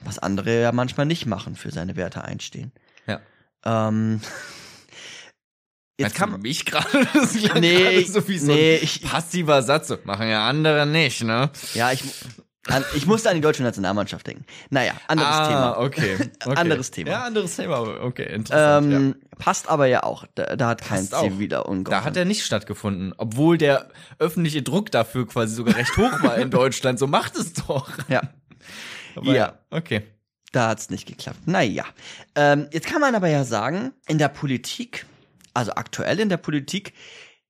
Was 0.00 0.18
andere 0.18 0.62
ja 0.62 0.72
manchmal 0.72 1.06
nicht 1.06 1.26
machen, 1.26 1.54
für 1.54 1.70
seine 1.70 1.96
Werte 1.96 2.24
einstehen. 2.24 2.72
Ja. 3.06 3.20
Ähm, 3.64 4.20
Jetzt 5.98 6.14
kann 6.16 6.30
man 6.30 6.40
mich 6.40 6.64
gerade 6.64 7.06
das 7.14 7.34
nee, 7.60 8.02
so 8.02 8.26
wie 8.26 8.38
so 8.38 8.52
nee, 8.52 8.76
ein 8.76 8.82
ich, 8.82 9.02
passiver 9.02 9.62
Satz. 9.62 9.92
Machen 10.04 10.28
ja 10.28 10.48
andere 10.48 10.86
nicht, 10.86 11.22
ne? 11.22 11.50
Ja, 11.74 11.92
ich 11.92 12.02
an, 12.68 12.84
ich 12.94 13.06
musste 13.06 13.28
an 13.28 13.34
die 13.34 13.40
deutsche 13.40 13.64
Nationalmannschaft 13.64 14.24
denken. 14.24 14.44
Naja, 14.70 14.92
anderes 15.08 15.32
ah, 15.32 15.48
Thema. 15.48 15.78
Okay, 15.80 16.16
okay. 16.44 16.56
anderes 16.56 16.90
Thema. 16.92 17.10
Ja, 17.10 17.24
anderes 17.24 17.56
Thema. 17.56 17.80
Okay, 17.80 18.32
interessant. 18.32 18.92
Ähm, 18.92 19.16
ja. 19.18 19.36
Passt 19.38 19.68
aber 19.68 19.86
ja 19.86 20.04
auch. 20.04 20.26
Da, 20.36 20.54
da 20.54 20.68
hat 20.68 20.82
kein 20.82 21.02
ziviler 21.02 21.68
Ungehorsam. 21.68 22.02
Da 22.02 22.04
hat 22.04 22.16
er 22.16 22.24
nicht 22.24 22.44
stattgefunden, 22.44 23.14
obwohl 23.16 23.58
der 23.58 23.88
öffentliche 24.20 24.62
Druck 24.62 24.92
dafür 24.92 25.26
quasi 25.26 25.56
sogar 25.56 25.74
recht 25.74 25.96
hoch 25.96 26.22
war 26.22 26.38
in 26.38 26.50
Deutschland. 26.50 27.00
So 27.00 27.08
macht 27.08 27.34
es 27.36 27.52
doch. 27.52 27.90
Ja. 28.08 28.22
Aber 29.16 29.34
ja. 29.34 29.58
Okay. 29.70 30.02
Da 30.52 30.68
hat's 30.68 30.90
nicht 30.90 31.06
geklappt. 31.06 31.46
Naja. 31.46 31.84
Ähm, 32.34 32.68
jetzt 32.72 32.86
kann 32.86 33.00
man 33.00 33.14
aber 33.14 33.28
ja 33.28 33.44
sagen, 33.44 33.92
in 34.06 34.18
der 34.18 34.28
Politik, 34.28 35.06
also 35.54 35.72
aktuell 35.72 36.20
in 36.20 36.28
der 36.28 36.36
Politik, 36.36 36.92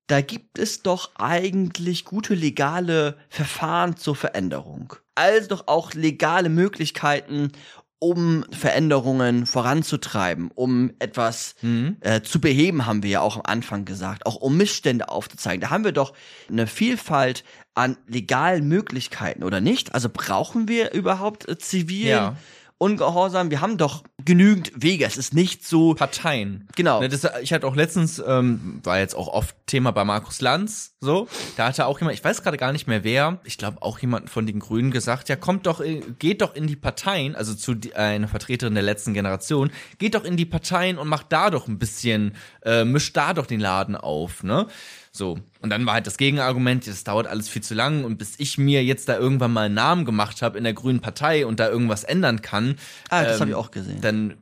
da 0.06 0.20
gibt 0.20 0.58
es 0.58 0.82
doch 0.82 1.10
eigentlich 1.16 2.04
gute 2.04 2.34
legale 2.34 3.16
Verfahren 3.28 3.96
zur 3.96 4.16
Veränderung. 4.16 4.94
Also 5.14 5.48
doch 5.48 5.68
auch 5.68 5.94
legale 5.94 6.48
Möglichkeiten, 6.48 7.52
um 7.98 8.44
Veränderungen 8.50 9.46
voranzutreiben, 9.46 10.50
um 10.52 10.92
etwas 10.98 11.54
mhm. 11.62 11.98
äh, 12.00 12.20
zu 12.22 12.40
beheben, 12.40 12.84
haben 12.84 13.04
wir 13.04 13.10
ja 13.10 13.20
auch 13.20 13.36
am 13.36 13.42
Anfang 13.44 13.84
gesagt, 13.84 14.26
auch 14.26 14.36
um 14.36 14.56
Missstände 14.56 15.08
aufzuzeigen. 15.08 15.60
Da 15.60 15.70
haben 15.70 15.84
wir 15.84 15.92
doch 15.92 16.12
eine 16.48 16.66
Vielfalt 16.66 17.44
an 17.74 17.96
legalen 18.08 18.66
Möglichkeiten, 18.66 19.44
oder 19.44 19.60
nicht? 19.60 19.94
Also 19.94 20.08
brauchen 20.12 20.66
wir 20.66 20.92
überhaupt 20.92 21.48
äh, 21.48 21.56
zivilen 21.58 22.08
ja. 22.08 22.36
Ungehorsam. 22.82 23.52
Wir 23.52 23.60
haben 23.60 23.78
doch 23.78 24.02
genügend 24.24 24.72
Wege. 24.74 25.04
Es 25.04 25.16
ist 25.16 25.34
nicht 25.34 25.64
so. 25.64 25.94
Parteien. 25.94 26.66
Genau. 26.74 27.00
Ne, 27.00 27.08
das, 27.08 27.24
ich 27.40 27.52
hatte 27.52 27.64
auch 27.68 27.76
letztens, 27.76 28.20
ähm, 28.26 28.80
war 28.82 28.98
jetzt 28.98 29.14
auch 29.14 29.28
oft 29.28 29.54
Thema 29.66 29.92
bei 29.92 30.04
Markus 30.04 30.40
Lanz, 30.40 30.96
so. 31.00 31.28
Da 31.56 31.68
hatte 31.68 31.86
auch 31.86 32.00
jemand, 32.00 32.18
ich 32.18 32.24
weiß 32.24 32.42
gerade 32.42 32.56
gar 32.56 32.72
nicht 32.72 32.88
mehr 32.88 33.04
wer, 33.04 33.38
ich 33.44 33.56
glaube 33.56 33.78
auch 33.82 34.00
jemand 34.00 34.30
von 34.30 34.46
den 34.46 34.58
Grünen 34.58 34.90
gesagt, 34.90 35.28
ja, 35.28 35.36
kommt 35.36 35.66
doch, 35.66 35.80
geht 36.18 36.42
doch 36.42 36.54
in 36.56 36.66
die 36.66 36.76
Parteien, 36.76 37.36
also 37.36 37.54
zu 37.54 37.74
die, 37.74 37.94
eine 37.94 38.26
Vertreterin 38.26 38.74
der 38.74 38.82
letzten 38.82 39.14
Generation, 39.14 39.70
geht 39.98 40.14
doch 40.14 40.24
in 40.24 40.36
die 40.36 40.44
Parteien 40.44 40.98
und 40.98 41.08
macht 41.08 41.32
da 41.32 41.50
doch 41.50 41.68
ein 41.68 41.78
bisschen, 41.78 42.34
äh, 42.64 42.84
mischt 42.84 43.16
da 43.16 43.32
doch 43.32 43.46
den 43.46 43.60
Laden 43.60 43.96
auf, 43.96 44.42
ne? 44.42 44.66
So. 45.12 45.38
Und 45.60 45.70
dann 45.70 45.84
war 45.84 45.94
halt 45.94 46.06
das 46.06 46.16
Gegenargument, 46.16 46.86
das 46.86 47.04
dauert 47.04 47.26
alles 47.26 47.48
viel 47.48 47.62
zu 47.62 47.74
lang 47.74 48.04
und 48.04 48.16
bis 48.16 48.34
ich 48.38 48.56
mir 48.56 48.82
jetzt 48.82 49.08
da 49.08 49.18
irgendwann 49.18 49.52
mal 49.52 49.66
einen 49.66 49.74
Namen 49.74 50.04
gemacht 50.06 50.40
habe 50.40 50.56
in 50.56 50.64
der 50.64 50.72
Grünen 50.72 51.00
Partei 51.00 51.44
und 51.44 51.60
da 51.60 51.68
irgendwas 51.68 52.02
ändern 52.02 52.40
kann. 52.40 52.76
Ah, 53.10 53.22
das 53.22 53.34
ähm, 53.34 53.40
habe 53.40 53.50
ich 53.50 53.56
auch 53.56 53.70
gesehen. 53.70 54.00
Dann 54.00 54.38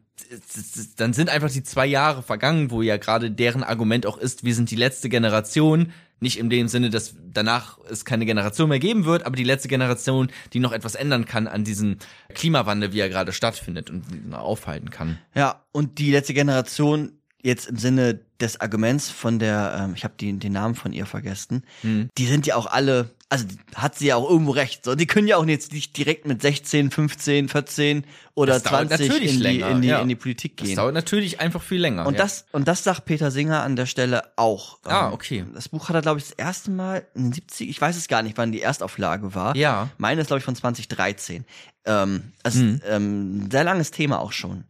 dann 0.97 1.13
sind 1.13 1.29
einfach 1.29 1.51
die 1.51 1.63
zwei 1.63 1.87
Jahre 1.87 2.23
vergangen, 2.23 2.71
wo 2.71 2.83
ja 2.83 2.99
gerade 2.99 3.31
deren 3.31 3.65
Argument 3.65 4.07
auch 4.07 4.17
ist, 4.17 4.45
wir 4.45 4.55
sind 4.55 4.71
die 4.71 4.77
letzte 4.77 5.09
Generation, 5.09 5.93
nicht 6.21 6.39
in 6.39 6.51
dem 6.51 6.69
Sinne, 6.69 6.91
dass 6.91 7.15
danach 7.33 7.79
es 7.91 8.05
keine 8.05 8.27
Generation 8.27 8.69
mehr 8.69 8.79
geben 8.79 9.07
wird, 9.07 9.25
aber 9.25 9.35
die 9.35 9.45
letzte 9.45 9.69
Generation, 9.69 10.31
die 10.53 10.61
noch 10.61 10.73
etwas 10.73 10.95
ändern 10.95 11.25
kann 11.25 11.49
an 11.49 11.65
diesem 11.65 11.97
Klimawandel, 12.35 12.93
wie 12.93 13.01
er 13.01 13.09
gerade 13.09 13.33
stattfindet 13.33 13.91
und 13.91 14.05
aufhalten 14.33 14.91
kann. 14.91 15.19
Ja, 15.35 15.65
und 15.73 15.99
die 15.99 16.13
letzte 16.13 16.35
Generation 16.35 17.13
jetzt 17.43 17.69
im 17.69 17.77
Sinne 17.77 18.21
des 18.41 18.61
Arguments 18.61 19.11
von 19.11 19.39
der, 19.39 19.79
ähm, 19.81 19.95
ich 19.95 20.05
habe 20.05 20.15
den 20.17 20.39
Namen 20.53 20.75
von 20.75 20.93
ihr 20.93 21.07
vergessen, 21.07 21.65
hm. 21.83 22.09
die 22.17 22.27
sind 22.27 22.47
ja 22.47 22.57
auch 22.57 22.67
alle, 22.67 23.11
also 23.29 23.47
hat 23.75 23.97
sie 23.97 24.07
ja 24.07 24.17
auch 24.17 24.29
irgendwo 24.29 24.53
recht. 24.53 24.85
So, 24.85 24.95
die 24.95 25.07
können 25.07 25.29
ja 25.29 25.37
auch 25.37 25.47
jetzt 25.47 25.73
nicht 25.73 25.97
direkt 25.97 26.27
mit 26.27 26.43
16, 26.43 26.91
15, 26.91 27.49
14 27.49 28.05
oder 28.35 28.55
das 28.55 28.65
20 28.65 29.01
in 29.01 29.21
die, 29.21 29.29
länger, 29.37 29.69
in, 29.69 29.83
die, 29.83 29.89
ja. 29.89 30.01
in 30.01 30.09
die 30.09 30.17
Politik 30.17 30.57
gehen. 30.57 30.69
Das 30.69 30.77
dauert 30.77 30.95
natürlich 30.95 31.41
einfach 31.41 31.63
viel 31.63 31.81
länger. 31.81 32.07
Und 32.07 32.15
ja. 32.15 32.21
das 32.21 32.47
und 32.53 32.67
das 32.67 32.83
sagt 32.83 33.05
Peter 33.05 33.31
Singer 33.31 33.63
an 33.63 33.77
der 33.77 33.87
Stelle 33.87 34.33
auch. 34.37 34.79
Ah, 34.85 35.09
ähm, 35.09 35.13
okay. 35.13 35.45
Das 35.55 35.69
Buch 35.69 35.89
hat 35.89 35.97
er 35.97 36.03
glaube 36.03 36.19
ich 36.19 36.29
das 36.29 36.33
erste 36.33 36.71
Mal 36.71 37.07
in 37.15 37.25
den 37.25 37.33
70 37.33 37.69
ich 37.69 37.81
weiß 37.81 37.97
es 37.97 38.09
gar 38.09 38.23
nicht, 38.23 38.39
wann 38.39 38.53
die 38.53 38.63
Erstauflage 38.63 39.35
war. 39.35 39.55
Ja. 39.57 39.91
Meine 39.99 40.23
ist 40.23 40.29
glaube 40.29 40.39
ich 40.39 40.45
von 40.45 40.57
2013. 40.57 41.45
Ähm, 41.85 42.33
also 42.43 42.61
hm. 42.61 42.81
ähm, 42.87 43.51
sehr 43.51 43.65
langes 43.65 43.91
Thema 43.91 44.21
auch 44.21 44.33
schon. 44.33 44.65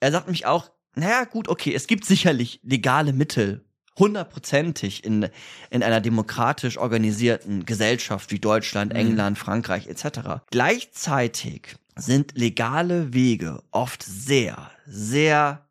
Er 0.00 0.10
sagt 0.10 0.28
mich 0.28 0.46
auch, 0.46 0.70
naja, 0.94 1.24
gut, 1.24 1.48
okay, 1.48 1.74
es 1.74 1.86
gibt 1.86 2.04
sicherlich 2.04 2.60
legale 2.62 3.12
Mittel, 3.12 3.64
hundertprozentig 3.98 5.04
in, 5.04 5.28
in 5.70 5.82
einer 5.82 6.00
demokratisch 6.00 6.78
organisierten 6.78 7.66
Gesellschaft 7.66 8.30
wie 8.30 8.38
Deutschland, 8.38 8.92
mhm. 8.92 8.98
England, 8.98 9.38
Frankreich 9.38 9.86
etc. 9.86 10.42
Gleichzeitig 10.50 11.76
sind 11.96 12.32
legale 12.36 13.12
Wege 13.12 13.62
oft 13.70 14.02
sehr, 14.02 14.70
sehr 14.86 15.66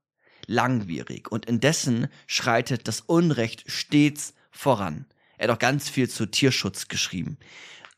langwierig 0.47 1.31
und 1.31 1.45
indessen 1.45 2.07
schreitet 2.27 2.87
das 2.87 3.01
Unrecht 3.01 3.63
stets 3.71 4.33
voran. 4.51 5.05
Er 5.37 5.47
hat 5.47 5.55
auch 5.55 5.59
ganz 5.59 5.89
viel 5.89 6.09
zu 6.09 6.27
Tierschutz 6.27 6.87
geschrieben. 6.87 7.37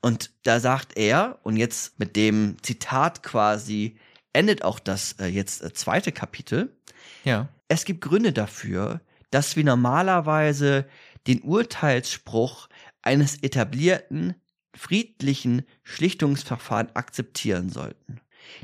Und 0.02 0.32
da 0.44 0.60
sagt 0.60 0.98
er, 0.98 1.40
und 1.44 1.58
jetzt 1.58 2.00
mit 2.00 2.16
dem 2.16 2.58
Zitat 2.62 3.24
quasi 3.24 3.98
endet 4.34 4.64
auch 4.64 4.80
das 4.80 5.14
äh, 5.14 5.28
jetzt 5.28 5.64
äh, 5.64 5.74
zweite 5.74 6.12
Kapitel, 6.12 6.76
ja. 7.24 7.48
Es 7.68 7.86
gibt 7.86 8.02
Gründe 8.02 8.34
dafür, 8.34 9.02
dass 9.32 9.56
wir 9.56 9.64
normalerweise 9.64 10.86
den 11.28 11.42
Urteilsspruch 11.42 12.68
eines 13.02 13.42
etablierten, 13.42 14.36
friedlichen 14.76 15.64
Schlichtungsverfahren 15.84 16.96
akzeptieren 16.96 17.70
sollten. 17.70 18.22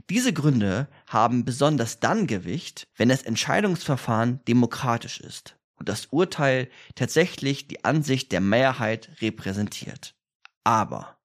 Diese 0.09 0.33
Gründe 0.33 0.87
haben 1.07 1.45
besonders 1.45 1.99
dann 1.99 2.27
Gewicht, 2.27 2.87
wenn 2.97 3.09
das 3.09 3.23
Entscheidungsverfahren 3.23 4.41
demokratisch 4.47 5.19
ist 5.21 5.55
und 5.75 5.89
das 5.89 6.07
Urteil 6.07 6.69
tatsächlich 6.95 7.67
die 7.67 7.85
Ansicht 7.85 8.31
der 8.31 8.41
Mehrheit 8.41 9.09
repräsentiert. 9.21 10.15
Aber 10.63 11.17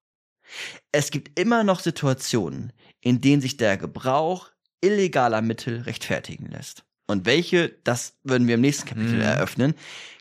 es 0.93 1.11
gibt 1.11 1.39
immer 1.39 1.65
noch 1.65 1.81
Situationen, 1.81 2.73
in 3.01 3.21
denen 3.21 3.43
sich 3.43 3.57
der 3.57 3.77
Gebrauch 3.77 4.51
illegaler 4.81 5.43
Mittel 5.43 5.83
rechtfertigen 5.83 6.47
lässt. 6.47 6.84
Und 7.07 7.27
welche, 7.27 7.73
das 7.85 8.15
würden 8.23 8.47
wir 8.49 8.55
im 8.55 8.61
nächsten 8.61 8.89
Kapitel 8.89 9.15
mhm. 9.15 9.21
eröffnen. 9.21 9.75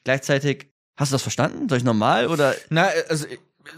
Gleichzeitig, 0.03 0.67
hast 0.97 1.11
du 1.11 1.15
das 1.15 1.21
verstanden? 1.21 1.69
Soll 1.69 1.77
ich 1.77 1.83
nochmal 1.83 2.27
oder? 2.27 2.55
Na, 2.69 2.89
also 3.09 3.25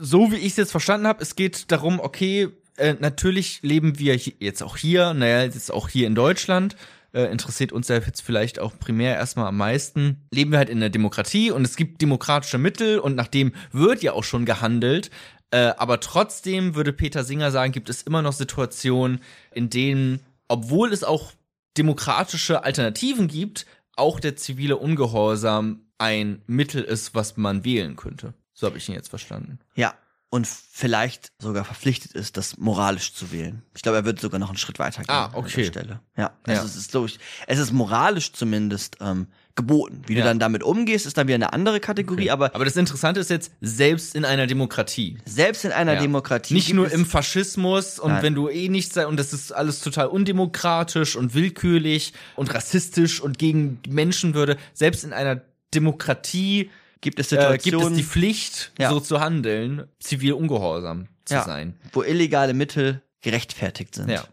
so 0.01 0.31
wie 0.31 0.37
ich 0.37 0.47
es 0.47 0.57
jetzt 0.57 0.71
verstanden 0.71 1.07
habe, 1.07 1.21
es 1.21 1.35
geht 1.35 1.71
darum, 1.71 1.99
okay, 1.99 2.49
äh, 2.77 2.95
natürlich 2.99 3.61
leben 3.61 3.99
wir 3.99 4.15
jetzt 4.17 4.63
auch 4.63 4.77
hier, 4.77 5.13
naja, 5.13 5.43
jetzt 5.43 5.71
auch 5.71 5.89
hier 5.89 6.07
in 6.07 6.15
Deutschland, 6.15 6.75
äh, 7.13 7.31
interessiert 7.31 7.71
uns 7.71 7.87
ja 7.87 7.97
jetzt 7.97 8.21
vielleicht 8.21 8.59
auch 8.59 8.77
primär 8.77 9.15
erstmal 9.15 9.47
am 9.47 9.57
meisten, 9.57 10.25
leben 10.31 10.51
wir 10.51 10.57
halt 10.57 10.69
in 10.69 10.79
der 10.79 10.89
Demokratie 10.89 11.51
und 11.51 11.63
es 11.63 11.75
gibt 11.75 12.01
demokratische 12.01 12.57
Mittel 12.57 12.99
und 12.99 13.15
nach 13.15 13.27
dem 13.27 13.53
wird 13.71 14.03
ja 14.03 14.13
auch 14.13 14.23
schon 14.23 14.45
gehandelt. 14.45 15.09
Äh, 15.51 15.73
aber 15.77 15.99
trotzdem 15.99 16.75
würde 16.75 16.91
Peter 16.91 17.23
Singer 17.23 17.51
sagen, 17.51 17.71
gibt 17.71 17.89
es 17.89 18.01
immer 18.01 18.21
noch 18.21 18.33
Situationen, 18.33 19.21
in 19.53 19.69
denen, 19.69 20.19
obwohl 20.47 20.91
es 20.91 21.03
auch 21.03 21.31
demokratische 21.77 22.63
Alternativen 22.63 23.27
gibt, 23.27 23.65
auch 23.95 24.19
der 24.19 24.35
zivile 24.35 24.77
Ungehorsam 24.77 25.81
ein 25.97 26.41
Mittel 26.47 26.83
ist, 26.83 27.15
was 27.15 27.37
man 27.37 27.63
wählen 27.63 27.95
könnte. 27.95 28.33
So 28.53 28.67
habe 28.67 28.77
ich 28.77 28.87
ihn 28.89 28.95
jetzt 28.95 29.09
verstanden. 29.09 29.59
Ja, 29.75 29.95
und 30.29 30.47
vielleicht 30.47 31.31
sogar 31.39 31.63
verpflichtet 31.63 32.11
ist, 32.11 32.35
das 32.35 32.57
moralisch 32.57 33.13
zu 33.13 33.31
wählen. 33.31 33.61
Ich 33.73 33.81
glaube, 33.81 33.99
er 33.99 34.05
wird 34.05 34.19
sogar 34.19 34.39
noch 34.39 34.49
einen 34.49 34.57
Schritt 34.57 34.79
weiter 34.79 35.03
gehen 35.03 35.15
ah, 35.15 35.29
okay. 35.33 35.37
an 35.37 35.55
der 35.55 35.63
Stelle. 35.63 35.99
Ja, 36.17 36.33
also 36.43 36.61
ja. 36.61 36.67
es 36.67 36.75
ist, 36.75 36.91
glaube 36.91 37.07
ich, 37.07 37.19
es 37.47 37.59
ist 37.59 37.71
moralisch 37.71 38.33
zumindest 38.33 38.97
ähm, 38.99 39.27
geboten. 39.55 40.01
Wie 40.05 40.13
ja. 40.13 40.21
du 40.21 40.27
dann 40.27 40.39
damit 40.39 40.63
umgehst, 40.63 41.05
ist 41.05 41.17
dann 41.17 41.27
wieder 41.27 41.35
eine 41.35 41.53
andere 41.53 41.79
Kategorie. 41.79 42.23
Okay. 42.23 42.29
Aber, 42.29 42.53
aber 42.53 42.65
das 42.65 42.75
Interessante 42.75 43.21
ist 43.21 43.29
jetzt, 43.29 43.51
selbst 43.61 44.15
in 44.15 44.25
einer 44.25 44.47
Demokratie. 44.47 45.17
Selbst 45.25 45.65
in 45.65 45.71
einer 45.71 45.93
ja. 45.93 46.01
Demokratie. 46.01 46.53
Nicht 46.53 46.73
nur 46.73 46.91
im 46.91 47.05
Faschismus 47.05 47.99
und 47.99 48.11
Nein. 48.11 48.23
wenn 48.23 48.35
du 48.35 48.49
eh 48.49 48.69
nicht 48.69 48.93
sei, 48.93 49.07
und 49.07 49.17
das 49.17 49.33
ist 49.33 49.51
alles 49.51 49.79
total 49.79 50.07
undemokratisch 50.07 51.15
und 51.15 51.33
willkürlich 51.33 52.13
und 52.35 52.53
rassistisch 52.53 53.21
und 53.21 53.39
gegen 53.39 53.79
Menschenwürde. 53.87 54.57
Selbst 54.73 55.03
in 55.03 55.13
einer 55.13 55.41
Demokratie 55.73 56.69
gibt 57.01 57.19
es 57.19 57.29
Situationen, 57.29 57.55
äh, 57.55 57.81
gibt 57.81 57.91
es 57.91 57.97
die 57.97 58.03
Pflicht, 58.03 58.71
ja. 58.77 58.89
so 58.89 58.99
zu 58.99 59.19
handeln, 59.19 59.85
zivil 59.99 60.33
ungehorsam 60.33 61.07
zu 61.23 61.41
sein. 61.45 61.75
Wo 61.93 62.03
illegale 62.03 62.53
Mittel 62.53 63.01
gerechtfertigt 63.21 63.95
sind. 63.95 64.09
Ja. 64.09 64.23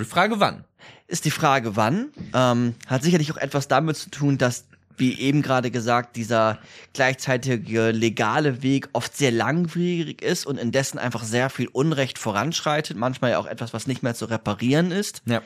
Die 0.00 0.04
Frage 0.04 0.40
wann? 0.40 0.64
Ist 1.06 1.24
die 1.24 1.30
Frage 1.30 1.76
wann. 1.76 2.10
Ähm, 2.34 2.74
hat 2.86 3.02
sicherlich 3.02 3.32
auch 3.32 3.36
etwas 3.36 3.68
damit 3.68 3.96
zu 3.96 4.10
tun, 4.10 4.38
dass 4.38 4.66
wie 5.00 5.18
eben 5.18 5.42
gerade 5.42 5.70
gesagt, 5.70 6.16
dieser 6.16 6.58
gleichzeitige 6.92 7.90
legale 7.90 8.62
Weg 8.62 8.88
oft 8.92 9.16
sehr 9.16 9.32
langwierig 9.32 10.22
ist 10.22 10.46
und 10.46 10.58
indessen 10.58 10.98
einfach 10.98 11.24
sehr 11.24 11.50
viel 11.50 11.68
Unrecht 11.68 12.18
voranschreitet, 12.18 12.96
manchmal 12.96 13.32
ja 13.32 13.38
auch 13.38 13.46
etwas, 13.46 13.72
was 13.72 13.86
nicht 13.86 14.02
mehr 14.02 14.14
zu 14.14 14.26
reparieren 14.26 14.92
ist. 14.92 15.22
Ja. 15.26 15.42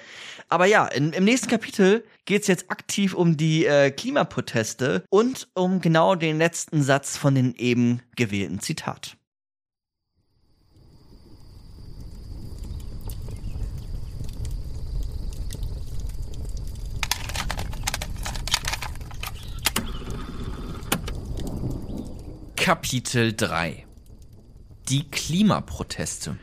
Aber 0.49 0.67
ja, 0.67 0.87
in, 0.87 1.13
im 1.13 1.25
nächsten 1.25 1.49
Kapitel 1.49 2.05
geht's 2.27 2.49
jetzt 2.49 2.71
aktiv 2.71 3.15
um 3.15 3.37
die 3.37 3.67
äh, 3.67 3.91
Klimaproteste 3.91 5.05
und 5.09 5.49
um 5.55 5.81
genau 5.81 6.15
den 6.15 6.39
letzten 6.39 6.83
Satz 6.83 7.17
von 7.17 7.35
den 7.35 7.55
eben 7.55 8.03
gewählten 8.17 8.61
Zitat. 8.61 9.17
Kapitel 22.65 23.35
3 23.35 23.85
Die 24.89 25.11
Klimaproteste. 25.11 26.39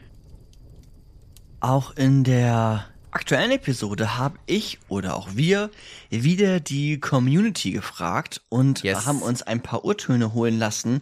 Auch 1.59 1.95
in 1.95 2.24
der 2.24 2.86
aktuellen 3.09 3.49
Episode 3.49 4.19
habe 4.19 4.38
ich 4.45 4.78
oder 4.88 5.15
auch 5.15 5.30
wir 5.34 5.72
wieder 6.11 6.59
die 6.59 6.99
Community 6.99 7.72
gefragt 7.72 8.43
und 8.49 8.84
yes. 8.84 9.07
haben 9.07 9.24
uns 9.24 9.41
ein 9.41 9.63
paar 9.63 9.84
Urtöne 9.84 10.36
holen 10.36 10.59
lassen 10.59 11.01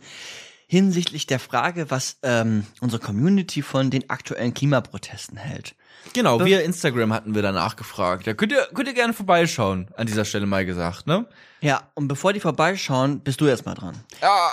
hinsichtlich 0.67 1.27
der 1.27 1.39
Frage, 1.39 1.91
was 1.91 2.19
ähm, 2.23 2.65
unsere 2.79 3.01
Community 3.01 3.61
von 3.61 3.89
den 3.89 4.09
aktuellen 4.09 4.53
Klimaprotesten 4.53 5.35
hält. 5.35 5.75
Genau, 6.13 6.37
Be 6.37 6.45
via 6.45 6.59
Instagram 6.59 7.11
hatten 7.11 7.35
wir 7.35 7.41
danach 7.41 7.75
gefragt. 7.75 8.25
Da 8.25 8.33
könnt 8.35 8.53
ihr, 8.53 8.69
könnt 8.73 8.87
ihr 8.87 8.93
gerne 8.93 9.13
vorbeischauen, 9.13 9.89
an 9.97 10.05
dieser 10.07 10.23
Stelle 10.23 10.45
mal 10.45 10.65
gesagt, 10.65 11.07
ne? 11.07 11.27
Ja, 11.59 11.89
und 11.95 12.07
bevor 12.07 12.31
die 12.31 12.39
vorbeischauen, 12.39 13.19
bist 13.19 13.41
du 13.41 13.47
jetzt 13.47 13.65
mal 13.65 13.73
dran. 13.73 13.95
Ja, 14.21 14.51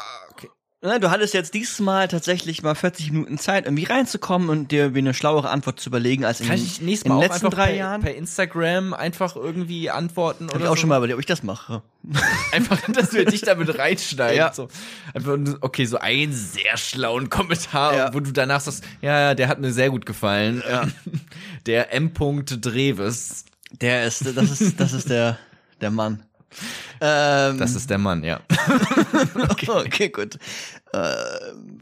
Ne, 0.82 1.00
du 1.00 1.10
hattest 1.10 1.32
jetzt 1.32 1.54
dieses 1.54 1.80
Mal 1.80 2.06
tatsächlich 2.06 2.62
mal 2.62 2.74
40 2.74 3.10
Minuten 3.10 3.38
Zeit, 3.38 3.64
irgendwie 3.64 3.84
reinzukommen 3.84 4.50
und 4.50 4.70
dir 4.70 4.94
wie 4.94 4.98
eine 4.98 5.14
schlauere 5.14 5.48
Antwort 5.48 5.80
zu 5.80 5.88
überlegen 5.88 6.26
als 6.26 6.40
in, 6.40 6.48
Kann 6.48 6.58
ich 6.58 6.82
in 6.82 6.86
den 6.86 7.18
letzten 7.18 7.48
drei 7.48 7.68
per, 7.68 7.74
Jahren. 7.74 8.02
Per 8.02 8.14
Instagram 8.14 8.92
einfach 8.92 9.36
irgendwie 9.36 9.88
antworten 9.88 10.48
Hab 10.48 10.56
oder 10.56 10.64
ich 10.64 10.70
auch 10.70 10.76
so. 10.76 10.82
schon 10.82 10.90
mal 10.90 10.98
überlegt, 10.98 11.14
ob 11.14 11.20
ich 11.20 11.26
das 11.26 11.42
mache. 11.42 11.82
einfach, 12.52 12.78
dass 12.92 13.14
wir 13.14 13.24
dich 13.24 13.40
damit 13.40 13.78
reinschneiden. 13.78 14.36
Ja. 14.36 14.52
So. 14.52 14.68
Einfach, 15.14 15.38
okay, 15.62 15.86
so 15.86 15.96
einen 15.96 16.34
sehr 16.34 16.76
schlauen 16.76 17.30
Kommentar, 17.30 17.96
ja. 17.96 18.14
wo 18.14 18.20
du 18.20 18.32
danach 18.32 18.60
sagst, 18.60 18.84
ja, 19.00 19.18
ja, 19.18 19.34
der 19.34 19.48
hat 19.48 19.58
mir 19.58 19.72
sehr 19.72 19.88
gut 19.88 20.04
gefallen. 20.04 20.62
Der 21.66 21.92
M. 21.94 22.12
Dreves. 22.12 23.46
Der 23.80 24.04
ist, 24.04 24.24
das 24.36 24.60
ist, 24.60 24.78
das 24.78 24.92
ist 24.92 25.10
der, 25.10 25.38
der 25.80 25.90
Mann. 25.90 26.25
Ähm, 27.00 27.58
das 27.58 27.74
ist 27.74 27.90
der 27.90 27.98
Mann, 27.98 28.24
ja. 28.24 28.40
okay. 29.50 29.68
okay, 29.68 30.08
gut. 30.08 30.36
Äh, 30.92 31.14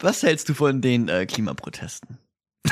was 0.00 0.22
hältst 0.22 0.48
du 0.48 0.54
von 0.54 0.80
den 0.80 1.08
äh, 1.08 1.26
Klimaprotesten? 1.26 2.18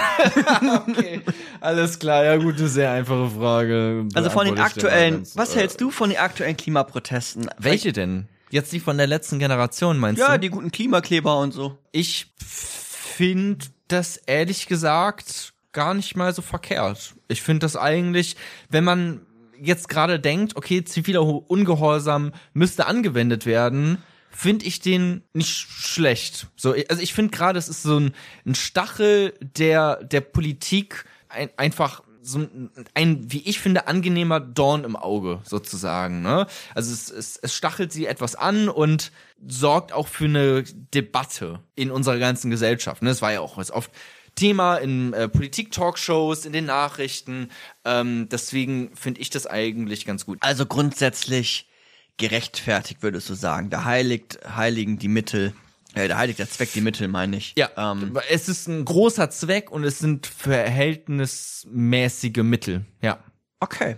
okay, 0.89 1.21
alles 1.61 1.99
klar. 1.99 2.25
Ja, 2.25 2.37
gute, 2.37 2.69
sehr 2.69 2.93
einfache 2.93 3.31
Frage. 3.31 4.09
Also 4.15 4.31
von 4.31 4.47
den 4.47 4.59
aktuellen, 4.59 5.17
ganz, 5.17 5.37
was 5.37 5.55
äh, 5.55 5.61
hältst 5.61 5.81
du 5.81 5.91
von 5.91 6.11
den 6.11 6.19
aktuellen 6.19 6.57
Klimaprotesten? 6.57 7.51
Welche 7.59 7.93
denn? 7.93 8.27
Jetzt 8.51 8.73
die 8.73 8.81
von 8.81 8.99
der 8.99 9.07
letzten 9.07 9.39
Generation, 9.39 9.99
meinst 9.99 10.21
ja, 10.21 10.27
du? 10.27 10.33
Ja, 10.33 10.39
die 10.39 10.51
guten 10.51 10.71
Klimakleber 10.71 11.39
und 11.39 11.53
so. 11.53 11.79
Ich 11.91 12.33
finde 12.37 13.67
das 13.89 14.17
ehrlich 14.17 14.67
gesagt 14.67 15.53
gar 15.73 15.95
nicht 15.95 16.17
mal 16.17 16.35
so 16.35 16.43
verkehrt. 16.43 17.15
Ich 17.29 17.43
finde 17.43 17.61
das 17.61 17.77
eigentlich, 17.77 18.37
wenn 18.69 18.85
man 18.85 19.21
jetzt 19.63 19.89
gerade 19.89 20.19
denkt, 20.21 20.57
okay, 20.57 20.85
ziviler 20.85 21.23
Ungehorsam 21.23 22.33
müsste 22.53 22.87
angewendet 22.87 23.47
werden, 23.47 23.99
finde 24.31 24.67
ich 24.67 24.81
den 24.81 25.23
nicht 25.33 25.51
schlecht. 25.51 26.49
So, 26.57 26.75
also 26.89 27.03
ich 27.03 27.15
finde 27.15 27.31
gerade, 27.31 27.59
es 27.59 27.69
ist 27.69 27.83
so 27.83 27.99
ein, 27.99 28.15
ein 28.47 28.55
Stachel 28.55 29.35
der 29.41 30.03
der 30.03 30.21
Politik 30.21 31.05
ein, 31.29 31.51
einfach 31.57 32.03
so 32.23 32.47
ein, 32.95 33.33
wie 33.33 33.43
ich 33.49 33.59
finde, 33.59 33.89
angenehmer 33.89 34.39
Dorn 34.39 34.85
im 34.85 34.95
Auge 34.95 35.41
sozusagen. 35.45 36.23
Ne? 36.23 36.47
Also 36.75 36.93
es, 36.93 37.11
es, 37.11 37.37
es 37.37 37.55
stachelt 37.55 37.93
sie 37.93 38.07
etwas 38.07 38.37
an 38.37 38.69
und 38.69 39.11
sorgt 39.47 39.93
auch 39.93 40.07
für 40.07 40.27
eine 40.27 40.63
Debatte 40.63 41.59
in 41.75 41.91
unserer 41.91 42.19
ganzen 42.19 42.51
Gesellschaft. 42.51 43.03
Ne? 43.03 43.11
Es 43.11 43.23
war 43.23 43.33
ja 43.33 43.41
auch 43.41 43.59
oft 43.59 43.91
Thema 44.35 44.77
in 44.77 45.13
äh, 45.13 45.29
Politik-Talkshows, 45.29 46.47
in 46.47 46.53
den 46.53 46.67
Nachrichten. 46.67 47.51
Ähm, 47.85 48.29
deswegen 48.31 48.95
finde 48.97 49.21
ich 49.21 49.31
das 49.31 49.47
eigentlich 49.47 50.07
ganz 50.07 50.27
gut. 50.27 50.39
Also 50.41 50.67
grundsätzlich 50.67 51.69
gerechtfertigt, 52.17 53.03
würdest 53.03 53.29
du 53.31 53.35
sagen. 53.35 53.71
Da 53.71 53.85
heiligt, 53.85 54.39
heiligen 54.57 54.99
die 54.99 55.09
Mittel. 55.09 55.53
Äh, 55.95 56.09
da 56.09 56.19
heiligt 56.19 56.39
der 56.39 56.49
Zweck 56.49 56.73
die 56.73 56.81
Mittel, 56.81 57.09
meine 57.09 57.37
ich. 57.37 57.55
Ja, 57.57 57.71
ähm, 57.77 58.19
es 58.31 58.49
ist 58.49 58.69
ein 58.69 58.85
großer 58.85 59.31
Zweck 59.31 59.71
und 59.71 59.85
es 59.85 59.99
sind 59.99 60.27
verhältnismäßige 60.27 62.43
Mittel. 62.43 62.85
Ja. 63.01 63.19
Okay. 63.61 63.97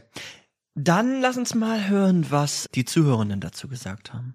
Dann 0.74 1.20
lass 1.20 1.36
uns 1.36 1.54
mal 1.54 1.88
hören, 1.88 2.26
was 2.30 2.66
die 2.74 2.84
Zuhörenden 2.84 3.40
dazu 3.40 3.68
gesagt 3.68 4.12
haben. 4.12 4.34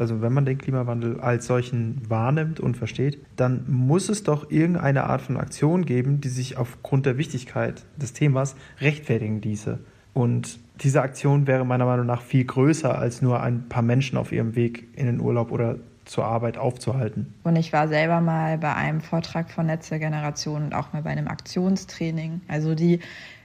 Also 0.00 0.22
wenn 0.22 0.32
man 0.32 0.46
den 0.46 0.56
Klimawandel 0.56 1.20
als 1.20 1.46
solchen 1.46 2.00
wahrnimmt 2.08 2.58
und 2.58 2.78
versteht, 2.78 3.18
dann 3.36 3.66
muss 3.68 4.08
es 4.08 4.22
doch 4.22 4.50
irgendeine 4.50 5.04
Art 5.04 5.20
von 5.20 5.36
Aktion 5.36 5.84
geben, 5.84 6.22
die 6.22 6.30
sich 6.30 6.56
aufgrund 6.56 7.04
der 7.04 7.18
Wichtigkeit 7.18 7.84
des 7.98 8.14
Themas 8.14 8.56
rechtfertigen 8.80 9.42
ließe. 9.42 9.78
Und 10.14 10.58
diese 10.82 11.02
Aktion 11.02 11.46
wäre 11.46 11.66
meiner 11.66 11.84
Meinung 11.84 12.06
nach 12.06 12.22
viel 12.22 12.44
größer, 12.44 12.98
als 12.98 13.20
nur 13.20 13.42
ein 13.42 13.68
paar 13.68 13.82
Menschen 13.82 14.16
auf 14.16 14.32
ihrem 14.32 14.56
Weg 14.56 14.88
in 14.96 15.04
den 15.04 15.20
Urlaub 15.20 15.52
oder 15.52 15.76
zur 16.06 16.24
Arbeit 16.24 16.56
aufzuhalten. 16.56 17.34
Und 17.44 17.56
ich 17.56 17.74
war 17.74 17.86
selber 17.86 18.22
mal 18.22 18.56
bei 18.56 18.74
einem 18.74 19.02
Vortrag 19.02 19.50
von 19.50 19.66
Netze 19.66 19.98
Generation 19.98 20.64
und 20.64 20.74
auch 20.74 20.94
mal 20.94 21.02
bei 21.02 21.10
einem 21.10 21.28
Aktionstraining. 21.28 22.40
Also 22.48 22.74
die 22.74 23.00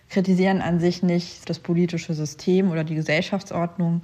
kritisieren 0.10 0.62
an 0.62 0.80
sich 0.80 1.04
nicht 1.04 1.50
das 1.50 1.60
politische 1.60 2.14
System 2.14 2.72
oder 2.72 2.86
die 2.86 2.96
Gesellschaftsordnung, 2.96 4.04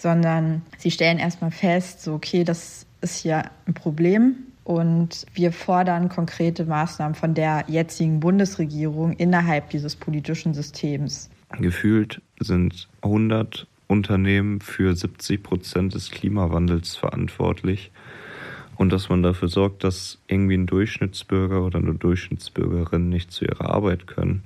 sondern 0.00 0.62
sie 0.78 0.90
stellen 0.90 1.18
erstmal 1.18 1.50
fest, 1.50 2.02
so 2.02 2.14
okay, 2.14 2.44
das 2.44 2.86
ist 3.00 3.22
hier 3.22 3.44
ein 3.66 3.74
Problem 3.74 4.36
und 4.64 5.26
wir 5.34 5.52
fordern 5.52 6.08
konkrete 6.08 6.64
Maßnahmen 6.64 7.14
von 7.14 7.34
der 7.34 7.64
jetzigen 7.66 8.20
Bundesregierung 8.20 9.12
innerhalb 9.14 9.70
dieses 9.70 9.96
politischen 9.96 10.54
Systems. 10.54 11.30
Gefühlt 11.58 12.22
sind 12.38 12.88
100 13.02 13.66
Unternehmen 13.88 14.60
für 14.60 14.94
70 14.94 15.42
Prozent 15.42 15.94
des 15.94 16.10
Klimawandels 16.10 16.96
verantwortlich 16.96 17.90
und 18.76 18.92
dass 18.92 19.08
man 19.08 19.22
dafür 19.22 19.48
sorgt, 19.48 19.84
dass 19.84 20.18
irgendwie 20.28 20.54
ein 20.54 20.66
Durchschnittsbürger 20.66 21.62
oder 21.62 21.80
eine 21.80 21.94
Durchschnittsbürgerin 21.94 23.08
nicht 23.08 23.32
zu 23.32 23.44
ihrer 23.44 23.74
Arbeit 23.74 24.06
können, 24.06 24.44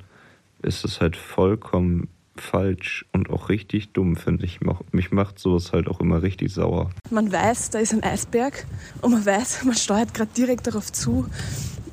ist 0.62 0.84
es 0.84 1.00
halt 1.00 1.16
vollkommen 1.16 2.08
falsch 2.36 3.04
und 3.12 3.30
auch 3.30 3.48
richtig 3.48 3.92
dumm, 3.92 4.16
finde 4.16 4.44
ich. 4.44 4.60
Mich 4.92 5.12
macht 5.12 5.38
sowas 5.38 5.72
halt 5.72 5.88
auch 5.88 6.00
immer 6.00 6.22
richtig 6.22 6.52
sauer. 6.52 6.90
Man 7.10 7.30
weiß, 7.30 7.70
da 7.70 7.78
ist 7.78 7.92
ein 7.92 8.02
Eisberg 8.02 8.66
und 9.02 9.12
man 9.12 9.24
weiß, 9.24 9.64
man 9.64 9.74
steuert 9.74 10.14
gerade 10.14 10.30
direkt 10.36 10.66
darauf 10.66 10.92
zu. 10.92 11.26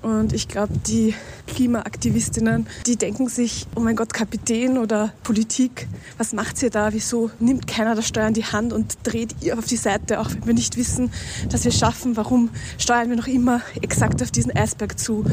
Und 0.02 0.34
ich 0.34 0.48
glaube, 0.48 0.74
die 0.88 1.14
Klimaaktivistinnen, 1.48 2.66
die 2.88 2.96
denken 2.96 3.30
sich, 3.30 3.68
oh 3.76 3.82
mein 3.82 3.96
Gott, 3.96 4.14
Kapitän 4.14 4.80
oder 4.80 5.14
Politik, 5.24 5.88
was 6.18 6.34
macht 6.34 6.62
ihr 6.64 6.72
da? 6.72 6.92
Wieso 6.92 7.30
nimmt 7.40 7.68
keiner 7.68 7.94
das 7.94 8.08
Steuer 8.08 8.28
in 8.28 8.34
die 8.34 8.46
Hand 8.46 8.74
und 8.74 8.98
dreht 9.04 9.36
ihr 9.42 9.58
auf 9.58 9.66
die 9.66 9.78
Seite, 9.78 10.20
auch 10.20 10.30
wenn 10.32 10.48
wir 10.48 10.54
nicht 10.56 10.76
wissen, 10.76 11.12
dass 11.50 11.66
wir 11.66 11.70
es 11.70 11.78
schaffen? 11.78 12.18
Warum 12.18 12.50
steuern 12.80 13.10
wir 13.10 13.16
noch 13.16 13.28
immer 13.28 13.62
exakt 13.82 14.24
auf 14.24 14.32
diesen 14.32 14.56
Eisberg 14.56 14.98
zu? 14.98 15.24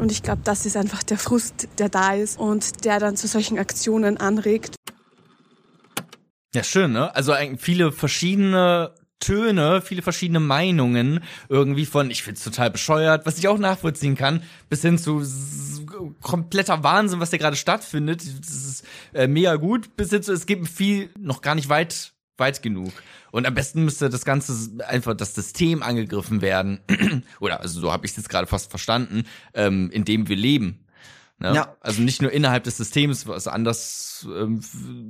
Und 0.00 0.10
ich 0.10 0.24
glaube, 0.24 0.40
das 0.42 0.66
ist 0.66 0.76
einfach 0.76 1.04
der 1.04 1.18
Frust, 1.18 1.68
der 1.78 1.88
da 1.88 2.14
ist 2.14 2.40
und 2.40 2.84
der 2.84 2.98
dann 2.98 3.16
zu 3.16 3.28
solchen 3.28 3.58
Aktionen 3.58 4.16
anregt. 4.16 4.74
Ja, 6.54 6.64
schön, 6.64 6.92
ne? 6.92 7.14
Also 7.14 7.32
eigentlich 7.32 7.60
viele 7.60 7.92
verschiedene 7.92 8.94
Töne, 9.20 9.80
viele 9.80 10.02
verschiedene 10.02 10.40
Meinungen 10.40 11.20
irgendwie 11.48 11.86
von, 11.86 12.10
ich 12.10 12.22
find's 12.22 12.44
total 12.44 12.70
bescheuert, 12.70 13.26
was 13.26 13.38
ich 13.38 13.48
auch 13.48 13.58
nachvollziehen 13.58 14.16
kann, 14.16 14.42
bis 14.68 14.82
hin 14.82 14.98
zu 14.98 15.22
kompletter 16.20 16.82
Wahnsinn, 16.82 17.20
was 17.20 17.30
da 17.30 17.36
gerade 17.36 17.56
stattfindet. 17.56 18.22
Das 18.40 18.50
ist 18.50 18.84
äh, 19.14 19.26
mega 19.26 19.56
gut, 19.56 19.96
bis 19.96 20.10
hin 20.10 20.22
zu, 20.22 20.32
es 20.32 20.46
gibt 20.46 20.68
viel 20.68 21.10
noch 21.18 21.42
gar 21.42 21.54
nicht 21.54 21.68
weit, 21.68 22.12
weit 22.36 22.62
genug. 22.62 22.92
Und 23.30 23.46
am 23.46 23.54
besten 23.54 23.84
müsste 23.84 24.08
das 24.08 24.24
Ganze 24.24 24.84
einfach 24.86 25.14
das 25.14 25.34
System 25.34 25.82
angegriffen 25.82 26.40
werden. 26.40 26.80
Oder 27.40 27.60
also 27.60 27.80
so 27.80 27.92
habe 27.92 28.06
ich 28.06 28.12
es 28.12 28.16
jetzt 28.16 28.28
gerade 28.28 28.46
fast 28.46 28.70
verstanden, 28.70 29.24
ähm, 29.54 29.90
in 29.90 30.04
dem 30.04 30.28
wir 30.28 30.36
leben. 30.36 30.84
Ne? 31.40 31.54
Ja. 31.54 31.76
Also 31.80 32.02
nicht 32.02 32.20
nur 32.20 32.32
innerhalb 32.32 32.64
des 32.64 32.76
Systems 32.76 33.26
was 33.26 33.46
anders 33.46 34.26
ähm, 34.28 34.60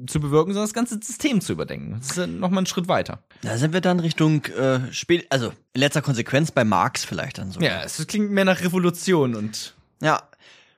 zu 0.06 0.20
bewirken, 0.20 0.52
sondern 0.52 0.66
das 0.66 0.74
ganze 0.74 1.00
System 1.02 1.40
zu 1.40 1.52
überdenken. 1.52 1.96
Das 1.98 2.10
ist 2.10 2.16
ja 2.18 2.26
nochmal 2.26 2.64
ein 2.64 2.66
Schritt 2.66 2.86
weiter. 2.86 3.22
Da 3.42 3.56
sind 3.56 3.72
wir 3.72 3.80
dann 3.80 3.98
Richtung 4.00 4.44
äh, 4.46 4.92
spät, 4.92 5.26
also 5.30 5.52
in 5.72 5.80
letzter 5.80 6.02
Konsequenz 6.02 6.50
bei 6.50 6.64
Marx 6.64 7.04
vielleicht 7.04 7.38
dann 7.38 7.50
so. 7.50 7.60
Ja, 7.60 7.82
es 7.82 8.06
klingt 8.06 8.30
mehr 8.30 8.44
nach 8.44 8.60
Revolution 8.60 9.34
und 9.34 9.74
ja, 10.02 10.22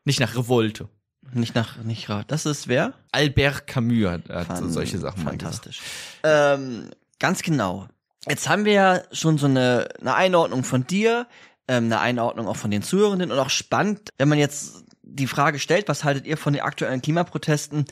nicht 0.05 0.21
nach 0.21 0.37
Revolte. 0.37 0.89
Nicht 1.33 1.55
nach 1.55 1.77
nicht 1.79 2.09
Das 2.29 2.47
ist 2.47 2.69
wer? 2.69 2.93
Albert 3.13 3.67
Camus 3.67 4.09
hat, 4.09 4.29
hat 4.29 4.47
Fan 4.47 4.71
solche 4.71 4.99
Sachen 4.99 5.23
Fantastisch. 5.23 5.81
Ähm, 6.23 6.91
ganz 7.19 7.43
genau. 7.43 7.87
Jetzt 8.29 8.49
haben 8.49 8.65
wir 8.65 8.73
ja 8.73 9.03
schon 9.13 9.39
so 9.39 9.47
eine, 9.47 9.89
eine 10.01 10.15
Einordnung 10.15 10.65
von 10.65 10.87
dir, 10.87 11.27
ähm, 11.69 11.85
eine 11.85 12.01
Einordnung 12.01 12.49
auch 12.49 12.57
von 12.57 12.71
den 12.71 12.83
Zuhörenden 12.83 13.31
und 13.31 13.39
auch 13.39 13.51
spannend, 13.51 14.11
wenn 14.19 14.29
man 14.29 14.39
jetzt 14.39 14.85
die 15.11 15.27
Frage 15.27 15.59
stellt, 15.59 15.89
was 15.89 16.05
haltet 16.05 16.27
ihr 16.27 16.37
von 16.37 16.53
den 16.53 16.63
aktuellen 16.63 17.03
Klimaprotesten? 17.03 17.85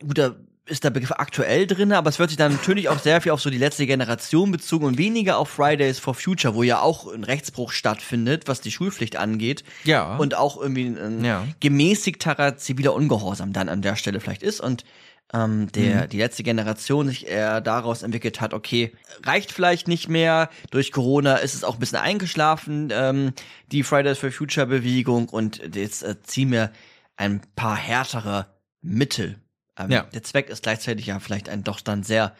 Gut, 0.00 0.18
da 0.18 0.36
ist 0.68 0.84
der 0.84 0.90
Begriff 0.90 1.12
aktuell 1.12 1.66
drin, 1.66 1.92
aber 1.92 2.10
es 2.10 2.18
wird 2.18 2.30
sich 2.30 2.36
dann 2.36 2.52
natürlich 2.52 2.88
auch 2.88 2.98
sehr 2.98 3.20
viel 3.20 3.32
auf 3.32 3.40
so 3.40 3.50
die 3.50 3.58
letzte 3.58 3.86
Generation 3.86 4.52
bezogen 4.52 4.84
und 4.84 4.98
weniger 4.98 5.38
auf 5.38 5.48
Fridays 5.48 5.98
for 5.98 6.14
Future, 6.14 6.54
wo 6.54 6.62
ja 6.62 6.80
auch 6.80 7.12
ein 7.12 7.24
Rechtsbruch 7.24 7.72
stattfindet, 7.72 8.48
was 8.48 8.60
die 8.60 8.70
Schulpflicht 8.70 9.16
angeht. 9.16 9.64
Ja. 9.84 10.16
Und 10.16 10.34
auch 10.34 10.60
irgendwie 10.60 10.86
ein 10.86 11.24
ja. 11.24 11.46
gemäßigterer 11.60 12.56
ziviler 12.56 12.94
Ungehorsam 12.94 13.52
dann 13.52 13.68
an 13.68 13.82
der 13.82 13.96
Stelle 13.96 14.20
vielleicht 14.20 14.42
ist 14.42 14.60
und 14.60 14.84
ähm, 15.32 15.70
der 15.72 16.04
mhm. 16.04 16.08
die 16.08 16.18
letzte 16.18 16.42
Generation 16.42 17.08
sich 17.08 17.28
eher 17.28 17.60
daraus 17.60 18.02
entwickelt 18.02 18.40
hat, 18.40 18.54
okay, 18.54 18.92
reicht 19.24 19.52
vielleicht 19.52 19.88
nicht 19.88 20.08
mehr, 20.08 20.48
durch 20.70 20.92
Corona 20.92 21.36
ist 21.36 21.54
es 21.54 21.64
auch 21.64 21.74
ein 21.74 21.80
bisschen 21.80 21.98
eingeschlafen, 21.98 22.88
ähm, 22.92 23.32
die 23.70 23.82
Fridays 23.82 24.18
for 24.18 24.30
Future 24.30 24.66
Bewegung 24.66 25.28
und 25.28 25.74
jetzt 25.74 26.02
äh, 26.02 26.16
ziehen 26.22 26.52
wir 26.52 26.72
ein 27.16 27.42
paar 27.56 27.76
härtere 27.76 28.46
Mittel. 28.80 29.38
Ähm, 29.78 29.90
ja. 29.90 30.02
Der 30.12 30.22
Zweck 30.22 30.48
ist 30.48 30.62
gleichzeitig 30.62 31.06
ja 31.06 31.20
vielleicht 31.20 31.48
ein 31.48 31.64
doch 31.64 31.80
dann 31.80 32.02
sehr, 32.02 32.34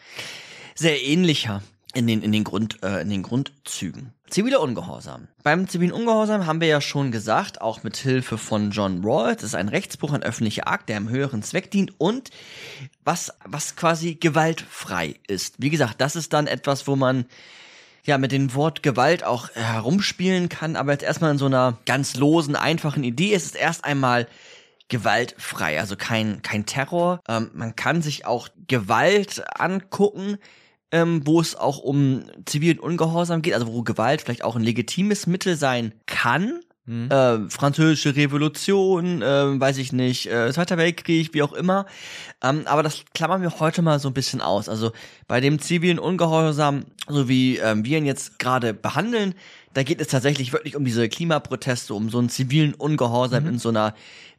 sehr 0.73 1.01
ähnlicher 1.03 1.61
in 1.93 2.07
den, 2.07 2.21
in 2.21 2.31
den 2.31 2.43
Grund, 2.43 2.83
äh, 2.83 3.01
in 3.01 3.09
den 3.09 3.23
Grundzügen. 3.23 4.13
Ziviler 4.29 4.61
Ungehorsam. 4.61 5.27
Beim 5.43 5.67
zivilen 5.67 5.91
Ungehorsam 5.91 6.45
haben 6.45 6.61
wir 6.61 6.67
ja 6.67 6.81
schon 6.81 7.11
gesagt, 7.11 7.61
auch 7.61 7.81
mit 7.81 7.97
Hilfe 7.97 8.37
von 8.37 8.69
John 8.69 9.03
Rawls, 9.03 9.37
das 9.37 9.51
ist 9.51 9.55
ein 9.55 9.69
Rechtsbruch, 9.69 10.13
ein 10.13 10.21
öffentlicher 10.21 10.67
Akt, 10.67 10.89
der 10.89 10.97
einem 10.97 11.09
höheren 11.09 11.41
Zweck 11.41 11.71
dient 11.71 11.99
und 11.99 12.29
was, 13.03 13.33
was 13.43 13.75
quasi 13.75 14.15
gewaltfrei 14.15 15.15
ist. 15.27 15.55
Wie 15.57 15.71
gesagt, 15.71 15.99
das 15.99 16.15
ist 16.15 16.31
dann 16.33 16.45
etwas, 16.45 16.87
wo 16.87 16.95
man 16.95 17.25
ja 18.03 18.19
mit 18.19 18.31
dem 18.31 18.53
Wort 18.53 18.83
Gewalt 18.83 19.23
auch 19.23 19.49
herumspielen 19.55 20.47
kann, 20.47 20.75
aber 20.75 20.91
jetzt 20.91 21.03
erstmal 21.03 21.31
in 21.31 21.37
so 21.39 21.47
einer 21.47 21.79
ganz 21.85 22.15
losen, 22.15 22.55
einfachen 22.55 23.03
Idee 23.03 23.33
ist 23.33 23.45
es 23.45 23.55
erst 23.55 23.83
einmal 23.83 24.27
gewaltfrei, 24.89 25.79
also 25.79 25.95
kein, 25.95 26.41
kein 26.41 26.65
Terror. 26.65 27.21
Ähm, 27.27 27.51
man 27.53 27.75
kann 27.75 28.01
sich 28.01 28.25
auch 28.25 28.49
Gewalt 28.67 29.43
angucken, 29.59 30.37
ähm, 30.91 31.21
wo 31.25 31.39
es 31.39 31.55
auch 31.55 31.79
um 31.79 32.23
zivilen 32.45 32.79
Ungehorsam 32.79 33.41
geht, 33.41 33.53
also 33.53 33.67
wo 33.67 33.83
Gewalt 33.83 34.21
vielleicht 34.21 34.43
auch 34.43 34.55
ein 34.55 34.63
legitimes 34.63 35.27
Mittel 35.27 35.55
sein 35.55 35.93
kann. 36.05 36.59
Mhm. 36.85 37.11
Äh, 37.11 37.49
Französische 37.49 38.15
Revolution, 38.15 39.21
äh, 39.21 39.59
weiß 39.59 39.77
ich 39.77 39.93
nicht, 39.93 40.25
äh, 40.25 40.51
Zweiter 40.51 40.77
Weltkrieg, 40.77 41.33
wie 41.33 41.43
auch 41.43 41.53
immer. 41.53 41.85
Ähm, 42.41 42.63
aber 42.65 42.81
das 42.81 43.03
klammern 43.13 43.43
wir 43.43 43.59
heute 43.59 43.83
mal 43.83 43.99
so 43.99 44.09
ein 44.09 44.13
bisschen 44.15 44.41
aus. 44.41 44.67
Also 44.67 44.91
bei 45.27 45.39
dem 45.39 45.59
zivilen 45.59 45.99
Ungehorsam, 45.99 46.85
so 47.07 47.29
wie 47.29 47.57
ähm, 47.57 47.85
wir 47.85 47.99
ihn 47.99 48.05
jetzt 48.05 48.39
gerade 48.39 48.73
behandeln, 48.73 49.35
da 49.75 49.83
geht 49.83 50.01
es 50.01 50.07
tatsächlich 50.07 50.51
wirklich 50.51 50.75
um 50.75 50.83
diese 50.83 51.07
Klimaproteste, 51.07 51.93
um 51.93 52.09
so 52.09 52.17
einen 52.17 52.29
zivilen 52.29 52.73
Ungehorsam 52.73 53.43
mhm. 53.43 53.49
in 53.49 53.59
so 53.59 53.69
einer 53.69 53.93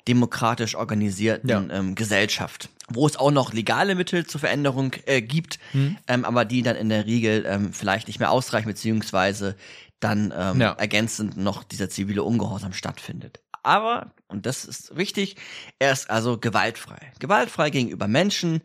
demokratisch 0.08 0.74
organisierten 0.74 1.48
ja. 1.48 1.62
ähm, 1.70 1.94
Gesellschaft 1.94 2.68
wo 2.90 3.06
es 3.06 3.16
auch 3.16 3.30
noch 3.30 3.52
legale 3.52 3.94
Mittel 3.94 4.26
zur 4.26 4.40
Veränderung 4.40 4.92
äh, 5.06 5.22
gibt, 5.22 5.58
hm. 5.72 5.96
ähm, 6.06 6.24
aber 6.24 6.44
die 6.44 6.62
dann 6.62 6.76
in 6.76 6.88
der 6.88 7.06
Regel 7.06 7.44
ähm, 7.46 7.72
vielleicht 7.72 8.08
nicht 8.08 8.18
mehr 8.18 8.30
ausreichen, 8.30 8.68
beziehungsweise 8.68 9.56
dann 10.00 10.32
ähm, 10.36 10.60
ja. 10.60 10.72
ergänzend 10.72 11.36
noch 11.36 11.64
dieser 11.64 11.88
zivile 11.88 12.22
Ungehorsam 12.22 12.72
stattfindet. 12.72 13.40
Aber, 13.62 14.14
und 14.28 14.46
das 14.46 14.64
ist 14.64 14.96
wichtig, 14.96 15.36
er 15.78 15.92
ist 15.92 16.08
also 16.08 16.38
gewaltfrei. 16.38 17.12
Gewaltfrei 17.18 17.70
gegenüber 17.70 18.08
Menschen 18.08 18.62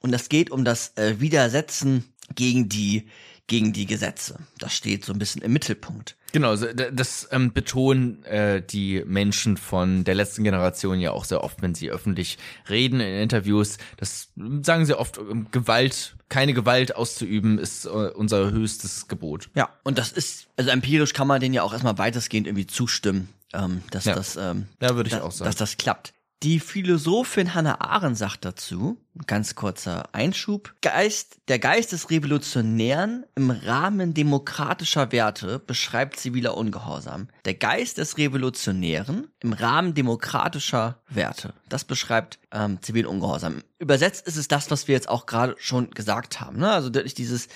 und 0.00 0.12
es 0.12 0.28
geht 0.28 0.50
um 0.50 0.64
das 0.64 0.96
äh, 0.96 1.20
Widersetzen 1.20 2.12
gegen 2.34 2.68
die 2.68 3.08
gegen 3.46 3.72
die 3.72 3.86
Gesetze. 3.86 4.38
Das 4.58 4.74
steht 4.74 5.04
so 5.04 5.12
ein 5.12 5.18
bisschen 5.18 5.42
im 5.42 5.52
Mittelpunkt. 5.52 6.16
Genau, 6.34 6.56
das 6.56 7.28
ähm, 7.30 7.52
betonen 7.52 8.24
äh, 8.24 8.60
die 8.60 9.04
Menschen 9.06 9.56
von 9.56 10.02
der 10.02 10.16
letzten 10.16 10.42
Generation 10.42 10.98
ja 10.98 11.12
auch 11.12 11.24
sehr 11.24 11.44
oft, 11.44 11.62
wenn 11.62 11.76
sie 11.76 11.92
öffentlich 11.92 12.38
reden 12.68 12.98
in 12.98 13.22
Interviews. 13.22 13.78
Das 13.98 14.30
sagen 14.62 14.84
sie 14.84 14.98
oft, 14.98 15.18
ähm, 15.18 15.46
Gewalt, 15.52 16.16
keine 16.28 16.52
Gewalt 16.52 16.96
auszuüben, 16.96 17.58
ist 17.60 17.84
äh, 17.84 17.88
unser 17.88 18.50
höchstes 18.50 19.06
Gebot. 19.06 19.48
Ja, 19.54 19.68
und 19.84 19.96
das 19.96 20.10
ist, 20.10 20.48
also 20.56 20.70
empirisch 20.70 21.12
kann 21.12 21.28
man 21.28 21.40
denen 21.40 21.54
ja 21.54 21.62
auch 21.62 21.72
erstmal 21.72 21.98
weitestgehend 21.98 22.48
irgendwie 22.48 22.66
zustimmen, 22.66 23.28
ähm, 23.52 23.82
dass 23.92 24.04
ja. 24.04 24.16
das, 24.16 24.34
ähm, 24.34 24.66
ja, 24.80 24.96
würde 24.96 25.10
ich 25.10 25.14
auch 25.14 25.30
sagen. 25.30 25.48
dass 25.48 25.54
das 25.54 25.76
klappt. 25.76 26.13
Die 26.42 26.60
Philosophin 26.60 27.54
Hannah 27.54 27.80
Arendt 27.80 28.18
sagt 28.18 28.44
dazu, 28.44 28.98
ganz 29.26 29.54
kurzer 29.54 30.14
Einschub, 30.14 30.74
Geist, 30.82 31.38
der 31.48 31.58
Geist 31.58 31.92
des 31.92 32.10
Revolutionären 32.10 33.24
im 33.34 33.50
Rahmen 33.50 34.12
demokratischer 34.12 35.10
Werte 35.10 35.58
beschreibt 35.58 36.18
ziviler 36.18 36.56
Ungehorsam. 36.56 37.28
Der 37.46 37.54
Geist 37.54 37.96
des 37.96 38.18
Revolutionären 38.18 39.28
im 39.40 39.54
Rahmen 39.54 39.94
demokratischer 39.94 41.00
Werte, 41.08 41.54
das 41.70 41.84
beschreibt 41.84 42.38
ähm, 42.52 42.78
zivilen 42.82 43.06
Ungehorsam. 43.06 43.62
Übersetzt 43.78 44.26
ist 44.26 44.36
es 44.36 44.48
das, 44.48 44.70
was 44.70 44.86
wir 44.86 44.94
jetzt 44.94 45.08
auch 45.08 45.24
gerade 45.26 45.54
schon 45.58 45.90
gesagt 45.92 46.40
haben. 46.40 46.58
Ne? 46.58 46.70
Also 46.70 46.90
durch 46.90 47.14
dieses 47.14 47.48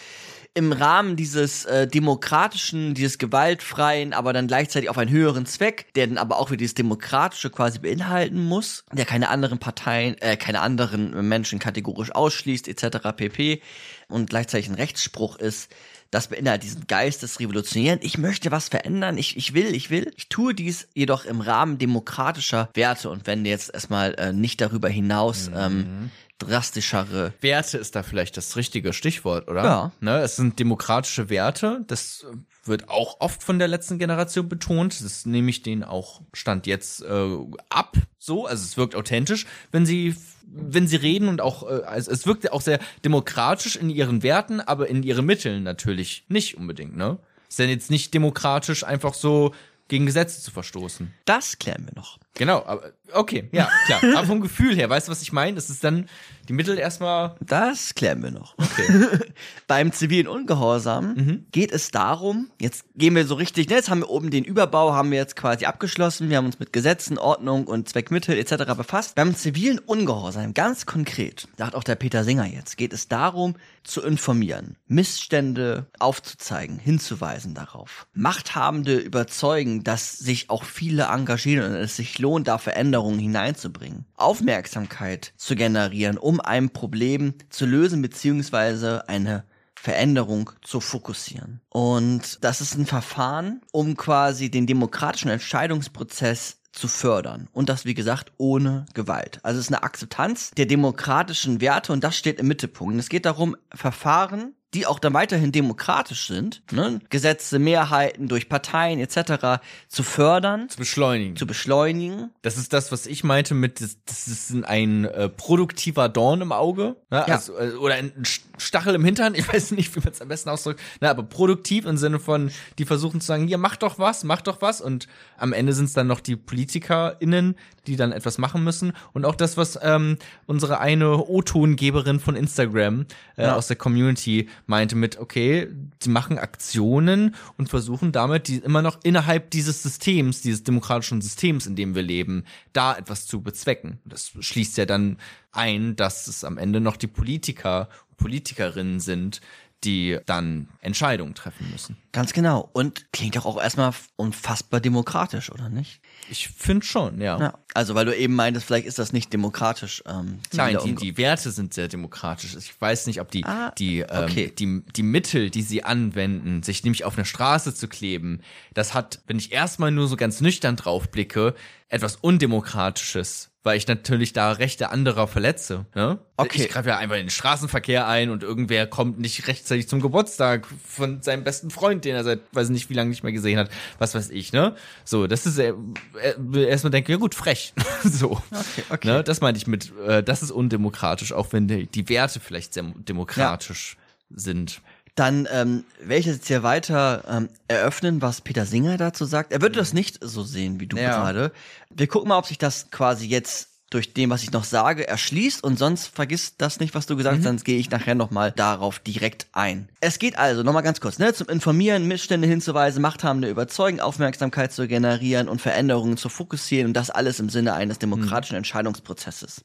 im 0.55 0.73
Rahmen 0.73 1.17
dieses 1.17 1.65
äh, 1.67 1.87
demokratischen, 1.87 2.95
dieses 2.95 3.19
gewaltfreien, 3.19 4.13
aber 4.13 4.33
dann 4.33 4.49
gleichzeitig 4.49 4.91
auf 4.91 4.99
einen 4.99 5.11
höheren 5.11 5.47
Zweck, 5.47 5.87
der 5.95 6.07
dann 6.09 6.19
aber 6.19 6.39
auch 6.39 6.51
wieder 6.51 6.59
dieses 6.59 6.75
demokratische 6.75 7.51
quasi 7.51 7.79
beinhalten 7.79 8.45
muss, 8.45 8.85
der 8.93 9.05
keine 9.05 9.29
anderen 9.29 9.59
Parteien, 9.59 10.17
äh, 10.21 10.37
keine 10.37 10.61
anderen 10.61 11.29
Menschen 11.29 11.59
kategorisch 11.59 12.13
ausschließt 12.13 12.67
etc. 12.67 12.99
pp. 13.17 13.63
und 14.09 14.31
gleichzeitig 14.31 14.69
ein 14.69 14.75
Rechtsspruch 14.75 15.37
ist, 15.37 15.71
das 16.11 16.29
beinhaltet 16.29 16.65
diesen 16.65 16.87
Geist 16.87 17.23
des 17.23 17.39
Revolutionären. 17.39 18.01
Ich 18.03 18.17
möchte 18.17 18.51
was 18.51 18.69
verändern. 18.69 19.19
Ich, 19.19 19.37
ich 19.37 19.53
will, 19.53 19.75
ich 19.75 19.91
will. 19.91 20.11
Ich 20.17 20.29
tue 20.29 20.55
dies 20.55 20.89
jedoch 20.95 21.27
im 21.27 21.43
Rahmen 21.43 21.77
demokratischer 21.77 22.71
Werte. 22.75 23.11
Und 23.11 23.27
wenn 23.27 23.45
jetzt 23.45 23.73
erstmal 23.75 24.15
äh, 24.15 24.33
nicht 24.33 24.61
darüber 24.61 24.89
hinaus 24.89 25.51
ähm, 25.55 25.77
mhm. 25.77 25.81
ähm, 25.81 26.11
drastischere. 26.39 27.33
Werte 27.41 27.79
ist 27.79 27.97
da 27.97 28.03
vielleicht 28.03 28.37
das 28.37 28.57
richtige 28.57 28.93
Stichwort, 28.93 29.49
oder? 29.49 29.65
Ja. 29.65 29.93
Ne, 30.01 30.19
es 30.21 30.37
sind 30.37 30.59
demokratische 30.59 31.31
Werte. 31.31 31.85
Das 31.87 32.27
wird 32.65 32.89
auch 32.89 33.21
oft 33.21 33.43
von 33.43 33.59
der 33.59 33.69
letzten 33.69 33.99
Generation 33.99 34.49
betont. 34.49 35.03
Das 35.03 35.27
nehme 35.27 35.51
ich 35.51 35.63
denen 35.63 35.85
auch 35.85 36.23
Stand 36.33 36.67
jetzt 36.67 37.03
äh, 37.03 37.37
ab. 37.69 37.97
So, 38.19 38.47
also 38.47 38.65
es 38.65 38.77
wirkt 38.77 38.95
authentisch, 38.95 39.47
wenn 39.73 39.87
sie 39.87 40.15
wenn 40.51 40.89
sie 40.89 40.97
reden 40.97 41.29
und 41.29 41.41
auch 41.41 41.69
äh, 41.69 41.83
also 41.83 42.11
es 42.11 42.27
wirkt 42.27 42.51
auch 42.53 42.63
sehr 42.63 42.79
demokratisch 43.05 43.77
in 43.77 43.91
ihren 43.91 44.23
Werten, 44.23 44.61
aber 44.61 44.89
in 44.89 45.03
ihren 45.03 45.27
Mitteln 45.27 45.63
natürlich 45.63 46.25
nicht 46.29 46.57
unbedingt. 46.57 46.97
Ne? 46.97 47.19
Ist 47.49 47.59
denn 47.59 47.71
jetzt 47.71 47.91
nicht 47.91 48.15
demokratisch 48.15 48.85
einfach 48.85 49.15
so 49.15 49.55
gegen 49.89 50.07
Gesetze 50.07 50.41
zu 50.41 50.51
verstoßen? 50.51 51.13
Das 51.25 51.59
klären 51.59 51.87
wir 51.87 51.95
noch. 51.95 52.19
Genau, 52.35 52.65
aber 52.65 52.93
okay, 53.13 53.49
ja, 53.53 53.69
klar. 53.87 54.01
Aber 54.17 54.27
vom 54.27 54.41
Gefühl 54.41 54.77
her, 54.77 54.89
weißt 54.89 55.09
du, 55.09 55.13
was 55.13 55.23
ich 55.23 55.33
meine? 55.33 55.59
Es 55.59 55.71
ist 55.71 55.83
dann 55.83 56.09
die 56.49 56.53
Mittel 56.53 56.79
erstmal. 56.79 57.37
Das 57.41 57.95
klären 57.95 58.23
wir 58.23 58.31
noch. 58.31 58.57
Okay. 58.57 59.19
Beim 59.67 59.93
zivilen 59.93 60.29
Ungehorsam 60.29 61.45
geht 61.53 61.73
es 61.73 61.91
darum, 61.91 62.51
jetzt 62.61 62.85
gehen 62.95 63.15
wir 63.15 63.27
so 63.27 63.35
richtig, 63.35 63.69
ne, 63.69 63.77
jetzt 63.77 63.91
haben 63.91 64.01
wir 64.01 64.11
oben 64.11 64.31
den 64.31 64.45
Überbau, 64.45 64.93
haben 64.93 65.11
wir 65.11 65.19
jetzt 65.19 65.37
quasi 65.37 65.67
abgeschlossen, 65.67 66.31
wir 66.31 66.37
haben 66.37 66.47
uns 66.47 66.59
mit 66.59 66.73
Gesetzen, 66.73 67.19
Ordnung 67.19 67.67
und 67.67 67.89
Zweckmittel 67.89 68.39
etc. 68.39 68.75
befasst. 68.77 69.15
Beim 69.15 69.35
zivilen 69.35 69.79
Ungehorsam, 69.79 70.55
ganz 70.55 70.87
konkret, 70.87 71.49
sagt 71.57 71.75
auch 71.75 71.85
der 71.85 71.97
Peter 71.97 72.25
Singer 72.25 72.47
jetzt, 72.47 72.77
geht 72.77 72.93
es 72.93 73.09
darum, 73.09 73.57
zu 73.85 74.03
informieren, 74.03 74.77
Missstände 74.87 75.87
aufzuzeigen, 75.99 76.79
hinzuweisen 76.79 77.55
darauf. 77.55 78.07
Machthabende 78.13 78.97
überzeugen, 78.97 79.83
dass 79.83 80.19
sich 80.19 80.51
auch 80.51 80.65
viele 80.65 81.05
engagieren 81.05 81.71
und 81.71 81.77
es 81.77 81.97
sich 81.97 82.18
lohnt, 82.19 82.49
da 82.49 82.59
Veränderungen 82.59 83.19
hineinzubringen. 83.19 84.07
Aufmerksamkeit 84.15 85.33
zu 85.37 85.57
generieren, 85.57 86.19
um 86.19 86.41
ein 86.41 86.71
Problem 86.71 87.35
zu 87.51 87.67
lösen 87.67 88.03
beziehungsweise 88.03 89.09
eine 89.09 89.45
Veränderung 89.75 90.51
zu 90.63 90.81
fokussieren. 90.81 91.61
Und 91.69 92.43
das 92.43 92.61
ist 92.61 92.77
ein 92.77 92.87
Verfahren, 92.87 93.61
um 93.73 93.97
quasi 93.97 94.51
den 94.51 94.67
demokratischen 94.67 95.31
Entscheidungsprozess 95.31 96.59
zu 96.73 96.89
fördern. 96.89 97.49
Und 97.53 97.69
das, 97.69 97.85
wie 97.85 97.95
gesagt, 97.95 98.33
ohne 98.37 98.87
Gewalt. 98.95 99.41
Also 99.43 99.59
es 99.59 99.67
ist 99.67 99.73
eine 99.73 99.83
Akzeptanz 99.83 100.51
der 100.57 100.67
demokratischen 100.67 101.61
Werte 101.61 101.93
und 101.93 102.05
das 102.05 102.17
steht 102.17 102.39
im 102.39 102.49
Mittelpunkt. 102.49 102.99
Es 102.99 103.09
geht 103.09 103.27
darum, 103.27 103.57
Verfahren, 103.75 104.55
die 104.75 104.85
auch 104.87 104.99
dann 104.99 105.15
weiterhin 105.15 105.51
demokratisch 105.51 106.27
sind, 106.27 106.63
ne? 106.73 107.01
Gesetze, 107.09 107.59
Mehrheiten 107.59 108.29
durch 108.29 108.51
Parteien 108.51 108.99
etc. 109.01 109.63
zu 109.89 110.03
fördern, 110.03 110.69
Zu 110.69 110.77
beschleunigen. 110.77 111.37
zu 111.37 111.47
beschleunigen. 111.47 112.31
Das 112.43 112.59
ist 112.59 112.75
das, 112.75 112.93
was 112.93 113.07
ich 113.07 113.25
meinte 113.25 113.55
mit, 113.55 113.81
das, 113.81 113.97
das 114.05 114.29
ist 114.29 114.53
ein 114.67 115.07
äh, 115.07 115.31
produktiver 115.31 116.11
Dorn 116.11 116.43
im 116.43 116.53
Auge. 116.53 116.97
Ne? 117.11 117.25
Ja. 117.27 117.35
Also, 117.35 117.57
äh, 117.59 117.71
oder 117.77 117.95
ein 117.95 118.13
Stachel 118.59 118.95
im 118.95 119.05
Hintern. 119.07 119.35
Ich 119.35 119.49
weiß 119.53 119.71
nicht, 119.71 119.97
wie 119.97 120.01
man 120.01 120.13
es 120.13 120.21
am 120.21 120.29
besten 120.29 120.51
ausdrückt. 120.51 120.81
Ne, 121.01 121.09
aber 121.09 121.23
produktiv 121.23 121.87
im 121.87 121.97
Sinne 121.97 122.19
von, 122.21 122.51
die 122.79 122.85
versuchen 122.85 123.23
zu 123.23 123.27
sagen, 123.27 123.47
hier, 123.47 123.57
mach 123.59 123.77
doch 123.77 123.99
was, 123.99 124.23
mach 124.25 124.43
doch 124.43 124.61
was. 124.61 124.83
Und 124.83 125.09
am 125.39 125.55
Ende 125.55 125.73
sind 125.73 125.87
es 125.87 125.95
dann 125.95 126.07
noch 126.09 126.21
die 126.21 126.37
PolitikerInnen, 126.37 127.57
die 127.87 127.97
dann 127.97 128.13
etwas 128.13 128.37
machen 128.37 128.65
müssen. 128.65 128.93
Und 129.15 129.25
auch 129.25 129.35
das, 129.35 129.57
was 129.57 129.79
ähm, 129.83 130.19
unsere 130.47 130.79
eine 130.81 131.17
O-Tongeberin 131.17 132.21
von 132.21 132.37
Instagram 132.37 133.07
äh, 133.37 133.45
Ja. 133.45 133.57
aus 133.57 133.69
der 133.69 133.77
Community 133.77 134.49
meinte 134.69 134.95
mit, 134.95 135.19
okay, 135.19 135.69
sie 136.01 136.11
machen 136.11 136.39
Aktionen 136.39 137.35
und 137.57 137.69
versuchen 137.69 138.13
damit, 138.13 138.49
die 138.49 138.59
immer 138.59 138.83
noch 138.83 139.01
innerhalb 139.03 139.51
dieses 139.51 139.83
Systems, 139.83 140.43
dieses 140.43 140.63
demokratischen 140.63 141.21
Systems, 141.21 141.67
in 141.67 141.75
dem 141.75 141.95
wir 141.95 142.03
leben, 142.03 142.45
da 142.73 142.97
etwas 142.97 143.27
zu 143.27 143.43
bezwecken. 143.43 143.99
Das 144.05 144.33
schließt 144.39 144.77
ja 144.77 144.87
dann 144.87 145.17
ein, 145.53 145.97
dass 145.97 146.29
es 146.29 146.45
am 146.45 146.59
Ende 146.59 146.81
noch 146.81 146.97
die 146.97 147.07
Politiker, 147.07 147.89
Politikerinnen 148.17 149.01
sind, 149.01 149.41
die 149.85 150.19
dann 150.27 150.69
Entscheidungen 150.81 151.35
treffen 151.35 151.71
müssen. 151.71 151.97
Ganz 152.13 152.33
genau. 152.33 152.69
Und 152.73 153.13
klingt 153.13 153.37
doch 153.37 153.47
auch 153.47 153.61
erstmal 153.61 153.93
unfassbar 154.17 154.81
demokratisch, 154.81 155.51
oder 155.51 155.69
nicht? 155.69 156.01
Ich 156.31 156.49
finde 156.49 156.85
schon, 156.85 157.21
ja. 157.21 157.41
Ja. 157.41 157.59
Also, 157.75 157.95
weil 157.95 158.05
du 158.05 158.15
eben 158.15 158.35
meintest, 158.35 158.67
vielleicht 158.67 158.87
ist 158.87 158.99
das 158.99 159.13
nicht 159.13 159.33
demokratisch. 159.33 160.03
Ähm, 160.07 160.41
Nein, 160.53 160.79
die, 160.85 160.95
die 160.95 161.17
Werte 161.17 161.51
sind 161.51 161.73
sehr 161.73 161.89
demokratisch. 161.89 162.55
Ich 162.57 162.79
weiß 162.81 163.07
nicht, 163.07 163.21
ob 163.21 163.31
die, 163.31 163.45
Ah, 163.45 163.71
die, 163.79 164.01
ähm, 164.01 164.25
okay. 164.25 164.53
die, 164.59 164.83
die 164.95 165.03
Mittel, 165.03 165.49
die 165.51 165.63
sie 165.63 165.85
anwenden, 165.85 166.63
sich 166.63 166.85
nämlich 166.85 167.05
auf 167.05 167.17
eine 167.17 167.25
Straße 167.25 167.75
zu 167.75 167.89
kleben, 167.89 168.43
das 168.75 168.93
hat, 168.95 169.21
wenn 169.27 169.39
ich 169.39 169.53
erstmal 169.53 169.91
nur 169.91 170.07
so 170.07 170.17
ganz 170.17 170.41
nüchtern 170.41 170.77
drauf 170.77 171.11
blicke, 171.11 171.55
etwas 171.89 172.17
Undemokratisches, 172.17 173.51
weil 173.69 173.77
ich 173.77 173.87
natürlich 173.87 174.33
da 174.33 174.53
Rechte 174.53 174.89
anderer 174.89 175.29
verletze. 175.29 175.85
Ne? 175.95 176.19
Okay. 176.39 176.63
Ich 176.63 176.69
greife 176.71 176.89
ja 176.89 176.97
einfach 176.97 177.17
in 177.17 177.25
den 177.25 177.31
Straßenverkehr 177.31 178.09
ein 178.09 178.31
und 178.31 178.43
irgendwer 178.43 178.87
kommt 178.87 179.19
nicht 179.19 179.47
rechtzeitig 179.47 179.91
zum 179.91 180.01
Geburtstag 180.01 180.67
von 180.87 181.21
seinem 181.21 181.45
besten 181.45 181.69
Freund, 181.69 182.07
den 182.07 182.15
er 182.15 182.25
seit 182.25 182.41
weiß 182.53 182.71
nicht 182.71 182.89
wie 182.89 182.95
lange 182.95 183.11
nicht 183.11 183.25
mehr 183.25 183.33
gesehen 183.33 183.59
hat. 183.59 183.69
Was 183.99 184.15
weiß 184.15 184.31
ich, 184.31 184.55
ne? 184.55 184.75
So, 185.05 185.27
das 185.27 185.45
ist 185.45 185.59
äh, 185.59 185.75
äh, 186.23 186.65
erstmal 186.65 186.93
denke, 186.93 187.13
ja 187.13 187.19
gut, 187.19 187.35
frech. 187.35 187.75
so. 188.05 188.41
Okay, 188.51 188.85
okay. 188.89 189.07
Ne, 189.07 189.23
das 189.23 189.43
meinte 189.43 189.59
ich 189.59 189.67
mit, 189.67 189.93
äh, 190.07 190.23
das 190.23 190.43
ist 190.43 190.51
undemokratisch, 190.51 191.35
auch 191.35 191.53
wenn 191.53 191.69
die, 191.69 191.89
die 191.89 192.09
Werte 192.09 192.41
vielleicht 192.41 192.73
sehr 192.73 192.85
demokratisch 192.97 193.99
sind. 194.31 194.81
Dann 195.19 195.49
ähm, 195.51 195.85
werde 196.01 196.21
ich 196.21 196.27
jetzt 196.27 196.47
hier 196.47 196.63
weiter 196.63 197.25
ähm, 197.29 197.49
eröffnen, 197.67 198.23
was 198.23 198.41
Peter 198.41 198.65
Singer 198.67 198.97
dazu 198.97 199.25
sagt. 199.25 199.53
Er 199.53 199.61
würde 199.61 199.77
das 199.77 199.93
nicht 199.93 200.19
so 200.23 200.45
sehen 200.45 200.79
wie 200.79 200.87
du 200.87 200.97
Ja. 200.97 201.11
gerade. 201.11 201.51
Wir 201.91 202.07
gucken 202.07 202.29
mal, 202.29 202.39
ob 202.39 202.47
sich 202.47 202.59
das 202.59 202.91
quasi 202.91 203.27
jetzt 203.27 203.69
durch 203.91 204.13
dem, 204.13 204.31
was 204.31 204.43
ich 204.43 204.53
noch 204.53 204.65
sage, 204.65 205.09
erschließt 205.09 205.65
und 205.65 205.79
sonst 205.79 206.09
vergiss 206.09 206.57
das 206.59 206.79
nicht, 206.79 206.95
was 206.95 207.07
du 207.07 207.17
gesagt 207.17 207.39
hast, 207.39 207.45
sonst 207.45 207.65
gehe 207.65 207.79
ich 207.79 207.91
nachher 207.91 208.15
nochmal 208.15 208.53
darauf 208.53 208.99
direkt 208.99 209.47
ein. 209.53 209.89
Es 210.01 210.19
geht 210.19 210.39
also, 210.39 210.63
nochmal 210.63 210.83
ganz 210.83 211.01
kurz, 211.01 211.19
ne, 211.19 211.33
zum 211.33 211.49
Informieren, 211.49 212.07
Missstände 212.07 212.47
hinzuweisen, 212.47 213.01
Machthabende 213.01 213.49
überzeugen, 213.49 214.01
Aufmerksamkeit 214.01 214.73
zu 214.73 214.87
generieren 214.87 215.49
und 215.49 215.63
Veränderungen 215.63 216.19
zu 216.19 216.29
fokussieren 216.29 216.89
und 216.89 216.95
das 216.95 217.09
alles 217.09 217.41
im 217.41 217.49
Sinne 217.49 217.73
eines 217.73 217.99
demokratischen 217.99 218.57
Entscheidungsprozesses. 218.57 219.65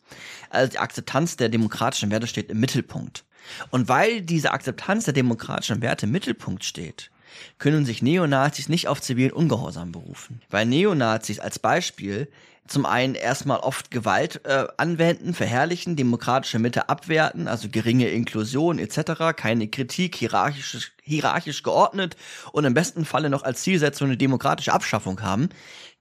Also 0.49 0.71
die 0.71 0.79
Akzeptanz 0.79 1.35
der 1.35 1.49
demokratischen 1.49 2.09
Werte 2.09 2.27
steht 2.27 2.49
im 2.49 2.61
Mittelpunkt. 2.61 3.25
Und 3.71 3.87
weil 3.87 4.21
diese 4.21 4.51
Akzeptanz 4.51 5.05
der 5.05 5.13
demokratischen 5.13 5.81
Werte 5.81 6.05
im 6.05 6.11
Mittelpunkt 6.11 6.63
steht, 6.63 7.11
können 7.57 7.85
sich 7.85 8.01
Neonazis 8.01 8.69
nicht 8.69 8.87
auf 8.87 9.01
zivilen 9.01 9.31
Ungehorsam 9.31 9.91
berufen. 9.91 10.41
Weil 10.49 10.65
Neonazis 10.65 11.39
als 11.39 11.59
Beispiel 11.59 12.27
zum 12.67 12.85
einen 12.85 13.15
erstmal 13.15 13.59
oft 13.59 13.91
Gewalt 13.91 14.45
äh, 14.45 14.65
anwenden, 14.77 15.33
verherrlichen, 15.33 15.95
demokratische 15.95 16.59
Mitte 16.59 16.87
abwerten, 16.87 17.47
also 17.47 17.67
geringe 17.69 18.07
Inklusion 18.09 18.79
etc., 18.79 19.35
keine 19.35 19.67
Kritik, 19.67 20.15
hierarchisch, 20.15 20.93
hierarchisch 21.01 21.63
geordnet 21.63 22.15
und 22.53 22.63
im 22.63 22.73
besten 22.73 23.03
Falle 23.03 23.29
noch 23.29 23.43
als 23.43 23.63
Zielsetzung 23.63 24.07
eine 24.07 24.17
demokratische 24.17 24.71
Abschaffung 24.71 25.21
haben, 25.21 25.49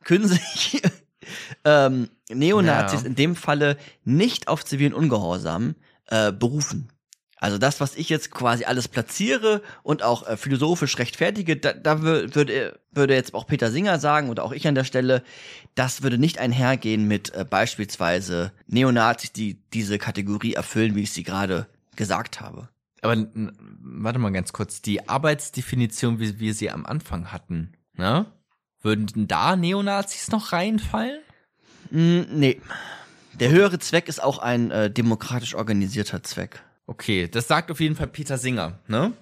können 0.05 0.28
sich 0.28 0.80
ähm, 1.64 2.09
Neonazis 2.30 3.03
Ja. 3.03 3.07
in 3.09 3.16
dem 3.16 3.34
Falle 3.34 3.76
nicht 4.05 4.47
auf 4.47 4.64
zivilen 4.64 4.95
Ungehorsam 4.95 5.74
äh, 6.07 6.30
berufen. 6.30 6.88
Also 7.43 7.59
das, 7.59 7.80
was 7.80 7.97
ich 7.97 8.09
jetzt 8.09 8.30
quasi 8.30 8.66
alles 8.66 8.86
platziere 8.86 9.62
und 9.82 10.05
auch 10.05 10.24
äh, 10.28 10.36
philosophisch 10.36 10.97
rechtfertige, 10.99 11.57
da, 11.57 11.72
da 11.72 11.95
wür- 11.95 12.36
würde, 12.36 12.78
würde 12.93 13.14
jetzt 13.14 13.34
auch 13.34 13.49
Peter 13.49 13.72
Singer 13.72 13.99
sagen 13.99 14.30
oder 14.30 14.45
auch 14.45 14.53
ich 14.53 14.68
an 14.68 14.76
der 14.76 14.84
Stelle, 14.84 15.24
das 15.74 16.03
würde 16.05 16.18
nicht 16.18 16.38
einhergehen 16.38 17.09
mit 17.09 17.34
äh, 17.34 17.45
beispielsweise 17.45 18.53
Neonazis, 18.68 19.32
die 19.32 19.61
diese 19.72 19.99
Kategorie 19.99 20.55
erfüllen, 20.55 20.95
wie 20.95 21.03
ich 21.03 21.11
sie 21.11 21.24
gerade 21.24 21.66
gesagt 21.97 22.40
habe. 22.40 22.68
Aber 23.01 23.16
warte 23.34 24.20
mal 24.20 24.30
ganz 24.30 24.53
kurz, 24.53 24.80
die 24.80 25.09
Arbeitsdefinition, 25.09 26.20
wie 26.20 26.38
wir 26.38 26.55
sie 26.55 26.70
am 26.70 26.86
Anfang 26.86 27.32
hatten, 27.32 27.72
ne? 27.95 28.26
Würden 28.82 29.26
da 29.26 29.57
Neonazis 29.57 30.30
noch 30.30 30.53
reinfallen? 30.53 31.18
Mm, 31.90 32.20
nee. 32.30 32.61
Der 33.40 33.51
höhere 33.51 33.80
Zweck 33.80 34.07
ist 34.09 34.22
auch 34.22 34.38
ein 34.38 34.70
äh, 34.70 34.90
demokratisch 34.93 35.57
organisierter 35.57 36.22
Zweck. 36.22 36.62
Okay, 36.93 37.26
das 37.26 37.49
sagt 37.49 37.70
auf 37.70 37.80
jeden 37.80 37.97
Fall 37.97 38.07
Peter 38.07 38.36
Singer, 38.36 38.78
ne? 38.86 39.14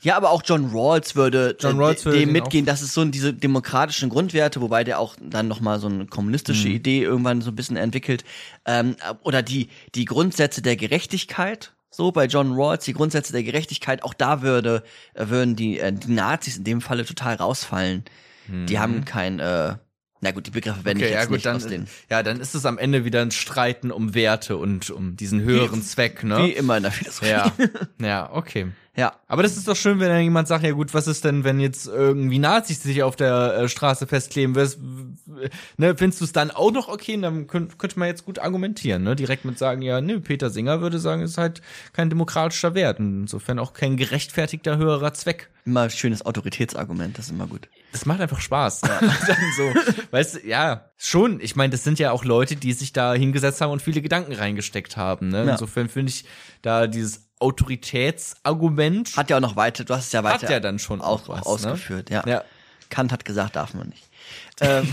Ja, 0.00 0.16
aber 0.16 0.30
auch 0.30 0.42
John 0.42 0.70
Rawls 0.72 1.14
würde, 1.14 1.54
John 1.60 1.76
äh, 1.78 1.82
Rawls 1.82 2.06
würde 2.06 2.20
dem 2.20 2.32
mitgehen. 2.32 2.64
Das 2.64 2.80
ist 2.80 2.94
so 2.94 3.04
diese 3.04 3.34
demokratischen 3.34 4.08
Grundwerte, 4.08 4.62
wobei 4.62 4.84
der 4.84 4.98
auch 4.98 5.14
dann 5.20 5.46
noch 5.46 5.60
mal 5.60 5.78
so 5.78 5.88
eine 5.88 6.06
kommunistische 6.06 6.68
Mhm. 6.68 6.74
Idee 6.74 7.02
irgendwann 7.02 7.42
so 7.42 7.50
ein 7.50 7.56
bisschen 7.56 7.76
entwickelt. 7.76 8.24
Ähm, 8.64 8.96
oder 9.22 9.42
die 9.42 9.68
die 9.94 10.06
Grundsätze 10.06 10.62
der 10.62 10.76
Gerechtigkeit. 10.76 11.74
So 11.90 12.10
bei 12.10 12.24
John 12.24 12.54
Rawls 12.54 12.86
die 12.86 12.94
Grundsätze 12.94 13.34
der 13.34 13.42
Gerechtigkeit. 13.42 14.02
Auch 14.02 14.14
da 14.14 14.40
würde 14.40 14.82
äh, 15.12 15.28
würden 15.28 15.56
die, 15.56 15.78
äh, 15.78 15.92
die 15.92 16.12
Nazis 16.12 16.56
in 16.56 16.64
dem 16.64 16.80
Falle 16.80 17.04
total 17.04 17.34
rausfallen. 17.34 18.04
Die 18.48 18.78
haben 18.80 19.04
kein 19.04 19.38
äh, 19.38 19.74
na 20.20 20.30
gut, 20.32 20.46
die 20.46 20.50
Begriffe 20.50 20.78
ich 20.80 20.84
Mhm. 20.84 20.90
Okay, 20.90 21.10
jetzt 21.10 21.14
ja 21.14 21.24
gut, 21.24 21.32
nicht 21.32 21.46
dann, 21.46 21.56
aus 21.56 21.66
den. 21.66 21.86
ja, 22.10 22.22
dann 22.22 22.40
ist 22.40 22.54
es 22.54 22.66
am 22.66 22.78
Ende 22.78 23.04
wieder 23.04 23.22
ein 23.22 23.30
Streiten 23.30 23.90
um 23.90 24.14
Werte 24.14 24.56
und 24.56 24.90
um 24.90 25.16
diesen 25.16 25.40
höheren 25.42 25.82
Zweck, 25.82 26.22
ne? 26.24 26.38
Wie 26.44 26.52
immer 26.52 26.76
in 26.76 26.82
der 26.82 26.92
Philosophie. 26.92 27.30
Ja, 27.30 27.52
ja, 28.00 28.30
okay. 28.32 28.68
Ja. 29.00 29.14
Aber 29.28 29.42
das 29.42 29.56
ist 29.56 29.66
doch 29.66 29.76
schön, 29.76 29.98
wenn 29.98 30.10
dann 30.10 30.22
jemand 30.22 30.46
sagt, 30.46 30.62
ja 30.62 30.72
gut, 30.72 30.92
was 30.92 31.06
ist 31.06 31.24
denn, 31.24 31.42
wenn 31.42 31.58
jetzt 31.58 31.86
irgendwie 31.86 32.38
Nazis 32.38 32.82
sich 32.82 33.02
auf 33.02 33.16
der 33.16 33.54
äh, 33.54 33.68
Straße 33.68 34.06
festkleben, 34.06 34.54
was, 34.54 34.78
ne, 35.78 35.96
findest 35.96 36.20
du 36.20 36.26
es 36.26 36.32
dann 36.32 36.50
auch 36.50 36.70
noch 36.70 36.88
okay? 36.88 37.14
Und 37.14 37.22
dann 37.22 37.46
könnt, 37.46 37.78
könnte 37.78 37.98
man 37.98 38.08
jetzt 38.08 38.26
gut 38.26 38.38
argumentieren, 38.38 39.02
ne? 39.02 39.16
Direkt 39.16 39.46
mit 39.46 39.58
sagen, 39.58 39.80
ja, 39.80 40.02
ne, 40.02 40.20
Peter 40.20 40.50
Singer 40.50 40.82
würde 40.82 40.98
sagen, 40.98 41.22
es 41.22 41.30
ist 41.32 41.38
halt 41.38 41.62
kein 41.94 42.10
demokratischer 42.10 42.74
Wert 42.74 43.00
und 43.00 43.22
insofern 43.22 43.58
auch 43.58 43.72
kein 43.72 43.96
gerechtfertigter 43.96 44.76
höherer 44.76 45.14
Zweck. 45.14 45.48
Immer 45.64 45.88
schönes 45.88 46.26
Autoritätsargument, 46.26 47.16
das 47.16 47.26
ist 47.26 47.30
immer 47.30 47.46
gut. 47.46 47.68
Das 47.92 48.04
macht 48.04 48.20
einfach 48.20 48.40
Spaß. 48.40 48.80
dann 48.80 49.10
so, 49.56 49.72
weißt 50.10 50.34
du, 50.34 50.46
ja, 50.46 50.90
schon. 50.98 51.40
Ich 51.40 51.56
meine, 51.56 51.70
das 51.70 51.84
sind 51.84 51.98
ja 51.98 52.12
auch 52.12 52.24
Leute, 52.24 52.56
die 52.56 52.74
sich 52.74 52.92
da 52.92 53.14
hingesetzt 53.14 53.62
haben 53.62 53.70
und 53.70 53.80
viele 53.80 54.02
Gedanken 54.02 54.34
reingesteckt 54.34 54.98
haben. 54.98 55.28
Ne? 55.28 55.46
Ja. 55.46 55.52
Insofern 55.52 55.88
finde 55.88 56.10
ich 56.10 56.26
da 56.60 56.86
dieses 56.86 57.29
Autoritätsargument 57.40 59.16
Hat 59.16 59.30
ja 59.30 59.36
auch 59.36 59.40
noch 59.40 59.56
weiter, 59.56 59.84
du 59.84 59.94
hast 59.94 60.06
es 60.06 60.12
ja 60.12 60.22
weiter 60.24 60.42
hat 60.42 60.50
ja 60.50 60.60
dann 60.60 60.78
schon 60.78 61.00
auch 61.00 61.28
was. 61.28 61.44
ausgeführt, 61.46 62.10
ja. 62.10 62.22
Ne? 62.24 62.32
Ja. 62.32 62.44
Kant 62.88 63.12
hat 63.12 63.24
gesagt, 63.24 63.56
darf 63.56 63.74
man 63.74 63.88
nicht. 63.88 64.04
ähm, 64.60 64.92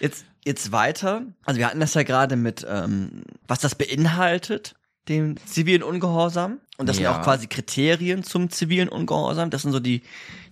jetzt, 0.00 0.24
jetzt 0.44 0.70
weiter. 0.72 1.22
Also 1.44 1.58
wir 1.58 1.66
hatten 1.66 1.80
das 1.80 1.94
ja 1.94 2.02
gerade 2.02 2.36
mit, 2.36 2.66
ähm, 2.68 3.22
was 3.46 3.58
das 3.60 3.74
beinhaltet, 3.74 4.74
dem 5.08 5.36
zivilen 5.46 5.82
Ungehorsam. 5.82 6.58
Und 6.76 6.88
das 6.88 6.96
sind 6.96 7.04
Ja. 7.04 7.18
auch 7.18 7.22
quasi 7.24 7.46
Kriterien 7.46 8.22
zum 8.22 8.50
zivilen 8.50 8.88
Ungehorsam. 8.88 9.50
Das 9.50 9.62
sind 9.62 9.72
so 9.72 9.80
die, 9.80 10.02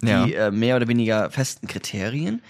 die 0.02 0.08
Ja. 0.08 0.26
äh, 0.26 0.50
mehr 0.50 0.76
oder 0.76 0.88
weniger 0.88 1.30
festen 1.30 1.66
Kriterien. 1.68 2.42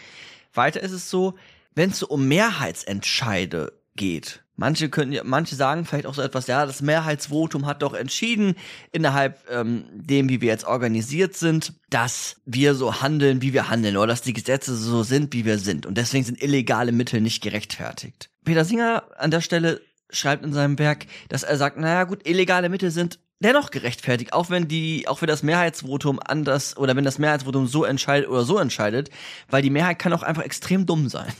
Weiter 0.54 0.80
ist 0.80 0.92
es 0.92 1.10
so, 1.10 1.34
wenn 1.74 1.90
es 1.90 1.98
so 1.98 2.06
um 2.08 2.26
Mehrheitsentscheide 2.28 3.72
geht. 3.96 4.42
Manche 4.56 4.88
können, 4.88 5.18
manche 5.24 5.54
sagen 5.54 5.84
vielleicht 5.84 6.06
auch 6.06 6.14
so 6.14 6.22
etwas, 6.22 6.46
ja, 6.46 6.64
das 6.64 6.80
Mehrheitsvotum 6.80 7.66
hat 7.66 7.82
doch 7.82 7.92
entschieden 7.92 8.54
innerhalb 8.90 9.38
ähm, 9.50 9.84
dem, 9.92 10.30
wie 10.30 10.40
wir 10.40 10.48
jetzt 10.48 10.66
organisiert 10.66 11.36
sind, 11.36 11.74
dass 11.90 12.36
wir 12.46 12.74
so 12.74 13.02
handeln, 13.02 13.42
wie 13.42 13.52
wir 13.52 13.68
handeln, 13.68 13.96
oder 13.98 14.08
dass 14.08 14.22
die 14.22 14.32
Gesetze 14.32 14.74
so 14.74 15.02
sind, 15.02 15.34
wie 15.34 15.44
wir 15.44 15.58
sind. 15.58 15.84
Und 15.84 15.98
deswegen 15.98 16.24
sind 16.24 16.42
illegale 16.42 16.92
Mittel 16.92 17.20
nicht 17.20 17.42
gerechtfertigt. 17.42 18.30
Peter 18.44 18.64
Singer 18.64 19.04
an 19.18 19.30
der 19.30 19.42
Stelle 19.42 19.82
schreibt 20.10 20.44
in 20.44 20.52
seinem 20.52 20.78
Werk, 20.78 21.06
dass 21.28 21.42
er 21.42 21.56
sagt, 21.58 21.76
naja 21.76 22.04
gut, 22.04 22.26
illegale 22.26 22.68
Mittel 22.68 22.90
sind 22.90 23.18
dennoch 23.40 23.70
gerechtfertigt, 23.70 24.32
auch 24.32 24.50
wenn 24.50 24.68
die, 24.68 25.06
auch 25.08 25.20
wenn 25.20 25.28
das 25.28 25.42
Mehrheitsvotum 25.42 26.20
anders 26.24 26.76
oder 26.76 26.96
wenn 26.96 27.04
das 27.04 27.18
Mehrheitsvotum 27.18 27.66
so 27.66 27.84
entscheidet 27.84 28.28
oder 28.28 28.44
so 28.44 28.58
entscheidet, 28.58 29.10
weil 29.48 29.62
die 29.62 29.70
Mehrheit 29.70 29.98
kann 29.98 30.12
auch 30.12 30.22
einfach 30.22 30.42
extrem 30.42 30.86
dumm 30.86 31.08
sein. 31.08 31.32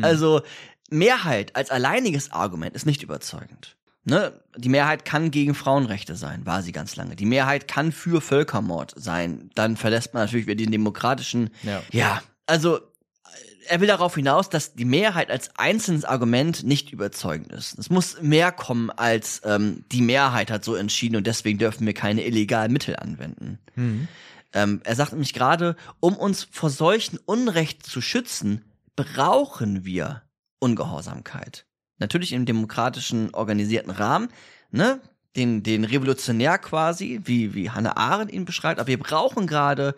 Also 0.00 0.40
Mehrheit 0.88 1.56
als 1.56 1.70
alleiniges 1.70 2.32
Argument 2.32 2.74
ist 2.74 2.86
nicht 2.86 3.02
überzeugend. 3.02 3.76
Ne? 4.04 4.32
Die 4.56 4.70
Mehrheit 4.70 5.04
kann 5.04 5.30
gegen 5.30 5.54
Frauenrechte 5.54 6.16
sein, 6.16 6.46
war 6.46 6.62
sie 6.62 6.72
ganz 6.72 6.96
lange. 6.96 7.14
Die 7.14 7.26
Mehrheit 7.26 7.68
kann 7.68 7.92
für 7.92 8.20
Völkermord 8.20 8.94
sein. 8.96 9.50
Dann 9.54 9.76
verlässt 9.76 10.14
man 10.14 10.22
natürlich 10.22 10.46
wieder 10.46 10.56
den 10.56 10.72
demokratischen. 10.72 11.50
Ja. 11.62 11.82
ja, 11.92 12.22
also 12.46 12.80
er 13.68 13.80
will 13.80 13.86
darauf 13.86 14.14
hinaus, 14.14 14.48
dass 14.48 14.74
die 14.74 14.84
Mehrheit 14.84 15.30
als 15.30 15.50
einzelnes 15.56 16.04
Argument 16.04 16.64
nicht 16.64 16.90
überzeugend 16.90 17.52
ist. 17.52 17.78
Es 17.78 17.90
muss 17.90 18.20
mehr 18.22 18.50
kommen 18.50 18.90
als 18.90 19.42
ähm, 19.44 19.84
die 19.92 20.00
Mehrheit 20.00 20.50
hat 20.50 20.64
so 20.64 20.74
entschieden 20.74 21.16
und 21.16 21.26
deswegen 21.26 21.58
dürfen 21.58 21.86
wir 21.86 21.94
keine 21.94 22.24
illegalen 22.24 22.72
Mittel 22.72 22.96
anwenden. 22.96 23.58
Ähm, 24.54 24.80
er 24.84 24.96
sagt 24.96 25.12
nämlich 25.12 25.34
gerade, 25.34 25.76
um 26.00 26.16
uns 26.16 26.48
vor 26.50 26.70
solchen 26.70 27.18
Unrecht 27.18 27.84
zu 27.84 28.00
schützen, 28.00 28.64
brauchen 28.96 29.84
wir 29.84 30.22
Ungehorsamkeit. 30.60 31.66
Natürlich 31.98 32.32
im 32.32 32.46
demokratischen 32.46 33.34
organisierten 33.34 33.90
Rahmen, 33.90 34.28
ne? 34.70 35.00
Den, 35.36 35.62
den 35.62 35.84
Revolutionär 35.84 36.58
quasi, 36.58 37.20
wie, 37.24 37.54
wie 37.54 37.70
Hannah 37.70 37.96
Arendt 37.96 38.32
ihn 38.32 38.44
beschreibt, 38.44 38.80
aber 38.80 38.88
wir 38.88 38.98
brauchen 38.98 39.46
gerade 39.46 39.94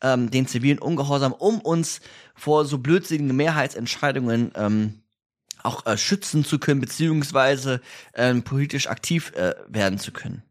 ähm, 0.00 0.30
den 0.30 0.46
zivilen 0.46 0.78
Ungehorsam, 0.78 1.32
um 1.32 1.60
uns 1.60 2.00
vor 2.34 2.64
so 2.64 2.78
blödsinnigen 2.78 3.36
Mehrheitsentscheidungen 3.36 4.52
ähm, 4.54 5.02
auch 5.62 5.84
äh, 5.84 5.98
schützen 5.98 6.44
zu 6.44 6.58
können, 6.58 6.80
beziehungsweise 6.80 7.80
ähm, 8.14 8.44
politisch 8.44 8.86
aktiv 8.86 9.32
äh, 9.34 9.54
werden 9.68 9.98
zu 9.98 10.12
können. 10.12 10.42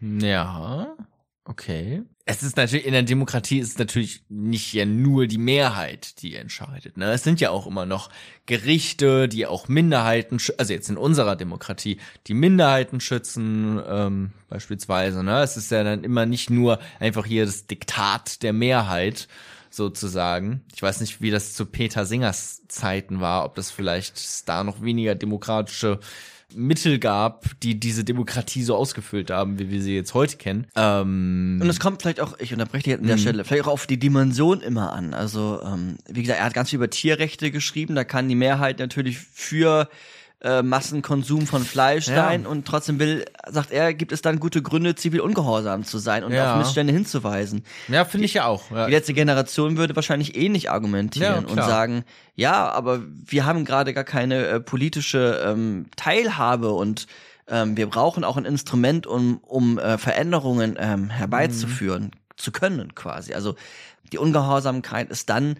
Ja, 0.00 0.96
okay. 1.44 2.04
Es 2.24 2.44
ist 2.44 2.56
natürlich, 2.56 2.86
in 2.86 2.92
der 2.92 3.02
Demokratie 3.02 3.58
ist 3.58 3.70
es 3.70 3.78
natürlich 3.78 4.22
nicht 4.28 4.72
ja 4.72 4.84
nur 4.84 5.26
die 5.26 5.38
Mehrheit, 5.38 6.22
die 6.22 6.36
entscheidet. 6.36 6.96
Ne? 6.96 7.10
Es 7.10 7.24
sind 7.24 7.40
ja 7.40 7.50
auch 7.50 7.66
immer 7.66 7.84
noch 7.84 8.10
Gerichte, 8.46 9.28
die 9.28 9.46
auch 9.46 9.66
Minderheiten, 9.66 10.38
also 10.56 10.72
jetzt 10.72 10.88
in 10.88 10.96
unserer 10.96 11.34
Demokratie, 11.34 11.98
die 12.28 12.34
Minderheiten 12.34 13.00
schützen, 13.00 13.80
ähm, 13.88 14.30
beispielsweise. 14.48 15.24
Ne? 15.24 15.42
Es 15.42 15.56
ist 15.56 15.72
ja 15.72 15.82
dann 15.82 16.04
immer 16.04 16.24
nicht 16.24 16.48
nur 16.48 16.78
einfach 17.00 17.26
hier 17.26 17.44
das 17.44 17.66
Diktat 17.66 18.44
der 18.44 18.52
Mehrheit, 18.52 19.26
sozusagen. 19.74 20.62
Ich 20.74 20.82
weiß 20.82 21.00
nicht, 21.00 21.20
wie 21.20 21.30
das 21.30 21.54
zu 21.54 21.66
Peter 21.66 22.04
Singers 22.06 22.62
Zeiten 22.68 23.20
war, 23.20 23.44
ob 23.44 23.54
das 23.54 23.70
vielleicht 23.70 24.48
da 24.48 24.64
noch 24.64 24.82
weniger 24.82 25.14
demokratische 25.14 25.98
Mittel 26.54 26.98
gab, 26.98 27.46
die 27.60 27.78
diese 27.78 28.04
Demokratie 28.04 28.62
so 28.62 28.76
ausgefüllt 28.76 29.30
haben, 29.30 29.58
wie 29.58 29.70
wir 29.70 29.82
sie 29.82 29.94
jetzt 29.94 30.14
heute 30.14 30.36
kennen. 30.36 30.66
Ähm, 30.76 31.58
Und 31.62 31.68
es 31.68 31.80
kommt 31.80 32.02
vielleicht 32.02 32.20
auch, 32.20 32.38
ich 32.38 32.52
unterbreche 32.52 32.84
dich 32.84 32.94
an 32.94 33.06
der 33.06 33.18
Stelle, 33.18 33.44
vielleicht 33.44 33.64
auch 33.64 33.72
auf 33.72 33.86
die 33.86 33.98
Dimension 33.98 34.60
immer 34.60 34.92
an. 34.92 35.14
Also, 35.14 35.60
ähm, 35.64 35.96
wie 36.08 36.22
gesagt, 36.22 36.38
er 36.38 36.46
hat 36.46 36.54
ganz 36.54 36.70
viel 36.70 36.76
über 36.78 36.90
Tierrechte 36.90 37.50
geschrieben, 37.50 37.94
da 37.94 38.04
kann 38.04 38.28
die 38.28 38.34
Mehrheit 38.34 38.78
natürlich 38.78 39.18
für 39.18 39.88
äh, 40.42 40.62
Massenkonsum 40.62 41.46
von 41.46 41.64
Fleisch 41.64 42.08
Ja. 42.08 42.16
sein 42.16 42.46
und 42.46 42.66
trotzdem 42.66 42.98
will, 42.98 43.24
sagt 43.48 43.70
er, 43.70 43.94
gibt 43.94 44.10
es 44.12 44.22
dann 44.22 44.40
gute 44.40 44.60
Gründe, 44.62 44.94
zivil 44.94 45.20
ungehorsam 45.20 45.84
zu 45.84 45.98
sein 45.98 46.24
und 46.24 46.32
Ja. 46.32 46.52
auf 46.54 46.58
Missstände 46.58 46.92
hinzuweisen. 46.92 47.64
ja, 47.88 48.04
finde 48.04 48.24
ich 48.26 48.34
ja 48.34 48.46
auch. 48.46 48.70
Ja. 48.70 48.86
Die 48.86 48.92
letzte 48.92 49.14
Generation 49.14 49.76
würde 49.76 49.94
wahrscheinlich 49.96 50.36
ähnlich 50.36 50.70
argumentieren 50.70 51.44
Ja, 51.46 51.48
und 51.50 51.56
sagen, 51.56 52.04
ja, 52.34 52.68
aber 52.70 53.02
wir 53.06 53.44
haben 53.46 53.64
gerade 53.64 53.94
gar 53.94 54.04
keine 54.04 54.46
äh, 54.46 54.60
politische 54.60 55.40
ähm, 55.46 55.86
Teilhabe 55.96 56.70
und 56.72 57.06
ähm, 57.48 57.76
wir 57.76 57.86
brauchen 57.88 58.24
auch 58.24 58.36
ein 58.36 58.44
Instrument, 58.44 59.06
um, 59.06 59.38
um 59.38 59.78
äh, 59.78 59.98
Veränderungen 59.98 60.76
ähm, 60.78 61.10
herbeizuführen, 61.10 62.10
zu 62.36 62.50
können 62.52 62.94
quasi. 62.94 63.34
Also 63.34 63.54
die 64.12 64.18
Ungehorsamkeit 64.18 65.10
ist 65.10 65.28
dann, 65.30 65.56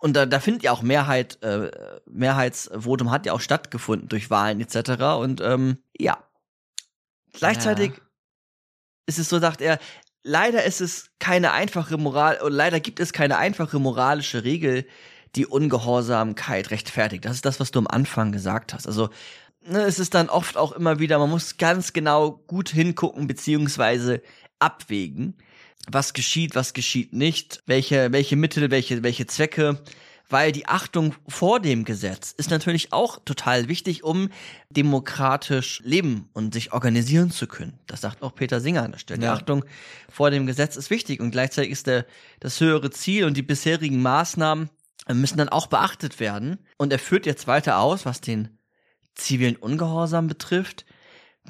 und 0.00 0.14
da, 0.14 0.26
da 0.26 0.40
findet 0.40 0.62
ja 0.62 0.72
auch 0.72 0.82
Mehrheit, 0.82 1.42
äh, 1.42 1.70
Mehrheitsvotum 2.06 3.10
hat 3.10 3.26
ja 3.26 3.32
auch 3.32 3.40
stattgefunden 3.40 4.08
durch 4.08 4.30
Wahlen 4.30 4.60
etc. 4.60 5.18
Und 5.20 5.40
ähm, 5.40 5.78
ja, 5.96 6.18
gleichzeitig 7.32 7.92
Ja. 7.92 8.02
ist 9.06 9.18
es 9.18 9.28
so, 9.28 9.38
sagt 9.38 9.60
er, 9.60 9.78
leider 10.22 10.64
ist 10.64 10.80
es 10.80 11.10
keine 11.18 11.52
einfache 11.52 11.98
Moral, 11.98 12.38
leider 12.48 12.80
gibt 12.80 12.98
es 13.00 13.12
keine 13.12 13.36
einfache 13.38 13.78
moralische 13.78 14.42
Regel, 14.44 14.86
die 15.36 15.46
Ungehorsamkeit 15.46 16.70
rechtfertigt. 16.70 17.24
Das 17.24 17.34
ist 17.36 17.44
das, 17.44 17.60
was 17.60 17.70
du 17.70 17.78
am 17.78 17.86
Anfang 17.86 18.32
gesagt 18.32 18.74
hast. 18.74 18.86
Also, 18.86 19.10
ne, 19.60 19.82
es 19.82 19.98
ist 19.98 20.14
dann 20.14 20.28
oft 20.28 20.56
auch 20.56 20.72
immer 20.72 20.98
wieder, 20.98 21.18
man 21.18 21.30
muss 21.30 21.56
ganz 21.56 21.92
genau 21.92 22.32
gut 22.46 22.70
hingucken, 22.70 23.26
beziehungsweise 23.26 24.22
abwägen, 24.58 25.36
was 25.92 26.12
geschieht, 26.12 26.54
was 26.54 26.72
geschieht 26.72 27.12
nicht, 27.12 27.62
welche, 27.66 28.12
welche 28.12 28.36
Mittel, 28.36 28.70
welche, 28.70 29.02
welche 29.02 29.26
Zwecke, 29.26 29.82
weil 30.28 30.52
die 30.52 30.66
Achtung 30.66 31.14
vor 31.26 31.60
dem 31.60 31.84
Gesetz 31.84 32.32
ist 32.32 32.50
natürlich 32.50 32.92
auch 32.92 33.18
total 33.24 33.68
wichtig, 33.68 34.04
um 34.04 34.30
demokratisch 34.70 35.82
leben 35.84 36.28
und 36.32 36.54
sich 36.54 36.72
organisieren 36.72 37.30
zu 37.30 37.46
können. 37.46 37.78
Das 37.86 38.00
sagt 38.00 38.22
auch 38.22 38.34
Peter 38.34 38.60
Singer 38.60 38.84
an 38.84 38.92
der 38.92 38.98
Stelle. 38.98 39.18
Die 39.20 39.26
Ja. 39.26 39.34
Achtung 39.34 39.64
vor 40.08 40.30
dem 40.30 40.46
Gesetz 40.46 40.76
ist 40.76 40.90
wichtig 40.90 41.20
und 41.20 41.32
gleichzeitig 41.32 41.72
ist 41.72 41.86
der, 41.88 42.06
das 42.38 42.60
höhere 42.60 42.90
Ziel 42.90 43.24
und 43.24 43.36
die 43.36 43.42
bisherigen 43.42 44.00
Maßnahmen 44.02 44.70
äh, 45.06 45.14
müssen 45.14 45.38
dann 45.38 45.48
auch 45.48 45.66
beachtet 45.66 46.20
werden. 46.20 46.58
Und 46.76 46.92
er 46.92 46.98
führt 47.00 47.26
jetzt 47.26 47.46
weiter 47.46 47.78
aus, 47.78 48.06
was 48.06 48.20
den 48.20 48.56
zivilen 49.16 49.56
Ungehorsam 49.56 50.28
betrifft. 50.28 50.84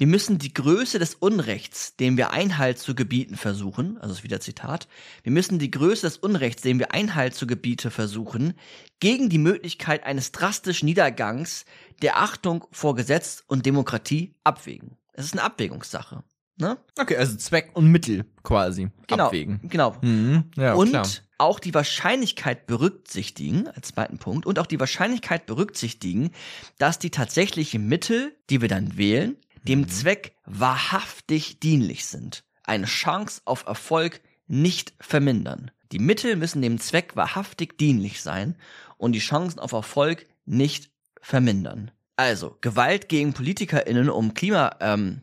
Wir 0.01 0.07
müssen 0.07 0.39
die 0.39 0.51
Größe 0.51 0.97
des 0.97 1.13
Unrechts, 1.13 1.95
dem 1.95 2.17
wir 2.17 2.31
Einhalt 2.31 2.79
zu 2.79 2.95
gebieten 2.95 3.35
versuchen, 3.35 3.99
also 3.99 4.15
ist 4.15 4.23
wieder 4.23 4.39
Zitat, 4.39 4.87
wir 5.21 5.31
müssen 5.31 5.59
die 5.59 5.69
Größe 5.69 6.07
des 6.07 6.17
Unrechts, 6.17 6.63
dem 6.63 6.79
wir 6.79 6.91
Einhalt 6.91 7.35
zu 7.35 7.45
gebiete 7.45 7.91
versuchen, 7.91 8.55
gegen 8.99 9.29
die 9.29 9.37
Möglichkeit 9.37 10.03
eines 10.03 10.31
drastischen 10.31 10.87
Niedergangs 10.87 11.65
der 12.01 12.17
Achtung 12.17 12.65
vor 12.71 12.95
Gesetz 12.95 13.43
und 13.45 13.67
Demokratie 13.67 14.33
abwägen. 14.43 14.97
Es 15.13 15.25
ist 15.25 15.33
eine 15.33 15.43
Abwägungssache. 15.43 16.23
Ne? 16.57 16.79
Okay, 16.99 17.17
also 17.17 17.37
Zweck 17.37 17.69
und 17.75 17.85
Mittel 17.91 18.25
quasi 18.41 18.89
Genau. 19.05 19.27
abwägen. 19.27 19.59
Genau. 19.65 19.95
Mhm. 20.01 20.45
Ja, 20.55 20.73
und 20.73 20.89
klar. 20.89 21.07
auch 21.37 21.59
die 21.59 21.75
Wahrscheinlichkeit 21.75 22.65
berücksichtigen, 22.65 23.67
als 23.67 23.89
zweiten 23.89 24.17
Punkt, 24.17 24.47
und 24.47 24.57
auch 24.57 24.65
die 24.65 24.79
Wahrscheinlichkeit 24.79 25.45
berücksichtigen, 25.45 26.31
dass 26.79 26.97
die 26.97 27.11
tatsächlichen 27.11 27.85
Mittel, 27.87 28.35
die 28.49 28.61
wir 28.61 28.67
dann 28.67 28.97
wählen, 28.97 29.37
dem 29.63 29.87
Zweck 29.89 30.35
wahrhaftig 30.45 31.59
dienlich 31.59 32.05
sind. 32.05 32.43
Eine 32.63 32.85
Chance 32.85 33.41
auf 33.45 33.65
Erfolg 33.65 34.21
nicht 34.47 34.93
vermindern. 34.99 35.71
Die 35.91 35.99
Mittel 35.99 36.35
müssen 36.35 36.61
dem 36.61 36.79
Zweck 36.79 37.15
wahrhaftig 37.15 37.77
dienlich 37.77 38.21
sein 38.21 38.55
und 38.97 39.13
die 39.13 39.19
Chancen 39.19 39.59
auf 39.59 39.73
Erfolg 39.73 40.25
nicht 40.45 40.91
vermindern. 41.21 41.91
Also, 42.15 42.57
Gewalt 42.61 43.09
gegen 43.09 43.33
PolitikerInnen, 43.33 44.09
um 44.09 44.33
Klima 44.33 44.75
ähm, 44.79 45.21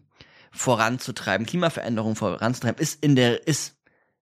voranzutreiben, 0.51 1.47
Klimaveränderung 1.47 2.17
voranzutreiben, 2.17 2.81
ist 2.81 3.03
in 3.03 3.17
der, 3.17 3.47
ist 3.47 3.77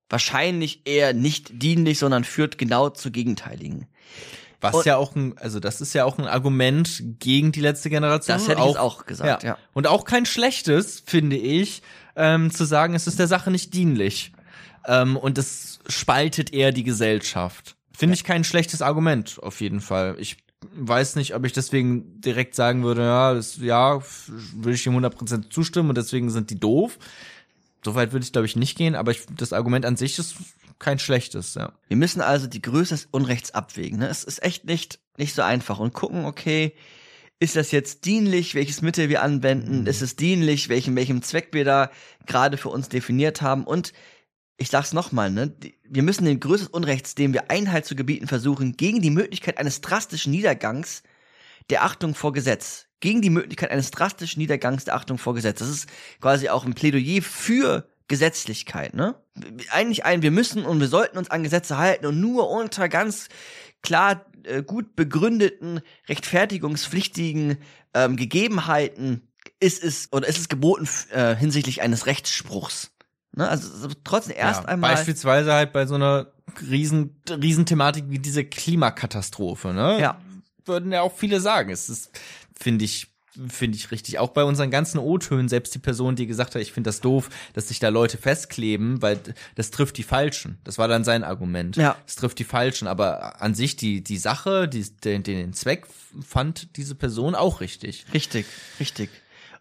wahrscheinlich 0.09 0.87
eher 0.87 1.15
nicht 1.15 1.63
dienlich, 1.63 1.99
sondern 1.99 2.25
führt 2.25 2.59
genau 2.59 2.91
zu 2.91 3.11
Gegenteiligen. 3.11 3.87
Was 4.61 4.75
und- 4.75 4.87
ja 4.87 4.97
auch 4.97 5.15
ein, 5.15 5.37
also 5.39 5.61
das 5.61 5.81
ist 5.81 5.93
ja 5.93 6.05
auch 6.05 6.19
ein 6.19 6.27
Argument 6.27 7.03
gegen 7.19 7.53
die 7.53 7.61
letzte 7.61 7.91
Generation. 7.91 8.37
Das 8.37 8.49
hätte 8.49 8.61
ich 8.61 8.67
jetzt 8.69 8.79
auch 8.79 9.07
gesagt, 9.07 9.43
ja. 9.43 9.59
Und 9.75 9.87
auch 9.87 10.05
kein 10.05 10.27
schlechtes, 10.27 11.03
finde 11.05 11.37
ich, 11.37 11.83
ähm, 12.17 12.51
zu 12.51 12.65
sagen, 12.65 12.95
es 12.95 13.07
ist 13.07 13.19
der 13.19 13.29
Sache 13.29 13.51
nicht 13.51 13.75
dienlich. 13.75 14.33
Ähm, 14.87 15.17
und 15.17 15.37
es 15.39 15.81
spaltet 15.89 16.53
eher 16.53 16.73
die 16.73 16.85
Gesellschaft. 16.85 17.77
Finde 17.93 18.15
ich 18.15 18.25
kein 18.25 18.45
schlechtes 18.45 18.83
Argument, 18.83 19.39
auf 19.43 19.61
jeden 19.61 19.81
Fall. 19.81 20.17
Ich 20.19 20.37
weiß 20.75 21.17
nicht, 21.17 21.35
ob 21.35 21.45
ich 21.45 21.53
deswegen 21.53 22.21
direkt 22.21 22.55
sagen 22.55 22.83
würde, 22.83 23.03
ja, 23.03 23.35
das, 23.35 23.59
ja, 23.59 24.01
würde 24.29 24.73
ich 24.73 24.87
ihm 24.87 24.97
100% 24.97 25.51
zustimmen 25.51 25.91
und 25.91 25.99
deswegen 25.99 26.31
sind 26.31 26.51
die 26.51 26.59
doof. 26.59 26.99
Soweit 27.85 28.13
würde 28.13 28.25
ich, 28.25 28.33
glaube 28.33 28.47
ich, 28.47 28.57
nicht 28.57 28.77
gehen, 28.77 28.95
aber 28.95 29.13
ich, 29.13 29.23
das 29.37 29.53
Argument 29.53 29.85
an 29.85 29.97
sich 29.97 30.19
ist 30.19 30.37
kein 30.79 30.99
schlechtes, 30.99 31.55
ja. 31.55 31.73
Wir 31.89 31.97
müssen 31.97 32.21
also 32.21 32.47
die 32.47 32.63
Größe 32.63 32.95
des 32.95 33.09
Unrechts 33.11 33.53
abwägen. 33.53 33.99
Ne? 33.99 34.09
Es 34.09 34.25
ist 34.25 34.43
echt 34.43 34.65
nicht 34.65 35.01
nicht 35.19 35.35
so 35.35 35.43
einfach 35.43 35.79
und 35.79 35.95
gucken, 35.95 36.25
okay, 36.25 36.75
ist 37.39 37.57
das 37.57 37.71
jetzt 37.71 38.05
dienlich, 38.07 38.55
welches 38.55 38.83
Mittel 38.83 39.09
wir 39.09 39.23
anwenden? 39.23 39.87
Ist 39.87 40.03
es 40.03 40.17
dienlich, 40.17 40.69
welchen, 40.69 40.97
welchem 40.97 41.23
Zweck 41.23 41.49
wir 41.53 41.65
da 41.65 41.91
gerade 42.25 42.57
für 42.57 42.71
uns 42.71 42.89
definiert 42.89 43.43
haben? 43.43 43.65
Und 43.65 43.93
ich 44.57 44.71
sag's 44.71 44.95
nochmal, 44.95 45.31
ne, 45.31 45.55
wir 45.85 46.03
müssen 46.03 46.25
den 46.25 46.41
größten 46.41 46.73
Unrechts, 46.73 47.15
dem 47.15 47.35
wir 47.35 47.51
Einhalt 47.51 47.85
zu 47.85 47.95
gebieten 47.95 48.27
versuchen, 48.27 48.77
gegen 48.77 49.03
die 49.03 49.11
Möglichkeit 49.11 49.59
eines 49.59 49.83
drastischen 49.83 50.33
Niedergangs 50.33 51.03
der 51.69 51.85
Achtung 51.85 52.15
vor 52.15 52.33
Gesetz. 52.33 52.87
Gegen 53.01 53.21
die 53.21 53.29
Möglichkeit 53.29 53.71
eines 53.71 53.91
drastischen 53.91 54.41
Niedergangs 54.41 54.85
der 54.85 54.95
Achtung 54.95 55.19
vor 55.19 55.35
Gesetz. 55.35 55.59
Das 55.59 55.69
ist 55.69 55.89
quasi 56.23 56.49
auch 56.49 56.65
ein 56.65 56.75
Plädoyer 56.75 57.21
für 57.21 57.87
Gesetzlichkeit, 58.09 58.95
ne? 58.95 59.17
Eigentlich 59.71 60.05
ein, 60.05 60.23
wir 60.23 60.31
müssen 60.31 60.65
und 60.65 60.81
wir 60.81 60.89
sollten 60.89 61.19
uns 61.19 61.31
an 61.31 61.43
Gesetze 61.43 61.77
halten 61.77 62.07
und 62.07 62.21
nur 62.21 62.49
unter 62.51 62.89
ganz 62.89 63.29
klar 63.83 64.25
äh, 64.45 64.63
gut 64.63 64.97
begründeten, 64.97 65.81
rechtfertigungspflichtigen 66.09 67.59
ähm, 67.95 68.17
Gegebenheiten 68.17 69.29
ist 69.61 69.83
es 69.83 70.13
oder 70.13 70.27
ist 70.29 70.39
es 70.39 70.49
geboten 70.49 70.89
äh, 71.11 71.35
hinsichtlich 71.35 71.83
eines 71.83 72.07
Rechtsspruchs. 72.07 72.93
Ne? 73.33 73.49
Also 73.49 73.89
trotzdem 74.05 74.37
erst 74.37 74.63
ja, 74.63 74.69
einmal. 74.69 74.95
Beispielsweise 74.95 75.53
halt 75.53 75.73
bei 75.73 75.87
so 75.87 75.95
einer 75.95 76.33
riesen, 76.69 77.23
riesen 77.29 77.67
Thematik 77.67 78.05
wie 78.09 78.19
diese 78.19 78.45
Klimakatastrophe, 78.45 79.73
ne? 79.73 80.01
Ja. 80.01 80.21
Würden 80.65 80.91
ja 80.91 81.03
auch 81.03 81.15
viele 81.15 81.41
sagen. 81.41 81.71
Es 81.71 81.89
ist, 81.89 82.11
finde 82.59 82.85
ich, 82.85 83.09
finde 83.49 83.77
ich 83.77 83.91
richtig. 83.91 84.19
Auch 84.19 84.31
bei 84.31 84.45
unseren 84.45 84.71
ganzen 84.71 84.99
O-Tönen, 84.99 85.49
selbst 85.49 85.75
die 85.75 85.79
Person, 85.79 86.17
die 86.17 86.27
gesagt 86.27 86.55
hat, 86.55 86.63
ich 86.63 86.73
finde 86.73 86.89
das 86.89 87.01
doof, 87.01 87.29
dass 87.55 87.69
sich 87.69 87.79
da 87.79 87.89
Leute 87.89 88.19
festkleben, 88.19 89.03
weil 89.03 89.19
das 89.55 89.71
trifft 89.71 89.97
die 89.99 90.03
Falschen. 90.03 90.59
Das 90.65 90.79
war 90.79 90.89
dann 90.89 91.05
sein 91.05 91.25
Argument. 91.25 91.77
Ja. 91.77 91.97
Das 92.07 92.17
trifft 92.17 92.39
die 92.39 92.45
Falschen. 92.45 92.89
Aber 92.89 93.41
an 93.43 93.55
sich 93.55 93.77
die, 93.77 94.03
die 94.03 94.19
Sache, 94.19 94.69
die, 94.69 94.85
den, 95.05 95.23
den 95.23 95.53
Zweck 95.53 95.87
fand 96.27 96.77
diese 96.77 96.95
Person 96.95 97.35
auch 97.35 97.61
richtig. 97.61 98.07
Richtig, 98.13 98.47
richtig. 98.81 99.11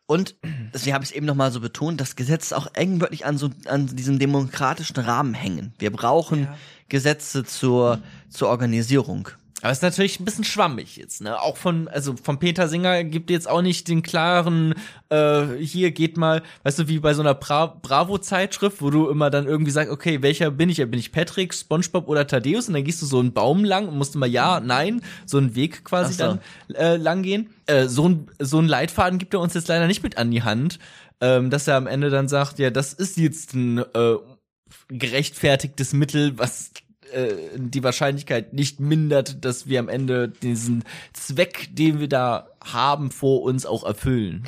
Und 0.07 0.35
deswegen 0.73 0.93
habe 0.93 1.03
ich 1.03 1.09
es 1.11 1.15
eben 1.15 1.25
nochmal 1.25 1.51
so 1.51 1.59
betont, 1.59 1.99
das 1.99 2.15
Gesetz 2.15 2.51
auch 2.53 2.67
eng 2.75 3.01
wirklich 3.01 3.25
an 3.25 3.39
so 3.39 3.49
an 3.65 3.87
diesem 3.87 4.19
demokratischen 4.19 4.97
Rahmen 4.99 5.33
hängen. 5.33 5.73
Wir 5.79 5.91
brauchen 5.91 6.43
Ja. 6.43 6.57
Gesetze 6.89 7.43
zur, 7.43 7.99
zur 8.29 8.49
Organisierung. 8.49 9.29
Aber 9.65 9.71
es 9.71 9.79
ist 9.79 9.81
natürlich 9.81 10.19
ein 10.19 10.25
bisschen 10.25 10.43
schwammig 10.43 10.95
jetzt, 10.95 11.21
ne? 11.21 11.41
Auch 11.41 11.57
von, 11.57 11.87
also 11.87 12.13
von 12.21 12.37
Peter 12.37 12.67
Singer 12.67 13.03
gibt 13.03 13.31
jetzt 13.31 13.49
auch 13.49 13.63
nicht 13.63 13.87
den 13.87 14.03
klaren, 14.03 14.75
äh, 15.09 15.55
hier 15.59 15.89
geht 15.89 16.17
mal, 16.17 16.43
weißt 16.61 16.77
du, 16.77 16.87
wie 16.87 16.99
bei 16.99 17.15
so 17.15 17.23
einer 17.23 17.33
Bra 17.33 17.79
Bravo-Zeitschrift, 17.81 18.79
wo 18.83 18.91
du 18.91 19.09
immer 19.09 19.31
dann 19.31 19.47
irgendwie 19.47 19.71
sagst, 19.71 19.91
okay, 19.91 20.21
welcher 20.21 20.51
bin 20.51 20.69
ich? 20.69 20.77
Bin 20.77 20.99
ich 20.99 21.11
Patrick, 21.11 21.51
Spongebob 21.51 22.07
oder 22.07 22.27
Thaddeus? 22.27 22.67
Und 22.67 22.75
dann 22.75 22.83
gehst 22.83 23.01
du 23.01 23.07
so 23.07 23.19
einen 23.19 23.33
Baum 23.33 23.63
lang 23.63 23.87
und 23.87 23.97
musst 23.97 24.13
immer 24.13 24.27
ja, 24.27 24.59
nein, 24.59 25.01
so 25.25 25.39
einen 25.39 25.55
Weg 25.55 25.83
quasi 25.83 26.13
so. 26.13 26.19
dann 26.19 26.39
äh, 26.75 26.97
lang 26.97 27.23
gehen. 27.23 27.49
Äh, 27.65 27.87
so 27.87 28.07
ein 28.07 28.27
so 28.37 28.59
ein 28.59 28.67
Leitfaden 28.67 29.17
gibt 29.17 29.33
er 29.33 29.39
uns 29.39 29.55
jetzt 29.55 29.67
leider 29.67 29.87
nicht 29.87 30.03
mit 30.03 30.19
an 30.19 30.29
die 30.29 30.43
Hand, 30.43 30.77
ähm, 31.21 31.49
dass 31.49 31.67
er 31.67 31.77
am 31.77 31.87
Ende 31.87 32.11
dann 32.11 32.27
sagt, 32.27 32.59
ja, 32.59 32.69
das 32.69 32.93
ist 32.93 33.17
jetzt 33.17 33.55
ein 33.55 33.79
äh, 33.79 34.17
gerechtfertigtes 34.89 35.93
Mittel, 35.93 36.37
was 36.37 36.71
äh, 37.11 37.35
die 37.55 37.83
Wahrscheinlichkeit 37.83 38.53
nicht 38.53 38.79
mindert, 38.79 39.43
dass 39.45 39.67
wir 39.67 39.79
am 39.79 39.89
Ende 39.89 40.29
diesen 40.29 40.83
Zweck, 41.13 41.69
den 41.71 41.99
wir 41.99 42.09
da 42.09 42.47
haben, 42.63 43.11
vor 43.11 43.43
uns 43.43 43.65
auch 43.65 43.83
erfüllen. 43.83 44.43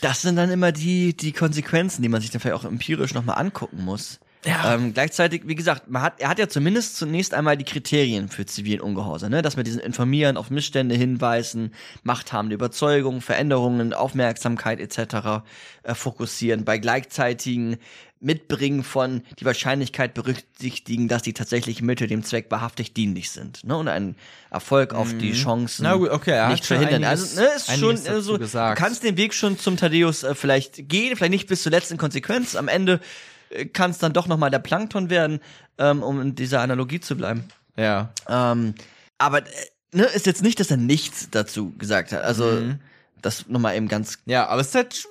Das 0.00 0.22
sind 0.22 0.36
dann 0.36 0.50
immer 0.50 0.72
die, 0.72 1.16
die 1.16 1.32
Konsequenzen, 1.32 2.02
die 2.02 2.08
man 2.08 2.20
sich 2.20 2.30
dann 2.30 2.40
vielleicht 2.40 2.56
auch 2.56 2.64
empirisch 2.64 3.14
nochmal 3.14 3.38
angucken 3.38 3.84
muss. 3.84 4.20
Ja. 4.46 4.74
Ähm, 4.74 4.94
gleichzeitig, 4.94 5.42
wie 5.44 5.54
gesagt, 5.54 5.90
man 5.90 6.00
hat, 6.00 6.14
er 6.18 6.30
hat 6.30 6.38
ja 6.38 6.48
zumindest 6.48 6.96
zunächst 6.96 7.34
einmal 7.34 7.58
die 7.58 7.64
Kriterien 7.64 8.30
für 8.30 8.46
zivilen 8.46 8.80
Ungehorsam, 8.80 9.30
ne? 9.30 9.42
dass 9.42 9.58
wir 9.58 9.64
diesen 9.64 9.80
Informieren, 9.80 10.38
auf 10.38 10.48
Missstände 10.48 10.94
hinweisen, 10.94 11.74
machthabende 12.04 12.54
Überzeugung, 12.54 13.20
Veränderungen, 13.20 13.92
Aufmerksamkeit 13.92 14.80
etc. 14.80 15.44
Äh, 15.82 15.94
fokussieren, 15.94 16.64
bei 16.64 16.78
gleichzeitigen 16.78 17.76
Mitbringen 18.22 18.84
von 18.84 19.22
die 19.38 19.44
Wahrscheinlichkeit 19.46 20.12
berücksichtigen, 20.12 21.08
dass 21.08 21.22
die 21.22 21.32
tatsächlichen 21.32 21.86
Mittel 21.86 22.06
dem 22.06 22.22
Zweck 22.22 22.46
wahrhaftig 22.50 22.92
dienlich 22.92 23.30
sind. 23.30 23.64
Ne? 23.64 23.76
Und 23.76 23.88
einen 23.88 24.14
Erfolg 24.50 24.92
auf 24.92 25.16
die 25.16 25.32
Chancen 25.32 25.82
Mhm. 25.84 25.88
Na 25.90 25.96
gut, 25.96 26.10
okay, 26.10 26.32
er 26.32 26.48
nicht 26.50 26.66
verhindern. 26.66 27.02
einiges- 27.04 27.38
also, 27.38 27.40
ne, 27.40 27.48
ist 27.56 27.78
schon 27.78 27.96
also, 28.14 28.32
du 28.34 28.38
gesagt. 28.40 28.78
kannst 28.78 29.02
den 29.04 29.16
Weg 29.16 29.32
schon 29.32 29.58
zum 29.58 29.76
Thaddeus 29.78 30.22
äh, 30.22 30.34
vielleicht 30.34 30.88
gehen, 30.88 31.16
vielleicht 31.16 31.30
nicht 31.30 31.48
bis 31.48 31.62
zur 31.62 31.72
letzten 31.72 31.96
Konsequenz. 31.96 32.56
Am 32.56 32.68
Ende 32.68 33.00
äh, 33.48 33.64
kann 33.64 33.90
es 33.90 33.98
dann 33.98 34.12
doch 34.12 34.26
nochmal 34.26 34.50
der 34.50 34.58
Plankton 34.58 35.08
werden, 35.08 35.40
ähm, 35.78 36.02
um 36.02 36.20
in 36.20 36.34
dieser 36.34 36.60
Analogie 36.60 37.00
zu 37.00 37.16
bleiben. 37.16 37.44
Ja. 37.76 38.12
Ähm, 38.28 38.74
aber 39.16 39.38
äh, 39.46 39.50
ne, 39.92 40.04
ist 40.04 40.26
jetzt 40.26 40.42
nicht, 40.42 40.60
dass 40.60 40.70
er 40.70 40.76
nichts 40.76 41.28
dazu 41.30 41.72
gesagt 41.78 42.12
hat. 42.12 42.22
Also 42.22 42.44
Mhm. 42.44 42.80
das 43.22 43.48
nochmal 43.48 43.76
eben 43.76 43.88
ganz. 43.88 44.18
Ja, 44.26 44.46
aber 44.48 44.60
es 44.60 44.68
ist 44.68 44.74
halt 44.74 45.06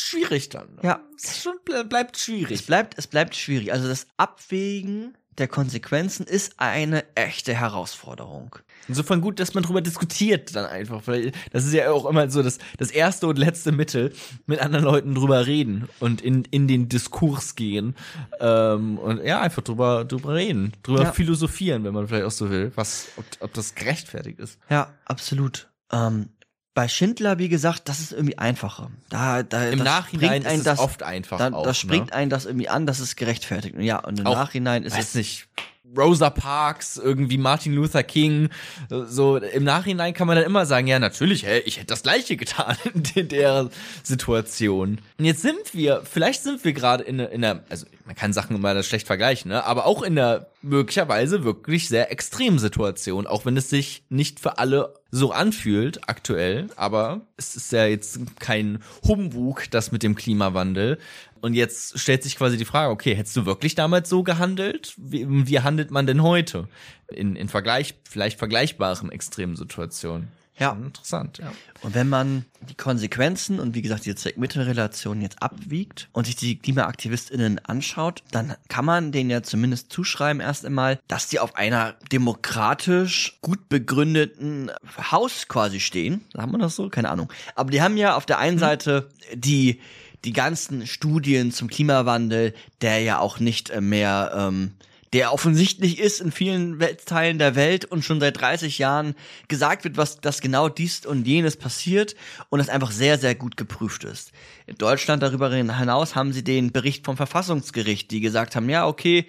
schwierig 0.00 0.48
dann. 0.48 0.74
ne? 0.76 0.80
Ja. 0.82 1.00
Es 1.16 1.42
schon, 1.42 1.54
ble 1.64 1.84
bleibt 1.84 2.16
Es 2.16 2.22
schwierig. 2.24 2.66
bleibt, 2.66 2.96
es 2.98 3.06
bleibt 3.06 3.34
schwierig. 3.36 3.72
Also 3.72 3.88
das 3.88 4.06
Abwägen 4.16 5.16
der 5.38 5.46
Konsequenzen 5.46 6.26
ist 6.26 6.54
eine 6.56 7.04
echte 7.14 7.54
Herausforderung. 7.54 8.56
Insofern 8.88 9.20
gut, 9.20 9.38
dass 9.38 9.54
man 9.54 9.62
drüber 9.62 9.80
diskutiert 9.80 10.56
dann 10.56 10.64
einfach. 10.64 11.02
Weil 11.06 11.30
das 11.52 11.64
ist 11.64 11.74
ja 11.74 11.92
auch 11.92 12.06
immer 12.06 12.28
so 12.28 12.42
das, 12.42 12.58
das 12.78 12.90
erste 12.90 13.28
und 13.28 13.38
letzte 13.38 13.70
Mittel, 13.70 14.12
mit 14.46 14.58
anderen 14.60 14.84
Leuten 14.84 15.14
drüber 15.14 15.46
reden 15.46 15.88
und 16.00 16.22
in, 16.22 16.44
in 16.50 16.66
den 16.66 16.88
Diskurs 16.88 17.54
gehen. 17.54 17.94
Ähm, 18.40 18.98
und 18.98 19.22
ja, 19.24 19.40
einfach 19.40 19.62
drüber, 19.62 20.04
drüber 20.04 20.34
reden, 20.34 20.72
drüber 20.82 21.04
Ja. 21.04 21.12
philosophieren, 21.12 21.84
wenn 21.84 21.94
man 21.94 22.08
vielleicht 22.08 22.24
auch 22.24 22.30
so 22.32 22.50
will, 22.50 22.72
was, 22.74 23.06
ob, 23.16 23.24
ob 23.40 23.54
das 23.54 23.76
gerechtfertigt 23.76 24.40
ist. 24.40 24.58
Ja, 24.68 24.92
absolut. 25.04 25.68
Ähm, 25.92 26.30
bei 26.78 26.86
Schindler, 26.86 27.40
wie 27.40 27.48
gesagt, 27.48 27.88
das 27.88 27.98
ist 27.98 28.12
irgendwie 28.12 28.38
einfacher. 28.38 28.92
Da, 29.08 29.42
da, 29.42 29.64
Im 29.64 29.80
Nachhinein 29.80 30.42
ist 30.42 30.58
es 30.58 30.62
das, 30.62 30.78
oft 30.78 31.02
einfach 31.02 31.36
Da, 31.36 31.50
auch, 31.50 31.64
das 31.64 31.76
springt 31.76 32.10
ne? 32.10 32.12
einen 32.12 32.30
das 32.30 32.46
irgendwie 32.46 32.68
an, 32.68 32.86
das 32.86 33.00
ist 33.00 33.16
gerechtfertigt. 33.16 33.74
Und 33.74 33.82
ja, 33.82 33.98
und 33.98 34.20
im 34.20 34.28
Auch, 34.28 34.34
Nachhinein 34.36 34.84
ist 34.84 34.96
es 34.96 35.16
nicht, 35.16 35.48
Rosa 35.96 36.30
Parks, 36.30 36.96
irgendwie 36.96 37.36
Martin 37.36 37.74
Luther 37.74 38.04
King, 38.04 38.50
so 38.90 39.38
im 39.38 39.64
Nachhinein 39.64 40.14
kann 40.14 40.28
man 40.28 40.36
dann 40.36 40.46
immer 40.46 40.66
sagen, 40.66 40.86
ja 40.86 41.00
natürlich, 41.00 41.44
hä, 41.44 41.58
ich 41.64 41.78
hätte 41.78 41.86
das 41.86 42.04
gleiche 42.04 42.36
getan 42.36 42.76
in 43.14 43.28
der 43.28 43.70
Situation. 44.04 45.00
Und 45.18 45.24
jetzt 45.24 45.42
sind 45.42 45.58
wir, 45.72 46.02
vielleicht 46.04 46.44
sind 46.44 46.64
wir 46.64 46.74
gerade 46.74 47.02
in, 47.02 47.18
in 47.18 47.44
einer, 47.44 47.64
also 47.70 47.86
man 48.08 48.16
kann 48.16 48.32
Sachen 48.32 48.56
immer 48.56 48.82
schlecht 48.82 49.06
vergleichen, 49.06 49.50
ne, 49.50 49.64
aber 49.64 49.84
auch 49.84 50.00
in 50.00 50.18
einer 50.18 50.46
möglicherweise 50.62 51.44
wirklich 51.44 51.88
sehr 51.88 52.10
extremen 52.10 52.58
Situation, 52.58 53.26
auch 53.26 53.44
wenn 53.44 53.54
es 53.58 53.68
sich 53.68 54.02
nicht 54.08 54.40
für 54.40 54.56
alle 54.56 54.94
so 55.10 55.30
anfühlt 55.30 56.08
aktuell, 56.08 56.68
aber 56.76 57.20
es 57.36 57.54
ist 57.54 57.70
ja 57.70 57.84
jetzt 57.84 58.18
kein 58.40 58.78
Humbug, 59.06 59.70
das 59.70 59.92
mit 59.92 60.02
dem 60.02 60.14
Klimawandel. 60.14 60.98
Und 61.42 61.52
jetzt 61.52 61.98
stellt 61.98 62.22
sich 62.22 62.36
quasi 62.36 62.56
die 62.56 62.64
Frage, 62.64 62.90
okay, 62.90 63.14
hättest 63.14 63.36
du 63.36 63.44
wirklich 63.44 63.74
damals 63.74 64.08
so 64.08 64.22
gehandelt? 64.22 64.94
Wie, 64.96 65.26
wie 65.28 65.60
handelt 65.60 65.90
man 65.90 66.06
denn 66.06 66.22
heute? 66.22 66.66
In, 67.08 67.36
in 67.36 67.50
Vergleich, 67.50 67.94
vielleicht 68.08 68.38
vergleichbaren 68.38 69.12
extremen 69.12 69.54
Situationen. 69.54 70.28
Ja. 70.58 70.70
Schon 70.70 70.86
Interessant, 70.86 71.38
ja. 71.38 71.52
Und 71.82 71.94
wenn 71.94 72.08
man 72.08 72.44
die 72.68 72.74
Konsequenzen 72.74 73.60
und 73.60 73.74
wie 73.74 73.82
gesagt 73.82 74.04
diese 74.04 74.16
Zweck-Mittel-Relation 74.16 75.22
jetzt 75.22 75.40
abwiegt 75.42 76.08
und 76.12 76.26
sich 76.26 76.34
die 76.34 76.58
KlimaaktivistInnen 76.58 77.60
anschaut, 77.64 78.22
dann 78.32 78.56
kann 78.68 78.84
man 78.84 79.12
denen 79.12 79.30
ja 79.30 79.42
zumindest 79.42 79.92
zuschreiben 79.92 80.40
erst 80.40 80.66
einmal, 80.66 80.98
dass 81.06 81.28
die 81.28 81.38
auf 81.38 81.54
einer 81.54 81.94
demokratisch 82.10 83.38
gut 83.42 83.68
begründeten 83.68 84.72
Haus 85.10 85.46
quasi 85.46 85.78
stehen. 85.78 86.24
Haben 86.36 86.52
wir 86.52 86.58
das 86.58 86.74
so? 86.74 86.88
Keine 86.88 87.10
Ahnung. 87.10 87.32
Aber 87.54 87.70
die 87.70 87.80
haben 87.80 87.96
ja 87.96 88.16
auf 88.16 88.26
der 88.26 88.38
einen 88.38 88.58
Seite 88.58 89.08
die 89.34 89.80
die 90.24 90.32
ganzen 90.32 90.86
Studien 90.86 91.52
zum 91.52 91.68
Klimawandel, 91.68 92.54
der 92.80 93.00
ja 93.00 93.20
auch 93.20 93.38
nicht 93.38 93.70
äh, 93.70 93.80
mehr 93.80 94.32
ähm, 94.34 94.72
der 95.12 95.32
offensichtlich 95.32 95.98
ist 95.98 96.20
in 96.20 96.32
vielen 96.32 96.78
Teilen 97.06 97.38
der 97.38 97.54
Welt 97.54 97.84
und 97.84 98.04
schon 98.04 98.20
seit 98.20 98.40
30 98.40 98.78
Jahren 98.78 99.14
gesagt 99.48 99.84
wird, 99.84 99.96
was 99.96 100.20
dass 100.20 100.40
genau 100.40 100.68
dies 100.68 101.06
und 101.06 101.26
jenes 101.26 101.56
passiert 101.56 102.14
und 102.48 102.58
das 102.58 102.68
einfach 102.68 102.90
sehr, 102.90 103.18
sehr 103.18 103.34
gut 103.34 103.56
geprüft 103.56 104.04
ist. 104.04 104.32
In 104.66 104.76
Deutschland 104.76 105.22
darüber 105.22 105.50
hinaus 105.52 106.14
haben 106.14 106.32
sie 106.32 106.44
den 106.44 106.72
Bericht 106.72 107.04
vom 107.04 107.16
Verfassungsgericht, 107.16 108.10
die 108.10 108.20
gesagt 108.20 108.56
haben, 108.56 108.68
ja, 108.68 108.86
okay, 108.86 109.26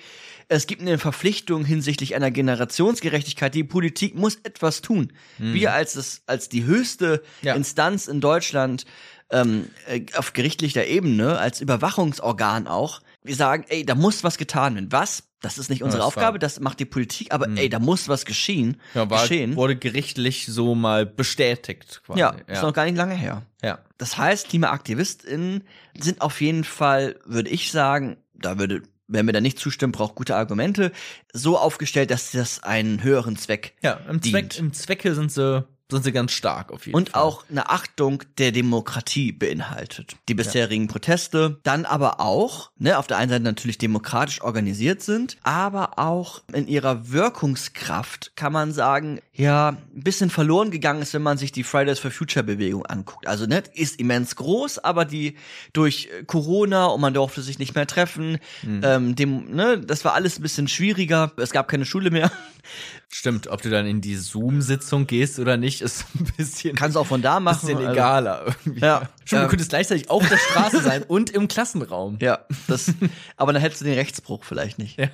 es 0.51 0.65
gibt 0.65 0.81
eine 0.81 0.97
Verpflichtung 0.97 1.63
hinsichtlich 1.63 2.15
einer 2.15 2.31
Generationsgerechtigkeit. 2.31 3.53
Die 3.53 3.63
Politik 3.63 4.15
muss 4.15 4.35
etwas 4.43 4.81
tun. 4.81 5.13
Wir 5.37 5.73
als 5.73 5.93
das, 5.93 6.23
als 6.25 6.49
die 6.49 6.63
höchste 6.63 7.21
Ja. 7.43 7.53
Instanz 7.53 8.07
in 8.07 8.19
Deutschland 8.19 8.85
ähm, 9.29 9.69
äh, 9.87 10.01
auf 10.15 10.33
gerichtlicher 10.33 10.87
Ebene, 10.87 11.37
als 11.37 11.61
Überwachungsorgan 11.61 12.67
auch, 12.67 13.01
wir 13.23 13.35
sagen, 13.35 13.65
ey, 13.69 13.85
da 13.85 13.93
muss 13.93 14.23
was 14.23 14.37
getan 14.37 14.75
werden. 14.75 14.91
Was? 14.91 15.28
Das 15.41 15.57
ist 15.57 15.69
nicht 15.69 15.83
unsere 15.83 15.99
das 15.99 16.03
war- 16.03 16.07
Aufgabe, 16.07 16.39
das 16.39 16.59
macht 16.59 16.79
die 16.81 16.85
Politik, 16.85 17.33
aber 17.33 17.47
ey, 17.55 17.69
da 17.69 17.79
muss 17.79 18.09
was 18.09 18.25
geschehen. 18.25 18.77
ja 18.93 19.09
war, 19.09 19.21
geschehen. 19.21 19.55
wurde 19.55 19.75
gerichtlich 19.77 20.45
so 20.47 20.75
mal 20.75 21.05
bestätigt. 21.05 22.01
Quasi. 22.05 22.19
ja, 22.19 22.31
ist 22.47 22.61
noch 22.61 22.73
gar 22.73 22.85
nicht 22.85 22.97
lange 22.97 23.15
her. 23.15 23.43
ja. 23.63 23.79
Das 23.97 24.17
heißt, 24.17 24.47
KlimaaktivistInnen 24.49 25.63
sind 25.99 26.21
auf 26.21 26.41
jeden 26.41 26.63
Fall, 26.63 27.15
würde 27.25 27.49
ich 27.49 27.71
sagen, 27.71 28.17
da 28.33 28.57
würde 28.59 28.83
wer 29.11 29.23
mir 29.23 29.31
da 29.33 29.41
nicht 29.41 29.57
zustimmt, 29.57 29.95
braucht 29.95 30.13
gute 30.15 30.35
Argumente, 30.35 30.91
so 31.33 31.57
aufgestellt, 31.57 32.11
dass 32.11 32.31
das 32.31 32.61
einen 32.61 33.01
höheren 33.01 33.35
Zweck 33.37 33.73
Ja, 33.81 33.93
im, 34.07 34.21
dient. 34.21 34.53
Zweck, 34.53 34.59
im 34.59 34.71
Zwecke 34.73 35.15
sind 35.15 35.31
sie, 35.31 35.65
sind 35.91 36.03
sie 36.03 36.11
ganz 36.11 36.31
stark 36.31 36.71
auf 36.71 36.85
jeden 36.85 36.95
und 36.95 37.09
Fall. 37.09 37.21
auch 37.21 37.45
eine 37.49 37.69
Achtung 37.69 38.23
der 38.37 38.51
Demokratie 38.51 39.31
beinhaltet. 39.31 40.15
Die 40.27 40.35
bisherigen 40.35 40.87
Proteste, 40.87 41.59
dann 41.63 41.85
aber 41.85 42.19
auch, 42.19 42.71
ne, 42.77 42.97
auf 42.97 43.07
der 43.07 43.17
einen 43.17 43.31
Seite 43.31 43.43
natürlich 43.43 43.77
demokratisch 43.77 44.41
organisiert 44.41 45.01
sind, 45.01 45.37
aber 45.43 45.97
auch 45.97 46.41
in 46.53 46.67
ihrer 46.67 47.09
Wirkungskraft 47.11 48.33
kann 48.35 48.53
man 48.53 48.71
sagen, 48.71 49.19
ja, 49.33 49.69
ein 49.69 50.03
bisschen 50.03 50.29
verloren 50.29 50.69
gegangen 50.69 51.01
ist, 51.01 51.13
wenn 51.13 51.23
man 51.23 51.37
sich 51.37 51.51
die 51.51 51.63
Fridays 51.63 51.99
for 51.99 52.11
Future 52.11 52.43
Bewegung 52.43 52.85
anguckt. 52.85 53.27
Also, 53.27 53.45
ne, 53.47 53.63
ist 53.73 53.99
immens 53.99 54.35
groß, 54.35 54.79
aber 54.79 55.05
die 55.05 55.37
durch 55.73 56.09
äh, 56.11 56.23
Corona 56.25 56.85
und 56.87 57.01
man 57.01 57.13
durfte 57.13 57.41
sich 57.41 57.57
nicht 57.57 57.73
mehr 57.73 57.87
treffen, 57.87 58.37
ähm, 58.83 59.15
dem, 59.15 59.55
ne, 59.55 59.79
das 59.79 60.05
war 60.05 60.13
alles 60.13 60.39
ein 60.39 60.43
bisschen 60.43 60.67
schwieriger. 60.67 61.31
Es 61.37 61.51
gab 61.51 61.67
keine 61.67 61.85
Schule 61.85 62.11
mehr. 62.11 62.31
Stimmt, 63.11 63.47
ob 63.47 63.61
du 63.63 63.69
dann 63.71 63.87
in 63.87 64.01
die 64.01 64.15
Zoom-Sitzung 64.15 65.07
gehst 65.07 65.39
oder 65.39 65.57
nicht, 65.57 65.81
ist 65.81 66.05
ein 66.15 66.25
bisschen, 66.37 66.75
Kannst 66.75 66.95
auch 66.95 67.07
von 67.07 67.21
da 67.23 67.39
machen. 67.39 67.61
bisschen 67.67 67.77
also- 67.79 67.91
egaler 67.91 68.45
irgendwie. 68.45 68.81
Ja. 68.81 69.01
Ähm. 69.31 69.41
du 69.41 69.47
könntest 69.47 69.69
gleichzeitig 69.71 70.09
auf 70.09 70.27
der 70.29 70.37
Straße 70.37 70.81
sein 70.81 71.03
und 71.07 71.31
im 71.31 71.47
Klassenraum. 71.47 72.17
Ja, 72.21 72.45
das, 72.67 72.93
aber 73.35 73.51
dann 73.51 73.61
hättest 73.61 73.81
du 73.81 73.85
den 73.85 73.95
Rechtsbruch 73.95 74.43
vielleicht 74.43 74.77
nicht. 74.77 74.99
Ja. 74.99 75.09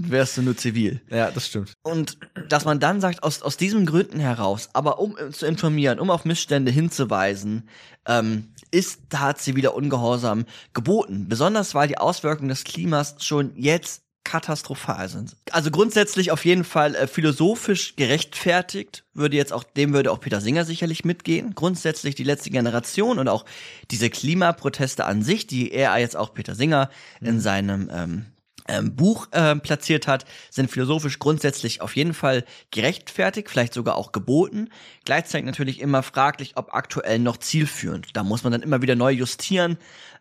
Wärst 0.00 0.36
du 0.36 0.42
nur 0.42 0.56
zivil. 0.56 1.00
Ja, 1.10 1.30
das 1.32 1.46
stimmt. 1.48 1.72
Und 1.82 2.18
dass 2.48 2.64
man 2.64 2.78
dann 2.78 3.00
sagt, 3.00 3.24
aus, 3.24 3.42
aus 3.42 3.56
diesen 3.56 3.84
Gründen 3.84 4.20
heraus, 4.20 4.68
aber 4.72 5.00
um 5.00 5.16
äh, 5.18 5.30
zu 5.30 5.44
informieren, 5.44 5.98
um 5.98 6.10
auf 6.10 6.24
Missstände 6.24 6.70
hinzuweisen, 6.70 7.68
ähm, 8.06 8.52
ist 8.70 9.00
da 9.08 9.34
ziviler 9.34 9.74
Ungehorsam 9.74 10.44
geboten. 10.72 11.26
Besonders 11.28 11.74
weil 11.74 11.88
die 11.88 11.98
Auswirkungen 11.98 12.48
des 12.48 12.62
Klimas 12.62 13.16
schon 13.24 13.52
jetzt 13.56 14.02
katastrophal 14.28 15.08
sind. 15.08 15.36
Also 15.50 15.70
grundsätzlich 15.70 16.30
auf 16.30 16.44
jeden 16.44 16.64
Fall 16.64 16.94
äh, 16.94 17.06
philosophisch 17.06 17.96
gerechtfertigt, 17.96 19.04
würde 19.14 19.36
jetzt 19.36 19.54
auch, 19.54 19.64
dem 19.64 19.94
würde 19.94 20.12
auch 20.12 20.20
Peter 20.20 20.42
Singer 20.42 20.66
sicherlich 20.66 21.04
mitgehen. 21.06 21.54
Grundsätzlich 21.54 22.14
die 22.14 22.24
letzte 22.24 22.50
Generation 22.50 23.18
und 23.18 23.28
auch 23.28 23.46
diese 23.90 24.10
Klimaproteste 24.10 25.06
an 25.06 25.22
sich, 25.22 25.46
die 25.46 25.72
er 25.72 25.96
jetzt 25.96 26.16
auch 26.16 26.34
Peter 26.34 26.54
Singer 26.54 26.90
in 27.22 27.40
seinem 27.40 27.88
ähm, 27.90 28.26
ähm, 28.68 28.94
Buch 28.94 29.28
äh, 29.30 29.56
platziert 29.56 30.06
hat, 30.06 30.26
sind 30.50 30.70
philosophisch 30.70 31.18
grundsätzlich 31.18 31.80
auf 31.80 31.96
jeden 31.96 32.12
Fall 32.12 32.44
gerechtfertigt, 32.70 33.48
vielleicht 33.48 33.72
sogar 33.72 33.96
auch 33.96 34.12
geboten. 34.12 34.68
Gleichzeitig 35.06 35.46
natürlich 35.46 35.80
immer 35.80 36.02
fraglich, 36.02 36.52
ob 36.56 36.74
aktuell 36.74 37.18
noch 37.18 37.38
zielführend. 37.38 38.08
Da 38.14 38.22
muss 38.22 38.42
man 38.42 38.52
dann 38.52 38.62
immer 38.62 38.82
wieder 38.82 38.94
neu 38.94 39.10
justieren. 39.10 39.78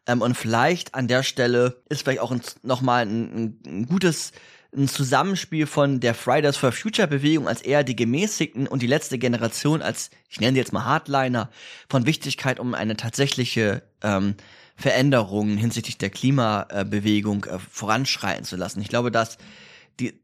Ähm, 0.08 0.22
und 0.22 0.36
vielleicht 0.36 0.95
an 0.95 1.08
der 1.08 1.22
Stelle 1.24 1.82
ist 1.89 2.01
vielleicht 2.01 2.22
auch 2.22 2.36
nochmal 2.64 3.05
ein, 3.05 3.60
ein, 3.66 3.86
gutes 3.86 4.32
ein 4.76 4.88
Zusammenspiel 4.88 5.66
von 5.66 5.99
der 5.99 6.14
Fridays 6.14 6.58
for 6.58 6.72
Future 6.72 7.08
Bewegung 7.08 7.47
als 7.47 7.62
eher 7.62 7.84
die 7.84 7.95
gemäßigten 7.95 8.68
und 8.68 8.82
die 8.82 8.88
letzte 8.88 9.18
Generation 9.18 9.82
als, 9.82 10.10
ich 10.30 10.39
nenne 10.39 10.53
sie 10.53 10.60
jetzt 10.60 10.74
mal 10.74 10.84
Hardliner, 10.84 11.49
von 11.89 12.05
Wichtigkeit, 12.05 12.60
um 12.60 12.74
eine 12.74 12.97
tatsächliche 12.97 13.84
ähm, 14.01 14.36
Veränderung 14.76 15.58
hinsichtlich 15.58 15.97
der 15.97 16.10
Klimabewegung 16.10 17.45
äh, 17.45 17.60
voranschreiten 17.60 18.43
zu 18.43 18.55
lassen. 18.55 18.82
Ich 18.82 18.89
glaube, 18.89 19.10
dass 19.10 19.38
die, 19.99 20.20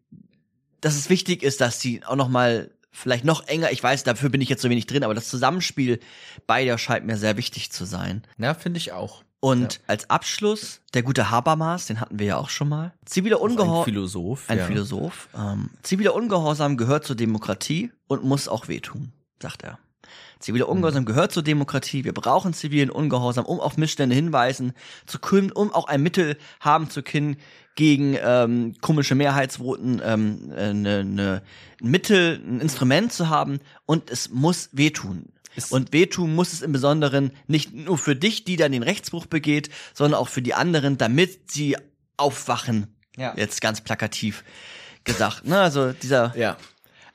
dass 0.81 0.95
es 0.95 1.09
wichtig 1.09 1.41
ist, 1.41 1.61
dass 1.61 1.79
sie 1.79 2.03
auch 2.05 2.17
noch 2.17 2.29
mal 2.29 2.69
vielleicht 2.91 3.25
noch 3.25 3.47
enger, 3.47 3.71
ich 3.71 3.81
weiß, 3.81 4.03
dafür 4.03 4.29
bin 4.29 4.41
ich 4.41 4.49
jetzt 4.49 4.61
so 4.61 4.69
wenig 4.69 4.85
drin, 4.85 5.03
aber 5.03 5.15
das 5.15 5.27
Zusammenspiel 5.29 5.99
beider 6.45 6.77
scheint 6.77 7.05
mir 7.05 7.17
sehr 7.17 7.37
wichtig 7.37 7.71
zu 7.71 7.85
sein. 7.85 8.23
Ja, 8.37 8.53
finde 8.53 8.77
ich 8.77 8.91
auch. 8.91 9.22
Und 9.43 9.81
als 9.87 10.09
Abschluss, 10.09 10.79
der 10.93 11.03
gute 11.03 11.29
Habermas, 11.29 11.87
den 11.87 11.99
hatten 11.99 12.17
wir 12.17 12.25
ja 12.25 12.37
auch 12.37 12.47
schon 12.47 12.69
mal. 12.69 12.93
Ziviler 13.03 13.35
Ein 13.35 13.41
Ungehorsam. 13.41 13.83
Philosoph. 13.83 14.49
Ein 14.49 14.59
ja. 14.59 14.65
Philosoph. 14.65 15.27
Ähm, 15.37 15.69
ziviler 15.81 16.15
Ungehorsam 16.15 16.77
gehört 16.77 17.03
zur 17.03 17.17
Demokratie 17.17 17.91
und 18.07 18.23
muss 18.23 18.47
auch 18.47 18.69
wehtun, 18.69 19.11
sagt 19.41 19.63
er. 19.63 19.79
Ziviler 20.39 20.69
Ungehorsam 20.69 21.03
gehört 21.03 21.33
zur 21.33 21.43
Demokratie. 21.43 22.05
Wir 22.05 22.13
brauchen 22.13 22.53
zivilen 22.53 22.89
Ungehorsam, 22.89 23.43
um 23.43 23.59
auf 23.59 23.75
Missstände 23.75 24.15
hinweisen 24.15 24.71
zu 25.07 25.19
können, 25.19 25.51
um 25.51 25.73
auch 25.73 25.89
ein 25.89 26.01
Mittel 26.01 26.37
haben 26.61 26.89
zu 26.89 27.03
können, 27.03 27.35
gegen 27.75 28.15
ähm, 28.23 28.75
komische 28.79 29.15
Mehrheitsvoten 29.15 30.01
ähm, 30.05 30.53
äh, 30.55 30.73
ne, 30.73 31.03
ne, 31.03 31.41
ein 31.81 31.91
Mittel, 31.91 32.39
ein 32.47 32.61
Instrument 32.61 33.11
zu 33.11 33.27
haben 33.27 33.59
und 33.85 34.09
es 34.09 34.29
muss 34.29 34.69
wehtun. 34.71 35.33
Und 35.69 35.93
wehtun 35.93 36.35
muss 36.35 36.53
es 36.53 36.61
im 36.61 36.71
Besonderen 36.71 37.31
nicht 37.47 37.73
nur 37.73 37.97
für 37.97 38.15
dich, 38.15 38.43
die 38.43 38.55
dann 38.55 38.71
den 38.71 38.83
Rechtsbruch 38.83 39.25
begeht, 39.25 39.69
sondern 39.93 40.19
auch 40.19 40.27
für 40.27 40.41
die 40.41 40.53
anderen, 40.53 40.97
damit 40.97 41.51
sie 41.51 41.77
aufwachen. 42.17 42.87
Ja. 43.17 43.33
Jetzt 43.37 43.61
ganz 43.61 43.81
plakativ 43.81 44.43
gesagt. 45.03 45.45
Ne? 45.45 45.59
Also 45.59 45.91
dieser 45.91 46.35
Ja. 46.37 46.57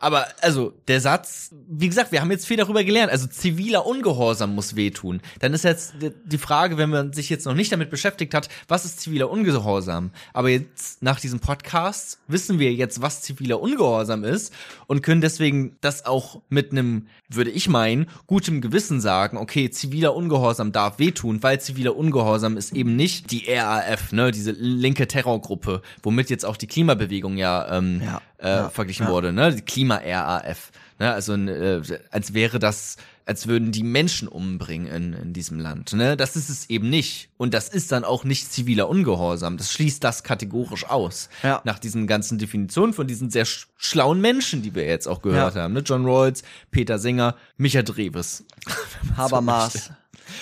Aber 0.01 0.27
also 0.43 0.75
der 0.87 1.01
Satz, 1.01 1.51
wie 1.69 1.89
gesagt, 1.89 2.13
wir 2.13 2.21
haben 2.21 2.31
jetzt 2.31 2.47
viel 2.47 2.57
darüber 2.57 2.85
gelernt. 2.85 3.11
Also 3.11 3.27
ziviler 3.27 3.85
Ungehorsam 3.85 4.55
muss 4.55 4.77
wehtun. 4.77 5.21
Dann 5.41 5.53
ist 5.55 5.65
jetzt 5.65 5.95
die- 6.25 6.39
Frage, 6.39 6.79
wenn 6.79 6.89
man 6.91 7.13
sich 7.13 7.29
jetzt 7.31 7.47
noch 7.47 7.55
nicht 7.55 7.73
damit 7.73 7.91
beschäftigt 7.91 8.33
hat, 8.33 8.49
was 8.69 8.85
ist 8.85 9.01
ziviler 9.01 9.29
Ungehorsam? 9.29 10.13
Aber 10.33 10.51
jetzt 10.51 11.03
nach 11.03 11.19
diesem 11.19 11.41
Podcast 11.41 12.21
wissen 12.29 12.61
wir 12.61 12.73
jetzt, 12.73 13.03
was 13.03 13.23
ziviler 13.23 13.61
Ungehorsam 13.61 14.23
ist 14.23 14.53
und 14.87 15.03
können 15.03 15.21
deswegen 15.21 15.77
das 15.81 16.07
auch 16.07 16.43
mit 16.49 16.71
einem, 16.71 17.09
würde 17.29 17.51
ich 17.51 17.69
meinen, 17.69 18.07
gutem 18.29 18.61
Gewissen 18.61 19.01
sagen, 19.01 19.37
okay, 19.37 19.69
ziviler 19.71 20.15
Ungehorsam 20.15 20.71
darf 20.71 21.01
wehtun, 21.01 21.43
weil 21.43 21.61
ziviler 21.61 21.97
Ungehorsam 21.97 22.57
ist 22.57 22.73
eben 22.73 22.95
nicht 22.95 23.33
die 23.33 23.45
RAF, 23.53 24.13
ne, 24.13 24.31
diese 24.31 24.53
linke 24.53 25.09
Terrorgruppe, 25.09 25.83
womit 26.05 26.31
jetzt 26.31 26.45
auch 26.45 26.57
die 26.57 26.69
Klimabewegung 26.69 27.37
ja, 27.37 27.77
ähm, 27.77 28.01
Ja. 28.05 28.23
Äh, 28.39 28.49
Ja. 28.49 28.69
verglichen 28.71 29.07
Ja. 29.07 29.13
wurde, 29.13 29.33
ne? 29.33 29.55
Die 29.55 29.63
Klima-RAF. 29.63 30.71
Ne? 30.99 31.13
Also 31.13 31.35
äh, 31.35 31.81
als 32.11 32.35
wäre 32.35 32.59
das, 32.59 32.97
als 33.25 33.47
würden 33.47 33.71
die 33.73 33.83
Menschen 33.85 34.27
umbringen 34.27 34.87
in, 34.89 35.13
in 35.13 35.33
diesem 35.33 35.61
Land. 35.61 35.93
Ne? 35.93 36.17
Das 36.17 36.35
ist 36.35 36.49
es 36.49 36.71
eben 36.71 36.89
nicht. 36.91 37.29
Und 37.37 37.55
das 37.55 37.69
ist 37.69 37.93
dann 37.93 38.05
auch 38.05 38.25
nicht 38.25 38.51
ziviler 38.53 38.89
Ungehorsam. 38.89 39.57
Das 39.59 39.71
schließt 39.73 40.03
das 40.03 40.23
kategorisch 40.25 40.87
aus. 40.89 41.29
Ja. 41.43 41.61
Nach 41.65 41.79
diesen 41.79 42.07
ganzen 42.07 42.39
Definitionen 42.39 42.95
von 42.95 43.07
diesen 43.07 43.31
sehr 43.31 43.45
sch 43.45 43.69
schlauen 43.77 44.21
Menschen, 44.21 44.63
die 44.63 44.75
wir 44.75 44.87
jetzt 44.87 45.07
auch 45.07 45.23
gehört 45.23 45.55
haben. 45.55 45.75
Ne? 45.75 45.81
John 45.81 46.05
Rawls, 46.05 46.43
Peter 46.71 46.99
Singer, 46.99 47.37
Micha 47.59 47.83
Dreves. 47.83 48.45
Habermas. 49.17 49.91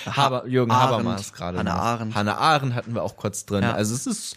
Haber, 0.05 0.47
Jürgen 0.47 0.71
Arendt, 0.71 0.93
Habermas 0.93 1.33
gerade. 1.33 1.59
Hannah. 1.59 1.75
Arendt. 1.75 2.15
Hannah 2.15 2.37
Arendt 2.39 2.75
hatten 2.75 2.95
wir 2.95 3.03
auch 3.03 3.17
kurz 3.17 3.47
drin. 3.47 3.63
Ja. 3.63 3.73
Also 3.75 3.95
es 3.95 4.07
ist, 4.07 4.37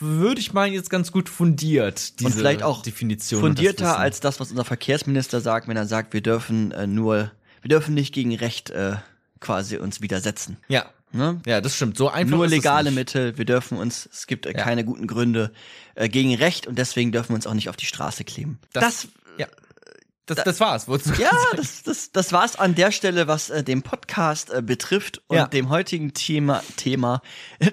würde 0.00 0.40
ich 0.40 0.52
meinen, 0.52 0.72
jetzt 0.74 0.90
ganz 0.90 1.12
gut 1.12 1.28
fundiert, 1.28 2.18
diese 2.20 2.26
und 2.28 2.34
vielleicht 2.34 2.62
auch 2.62 2.82
Definition. 2.82 3.42
und 3.42 3.58
das 3.58 3.64
fundierter 3.64 3.98
als 3.98 4.20
das, 4.20 4.40
was 4.40 4.50
unser 4.50 4.64
Verkehrsminister 4.64 5.40
sagt, 5.40 5.68
wenn 5.68 5.76
er 5.76 5.86
sagt, 5.86 6.12
wir 6.12 6.20
dürfen 6.22 6.72
äh, 6.72 6.86
nur, 6.86 7.30
wir 7.62 7.68
dürfen 7.68 7.94
nicht 7.94 8.14
gegen 8.14 8.34
Recht 8.34 8.70
äh, 8.70 8.96
quasi 9.40 9.76
uns 9.76 10.00
widersetzen. 10.00 10.56
Ja. 10.68 10.86
Ne? 11.12 11.40
Ja, 11.44 11.60
das 11.60 11.74
stimmt. 11.74 11.96
So 11.96 12.08
einfach 12.08 12.36
Nur 12.36 12.46
legale. 12.46 12.92
Mittel, 12.92 13.36
wir 13.36 13.44
dürfen 13.44 13.76
uns, 13.78 14.08
es 14.12 14.26
gibt 14.28 14.46
äh, 14.46 14.52
Ja. 14.52 14.62
keine 14.62 14.84
guten 14.84 15.06
Gründe 15.08 15.50
äh, 15.96 16.08
gegen 16.08 16.34
Recht 16.36 16.66
und 16.68 16.78
deswegen 16.78 17.10
dürfen 17.10 17.30
wir 17.30 17.34
uns 17.34 17.48
auch 17.48 17.54
nicht 17.54 17.68
auf 17.68 17.76
die 17.76 17.86
Straße 17.86 18.22
kleben. 18.22 18.60
Das, 18.72 19.08
ja. 19.36 19.48
Das, 20.26 20.44
das 20.44 20.60
war's. 20.60 20.86
wolltest 20.86 21.16
du 21.18 21.20
Ja, 21.22 21.32
das, 21.56 21.82
das, 21.82 22.12
das 22.12 22.32
war's 22.32 22.54
an 22.54 22.76
der 22.76 22.92
Stelle, 22.92 23.26
was 23.26 23.50
äh, 23.50 23.64
den 23.64 23.82
Podcast 23.82 24.50
äh, 24.52 24.62
betrifft 24.62 25.20
und 25.26 25.36
Ja. 25.38 25.48
dem 25.48 25.68
heutigen 25.68 26.14
Thema, 26.14 26.62
Thema 26.76 27.22
äh, 27.58 27.72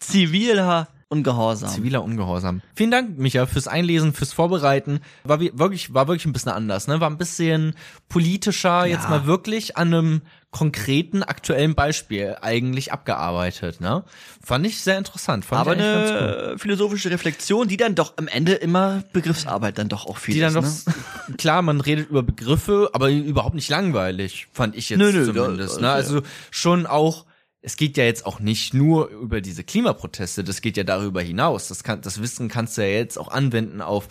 ziviler 0.00 0.88
Ungehorsam. 1.08 1.68
Ziviler 1.70 2.02
Ungehorsam. 2.02 2.60
Vielen 2.74 2.90
Dank, 2.90 3.18
Micha, 3.18 3.46
fürs 3.46 3.68
Einlesen, 3.68 4.12
fürs 4.12 4.32
Vorbereiten. 4.32 5.00
War 5.24 5.40
wirklich, 5.40 5.94
war 5.94 6.08
wirklich 6.08 6.26
ein 6.26 6.32
bisschen 6.32 6.52
anders, 6.52 6.88
ne? 6.88 7.00
War 7.00 7.10
ein 7.10 7.18
bisschen 7.18 7.74
politischer, 8.08 8.86
jetzt 8.86 9.08
mal 9.10 9.26
wirklich 9.26 9.76
an 9.76 9.88
einem 9.88 10.22
konkreten, 10.50 11.24
aktuellen 11.24 11.74
Beispiel 11.74 12.36
eigentlich 12.40 12.92
abgearbeitet, 12.92 13.80
ne? 13.80 14.04
Fand 14.42 14.64
ich 14.66 14.80
sehr 14.80 14.98
interessant. 14.98 15.44
Fand 15.44 15.60
Aber 15.60 15.72
cool. 15.72 15.82
eine 15.82 16.58
philosophische 16.58 17.10
Reflexion, 17.10 17.66
die 17.66 17.76
dann 17.76 17.96
doch 17.96 18.14
am 18.16 18.28
Ende 18.28 18.52
immer 18.52 19.02
Begriffsarbeit 19.12 19.78
dann 19.78 19.88
doch 19.88 20.06
auch 20.06 20.16
viel 20.16 20.34
Die 20.34 20.40
dann 20.40 20.54
ist. 20.56 20.86
doch, 20.88 20.94
ne? 21.28 21.34
klar, 21.36 21.62
man 21.62 21.80
redet 21.80 22.08
über 22.08 22.22
Begriffe, 22.22 22.88
aber 22.92 23.10
überhaupt 23.10 23.56
nicht 23.56 23.68
langweilig, 23.68 24.46
fand 24.52 24.76
ich 24.76 24.90
jetzt 24.90 24.98
Nö, 25.00 25.12
nö, 25.12 25.24
zumindest. 25.26 25.76
da- 25.78 25.80
ne? 25.80 25.86
ja. 25.88 25.92
Also 25.94 26.22
schon 26.52 26.86
auch, 26.86 27.24
es 27.64 27.76
geht 27.76 27.96
ja 27.96 28.04
jetzt 28.04 28.26
auch 28.26 28.40
nicht 28.40 28.74
nur 28.74 29.08
über 29.08 29.40
diese 29.40 29.64
Klimaproteste, 29.64 30.44
das 30.44 30.60
geht 30.60 30.76
ja 30.76 30.84
darüber 30.84 31.22
hinaus. 31.22 31.68
Das, 31.68 31.82
kann, 31.82 32.02
das 32.02 32.20
Wissen 32.20 32.48
kannst 32.48 32.76
du 32.76 32.82
ja 32.82 32.88
jetzt 32.88 33.18
auch 33.18 33.28
anwenden 33.28 33.80
auf 33.80 34.08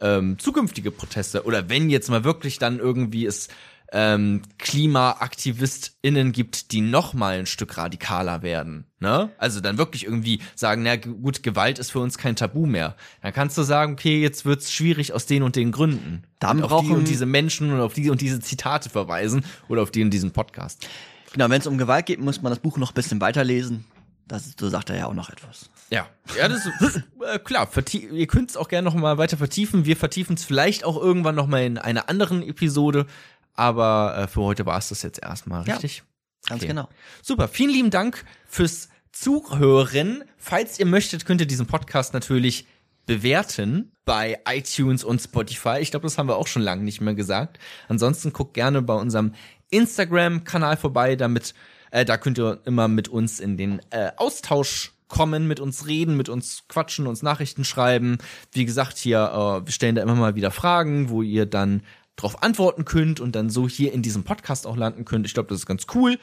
ähm, 0.00 0.38
zukünftige 0.40 0.90
Proteste. 0.90 1.44
Oder 1.44 1.68
wenn 1.68 1.88
jetzt 1.88 2.10
mal 2.10 2.24
wirklich 2.24 2.58
dann 2.58 2.80
irgendwie 2.80 3.24
es 3.24 3.48
ähm, 3.92 4.42
KlimaaktivistInnen 4.58 6.32
gibt, 6.32 6.72
die 6.72 6.80
noch 6.80 7.14
mal 7.14 7.38
ein 7.38 7.46
Stück 7.46 7.76
radikaler 7.76 8.42
werden. 8.42 8.86
Ne? 8.98 9.30
Also 9.38 9.60
dann 9.60 9.78
wirklich 9.78 10.04
irgendwie 10.04 10.40
sagen, 10.56 10.82
na 10.82 10.96
gut, 10.96 11.44
Gewalt 11.44 11.78
ist 11.78 11.92
für 11.92 12.00
uns 12.00 12.18
kein 12.18 12.34
Tabu 12.34 12.66
mehr. 12.66 12.96
Dann 13.22 13.32
kannst 13.32 13.56
du 13.56 13.62
sagen, 13.62 13.92
okay, 13.92 14.20
jetzt 14.20 14.44
wird's 14.44 14.72
schwierig 14.72 15.12
aus 15.12 15.26
den 15.26 15.44
und 15.44 15.54
den 15.54 15.70
Gründen. 15.70 16.24
Dann 16.40 16.58
und 16.58 16.64
auf 16.64 16.80
die 16.80 16.88
brauchen- 16.88 16.98
und 16.98 17.08
diese 17.08 17.26
Menschen 17.26 17.72
und 17.72 17.80
auf 17.80 17.94
die 17.94 18.10
und 18.10 18.20
diese 18.20 18.40
Zitate 18.40 18.90
verweisen 18.90 19.44
oder 19.68 19.82
auf 19.82 19.92
die 19.92 20.02
und 20.02 20.10
diesen 20.10 20.32
Podcast. 20.32 20.88
Genau, 21.36 21.50
wenn 21.50 21.60
es 21.60 21.66
um 21.66 21.76
Gewalt 21.76 22.06
geht, 22.06 22.18
muss 22.18 22.40
man 22.40 22.48
das 22.50 22.60
Buch 22.60 22.78
noch 22.78 22.92
ein 22.92 22.94
bisschen 22.94 23.20
weiterlesen. 23.20 23.84
Das 24.26 24.46
ist, 24.46 24.58
so 24.58 24.70
sagt 24.70 24.88
er 24.88 24.96
ja 24.96 25.06
auch 25.06 25.12
noch 25.12 25.28
etwas. 25.28 25.68
Ja, 25.90 26.08
ja, 26.36 26.48
das 26.48 26.64
ist 26.80 27.02
äh, 27.22 27.38
klar. 27.38 27.68
Ihr 27.92 28.26
könnt 28.26 28.48
es 28.50 28.56
auch 28.56 28.68
gerne 28.68 28.86
noch 28.88 28.94
mal 28.94 29.18
weiter 29.18 29.36
vertiefen. 29.36 29.84
Wir 29.84 29.98
vertiefen 29.98 30.34
es 30.36 30.44
vielleicht 30.44 30.82
auch 30.84 30.96
irgendwann 30.96 31.34
noch 31.34 31.46
mal 31.46 31.62
in 31.62 31.76
einer 31.76 32.08
anderen 32.08 32.42
Episode. 32.42 33.04
Aber 33.52 34.16
äh, 34.16 34.26
für 34.26 34.40
heute 34.40 34.64
war 34.64 34.78
es 34.78 34.88
das 34.88 35.02
jetzt 35.02 35.22
erstmal, 35.22 35.66
Ja, 35.66 35.74
richtig? 35.74 36.02
Ganz 36.48 36.62
Okay. 36.62 36.68
genau. 36.68 36.88
Super, 37.22 37.48
vielen 37.48 37.70
lieben 37.70 37.90
Dank 37.90 38.24
fürs 38.48 38.88
Zuhören. 39.12 40.24
Falls 40.38 40.78
ihr 40.78 40.86
möchtet, 40.86 41.26
könnt 41.26 41.40
ihr 41.42 41.46
diesen 41.46 41.66
Podcast 41.66 42.14
natürlich 42.14 42.66
bewerten 43.06 43.92
bei 44.04 44.40
iTunes 44.48 45.04
und 45.04 45.20
Spotify. 45.20 45.78
Ich 45.80 45.90
glaube, 45.90 46.04
das 46.04 46.18
haben 46.18 46.28
wir 46.28 46.36
auch 46.36 46.46
schon 46.48 46.62
lange 46.62 46.82
nicht 46.82 47.00
mehr 47.00 47.14
gesagt. 47.14 47.58
Ansonsten 47.88 48.32
guckt 48.32 48.54
gerne 48.54 48.82
bei 48.82 48.94
unserem 48.94 49.32
Instagram-Kanal 49.70 50.76
vorbei, 50.76 51.16
damit 51.16 51.54
äh, 51.90 52.04
da 52.04 52.16
könnt 52.16 52.38
ihr 52.38 52.60
immer 52.64 52.88
mit 52.88 53.08
uns 53.08 53.40
in 53.40 53.56
den 53.56 53.80
äh, 53.90 54.10
Austausch 54.16 54.92
kommen, 55.08 55.46
mit 55.46 55.60
uns 55.60 55.86
reden, 55.86 56.16
mit 56.16 56.28
uns 56.28 56.64
quatschen, 56.68 57.06
uns 57.06 57.22
Nachrichten 57.22 57.64
schreiben. 57.64 58.18
Wie 58.52 58.64
gesagt, 58.64 58.98
hier, 58.98 59.18
äh, 59.18 59.66
wir 59.66 59.72
stellen 59.72 59.94
da 59.94 60.02
immer 60.02 60.14
mal 60.14 60.34
wieder 60.34 60.50
Fragen, 60.50 61.10
wo 61.10 61.22
ihr 61.22 61.46
dann 61.46 61.82
drauf 62.16 62.42
antworten 62.42 62.84
könnt 62.84 63.20
und 63.20 63.36
dann 63.36 63.50
so 63.50 63.68
hier 63.68 63.92
in 63.92 64.02
diesem 64.02 64.24
Podcast 64.24 64.66
auch 64.66 64.76
landen 64.76 65.04
könnt. 65.04 65.26
Ich 65.26 65.34
glaube, 65.34 65.48
das 65.48 65.58
ist 65.58 65.66
ganz 65.66 65.86
cool. 65.94 66.18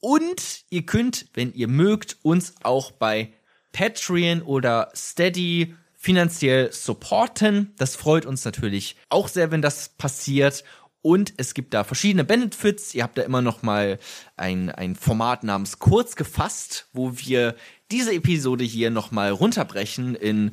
Und 0.00 0.64
ihr 0.70 0.86
könnt, 0.86 1.26
wenn 1.34 1.52
ihr 1.52 1.68
mögt, 1.68 2.16
uns 2.22 2.54
auch 2.62 2.90
bei 2.92 3.32
Patreon 3.72 4.42
oder 4.42 4.90
Steady 4.94 5.74
finanziell 5.94 6.72
supporten. 6.72 7.72
Das 7.78 7.94
freut 7.94 8.26
uns 8.26 8.44
natürlich 8.44 8.96
auch 9.08 9.28
sehr, 9.28 9.50
wenn 9.52 9.62
das 9.62 9.90
passiert. 9.90 10.64
Und 11.02 11.34
es 11.36 11.54
gibt 11.54 11.74
da 11.74 11.82
verschiedene 11.82 12.24
Benefits. 12.24 12.94
Ihr 12.94 13.02
habt 13.02 13.18
da 13.18 13.22
immer 13.22 13.42
noch 13.42 13.62
mal 13.62 13.98
ein, 14.36 14.70
ein 14.70 14.94
Format 14.94 15.42
namens 15.42 15.80
Kurz 15.80 16.14
gefasst, 16.14 16.88
wo 16.92 17.18
wir 17.18 17.56
diese 17.92 18.12
Episode 18.14 18.64
hier 18.64 18.90
noch 18.90 19.10
mal 19.10 19.30
runterbrechen 19.30 20.14
in 20.14 20.52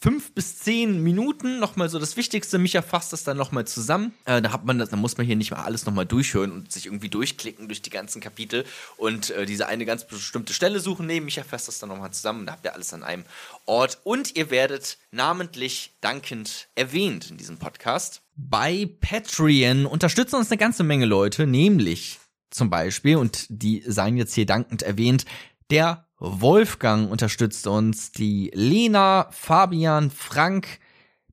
fünf 0.00 0.32
bis 0.32 0.58
zehn 0.58 1.02
Minuten 1.02 1.58
noch 1.58 1.76
mal 1.76 1.88
so 1.88 1.98
das 1.98 2.16
Wichtigste. 2.16 2.58
Micha 2.58 2.80
fasst 2.80 3.12
das 3.12 3.24
dann 3.24 3.36
noch 3.36 3.50
mal 3.50 3.66
zusammen. 3.66 4.14
Äh, 4.24 4.40
da 4.40 4.52
hat 4.52 4.64
man 4.64 4.78
das, 4.78 4.90
da 4.90 4.96
muss 4.96 5.16
man 5.16 5.26
hier 5.26 5.36
nicht 5.36 5.50
mal 5.50 5.64
alles 5.64 5.84
noch 5.84 5.92
mal 5.92 6.04
durchhören 6.04 6.52
und 6.52 6.72
sich 6.72 6.86
irgendwie 6.86 7.08
durchklicken 7.08 7.66
durch 7.68 7.82
die 7.82 7.90
ganzen 7.90 8.20
Kapitel 8.20 8.64
und 8.96 9.30
äh, 9.30 9.46
diese 9.46 9.66
eine 9.66 9.84
ganz 9.84 10.06
bestimmte 10.06 10.52
Stelle 10.52 10.80
suchen. 10.80 11.06
Nee, 11.06 11.20
Micha 11.20 11.42
fasst 11.42 11.68
das 11.68 11.80
dann 11.80 11.88
noch 11.88 11.98
mal 11.98 12.12
zusammen. 12.12 12.46
Da 12.46 12.52
habt 12.52 12.64
ihr 12.64 12.74
alles 12.74 12.94
an 12.94 13.02
einem 13.02 13.24
Ort 13.66 13.98
und 14.04 14.36
ihr 14.36 14.50
werdet 14.50 14.98
namentlich 15.10 15.94
dankend 16.00 16.68
erwähnt 16.76 17.30
in 17.30 17.36
diesem 17.36 17.58
Podcast. 17.58 18.22
Bei 18.36 18.88
Patreon 19.00 19.86
unterstützen 19.86 20.36
uns 20.36 20.50
eine 20.50 20.58
ganze 20.58 20.84
Menge 20.84 21.06
Leute, 21.06 21.46
nämlich 21.46 22.18
zum 22.50 22.70
Beispiel, 22.70 23.16
und 23.16 23.46
die 23.48 23.82
seien 23.86 24.16
jetzt 24.16 24.34
hier 24.34 24.46
dankend 24.46 24.82
erwähnt, 24.82 25.24
der 25.70 26.07
Wolfgang 26.18 27.10
unterstützt 27.10 27.66
uns, 27.66 28.10
die 28.10 28.50
Lena, 28.54 29.28
Fabian, 29.30 30.10
Frank, 30.10 30.80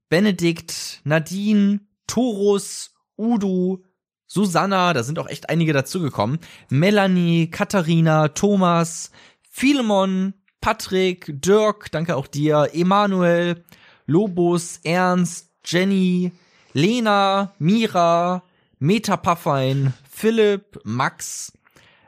Benedikt, 0.09 1.01
Nadine, 1.03 1.79
Torus, 2.07 2.93
Udo, 3.17 3.83
Susanna, 4.27 4.93
da 4.93 5.03
sind 5.03 5.17
auch 5.17 5.27
echt 5.27 5.49
einige 5.49 5.73
dazugekommen, 5.73 6.39
Melanie, 6.69 7.49
Katharina, 7.49 8.27
Thomas, 8.29 9.11
Philemon, 9.49 10.33
Patrick, 10.61 11.31
Dirk, 11.41 11.91
danke 11.91 12.15
auch 12.15 12.27
dir, 12.27 12.69
Emanuel, 12.73 13.63
Lobos, 14.05 14.79
Ernst, 14.83 15.49
Jenny, 15.63 16.31
Lena, 16.73 17.53
Mira, 17.57 18.43
Meta 18.79 19.17
Paffein, 19.17 19.93
Philipp, 20.09 20.79
Max, 20.83 21.53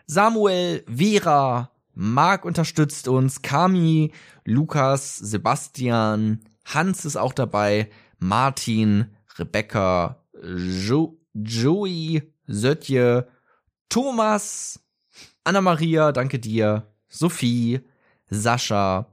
Samuel, 0.06 0.84
Vera, 0.88 1.72
Marc 2.00 2.46
unterstützt 2.46 3.08
uns, 3.08 3.42
Kami, 3.42 4.12
Lukas, 4.46 5.18
Sebastian, 5.18 6.42
Hans 6.64 7.06
ist 7.06 7.16
auch 7.16 7.34
dabei, 7.34 7.90
Martin, 8.20 9.16
Rebecca, 9.40 10.24
jo 10.44 11.20
Joey, 11.34 12.22
Sötje, 12.46 13.28
Thomas, 13.90 14.80
Anna-Maria, 15.44 16.12
danke 16.12 16.38
dir, 16.38 16.94
Sophie, 17.08 17.80
Sascha, 18.30 19.12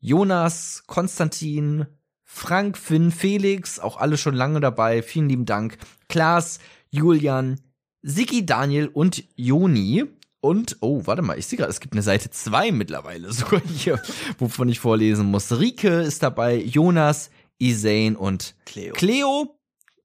Jonas, 0.00 0.82
Konstantin, 0.88 1.86
Frank, 2.24 2.76
Finn, 2.76 3.12
Felix, 3.12 3.78
auch 3.78 3.98
alle 3.98 4.18
schon 4.18 4.34
lange 4.34 4.58
dabei, 4.58 5.00
vielen 5.02 5.28
lieben 5.28 5.46
Dank, 5.46 5.78
Klaas, 6.08 6.58
Julian, 6.90 7.60
Sigi, 8.02 8.44
Daniel 8.44 8.88
und 8.88 9.22
Joni. 9.36 10.06
Und, 10.46 10.76
oh, 10.78 11.02
warte 11.06 11.22
mal, 11.22 11.36
ich 11.36 11.46
sehe 11.46 11.56
gerade, 11.56 11.72
es 11.72 11.80
gibt 11.80 11.94
eine 11.94 12.02
Seite 12.02 12.30
2 12.30 12.70
mittlerweile 12.70 13.32
sogar 13.32 13.60
hier, 13.62 14.00
wovon 14.38 14.68
ich 14.68 14.78
vorlesen 14.78 15.26
muss. 15.26 15.50
Rike 15.58 16.02
ist 16.02 16.22
dabei, 16.22 16.56
Jonas, 16.56 17.30
Isane 17.58 18.16
und 18.16 18.54
Cleo. 18.64 18.92
Cleo. 18.92 19.58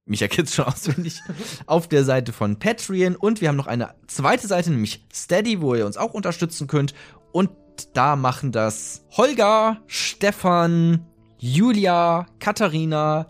Micha 0.05 0.27
kennt's 0.27 0.55
schon 0.55 0.65
auswendig. 0.65 1.19
auf 1.67 1.87
der 1.87 2.03
Seite 2.05 2.33
von 2.33 2.57
Patreon. 2.57 3.15
Und 3.15 3.39
wir 3.39 3.49
haben 3.49 3.55
noch 3.55 3.67
eine 3.67 3.93
zweite 4.07 4.47
Seite, 4.47 4.71
nämlich 4.71 5.05
Steady, 5.13 5.61
wo 5.61 5.75
ihr 5.75 5.85
uns 5.85 5.95
auch 5.95 6.15
unterstützen 6.15 6.65
könnt. 6.65 6.95
Und 7.31 7.51
da 7.93 8.15
machen 8.15 8.51
das 8.51 9.05
Holger, 9.11 9.79
Stefan, 9.85 11.05
Julia, 11.37 12.25
Katharina, 12.39 13.27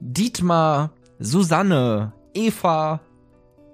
Dietmar, 0.00 0.94
Susanne, 1.18 2.14
Eva, 2.32 3.00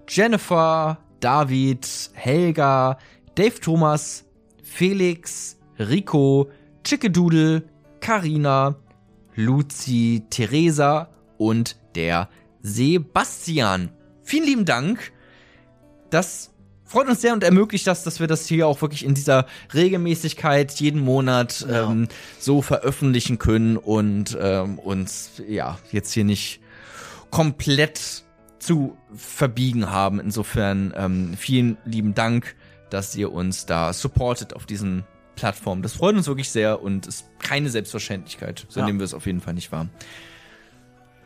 Jennifer, 0.08 0.98
David, 1.22 1.86
Helga, 2.14 2.98
Dave 3.36 3.60
Thomas, 3.60 4.24
Felix, 4.62 5.56
Rico, 5.78 6.50
Chickedoodle, 6.84 7.62
Karina, 8.00 8.76
Luzi, 9.36 10.24
Theresa 10.30 11.08
und 11.38 11.76
der 11.94 12.28
Sebastian. 12.62 13.90
Vielen 14.22 14.44
lieben 14.46 14.64
Dank. 14.64 15.12
Das 16.10 16.50
freut 16.84 17.08
uns 17.08 17.20
sehr 17.20 17.32
und 17.32 17.44
ermöglicht 17.44 17.86
das, 17.86 18.02
dass 18.02 18.18
wir 18.18 18.26
das 18.26 18.46
hier 18.46 18.66
auch 18.66 18.82
wirklich 18.82 19.04
in 19.04 19.14
dieser 19.14 19.46
Regelmäßigkeit 19.72 20.72
jeden 20.80 21.00
Monat 21.00 21.64
Ja. 21.68 21.90
ähm, 21.90 22.08
so 22.40 22.62
veröffentlichen 22.62 23.38
können 23.38 23.76
und 23.76 24.36
ähm, 24.40 24.78
uns 24.80 25.30
ja 25.48 25.78
jetzt 25.92 26.12
hier 26.12 26.24
nicht 26.24 26.60
komplett 27.30 28.24
zu 28.62 28.96
verbiegen 29.14 29.90
haben. 29.90 30.20
Insofern 30.20 30.92
ähm, 30.96 31.34
vielen 31.36 31.76
lieben 31.84 32.14
Dank, 32.14 32.54
dass 32.90 33.14
ihr 33.16 33.32
uns 33.32 33.66
da 33.66 33.92
supportet 33.92 34.54
auf 34.54 34.66
diesen 34.66 35.04
Plattformen. 35.34 35.82
Das 35.82 35.94
freut 35.94 36.14
uns 36.14 36.26
wirklich 36.26 36.50
sehr 36.50 36.82
und 36.82 37.06
ist 37.06 37.26
keine 37.40 37.70
Selbstverständlichkeit. 37.70 38.66
So 38.68 38.80
Ja. 38.80 38.86
nehmen 38.86 38.98
wir 39.00 39.04
es 39.04 39.14
auf 39.14 39.26
jeden 39.26 39.40
Fall 39.40 39.54
nicht 39.54 39.72
wahr. 39.72 39.88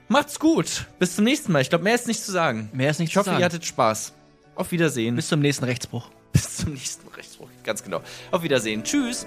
Macht's 0.08 0.38
gut. 0.38 0.86
Bis 1.00 1.16
zum 1.16 1.24
nächsten 1.24 1.50
Mal. 1.52 1.60
Ich 1.62 1.68
glaube, 1.68 1.82
mehr 1.84 1.94
ist 1.96 2.06
nicht 2.06 2.22
zu 2.22 2.30
sagen. 2.30 2.70
Mehr 2.72 2.90
ist 2.90 3.00
nicht 3.00 3.08
Ich 3.08 3.14
zu 3.14 3.20
hoffe, 3.20 3.30
sagen. 3.30 3.40
ihr 3.40 3.44
hattet 3.44 3.64
Spaß. 3.64 4.12
Auf 4.54 4.70
Wiedersehen. 4.70 5.16
Bis 5.16 5.28
zum 5.28 5.40
nächsten 5.40 5.64
Rechtsbruch. 5.64 6.08
Bis 6.32 6.58
zum 6.58 6.72
nächsten 6.74 7.08
Rechtsbruch. 7.08 7.48
Ganz 7.64 7.82
genau. 7.82 8.00
Auf 8.30 8.42
Wiedersehen. 8.42 8.84
Tschüss. 8.84 9.26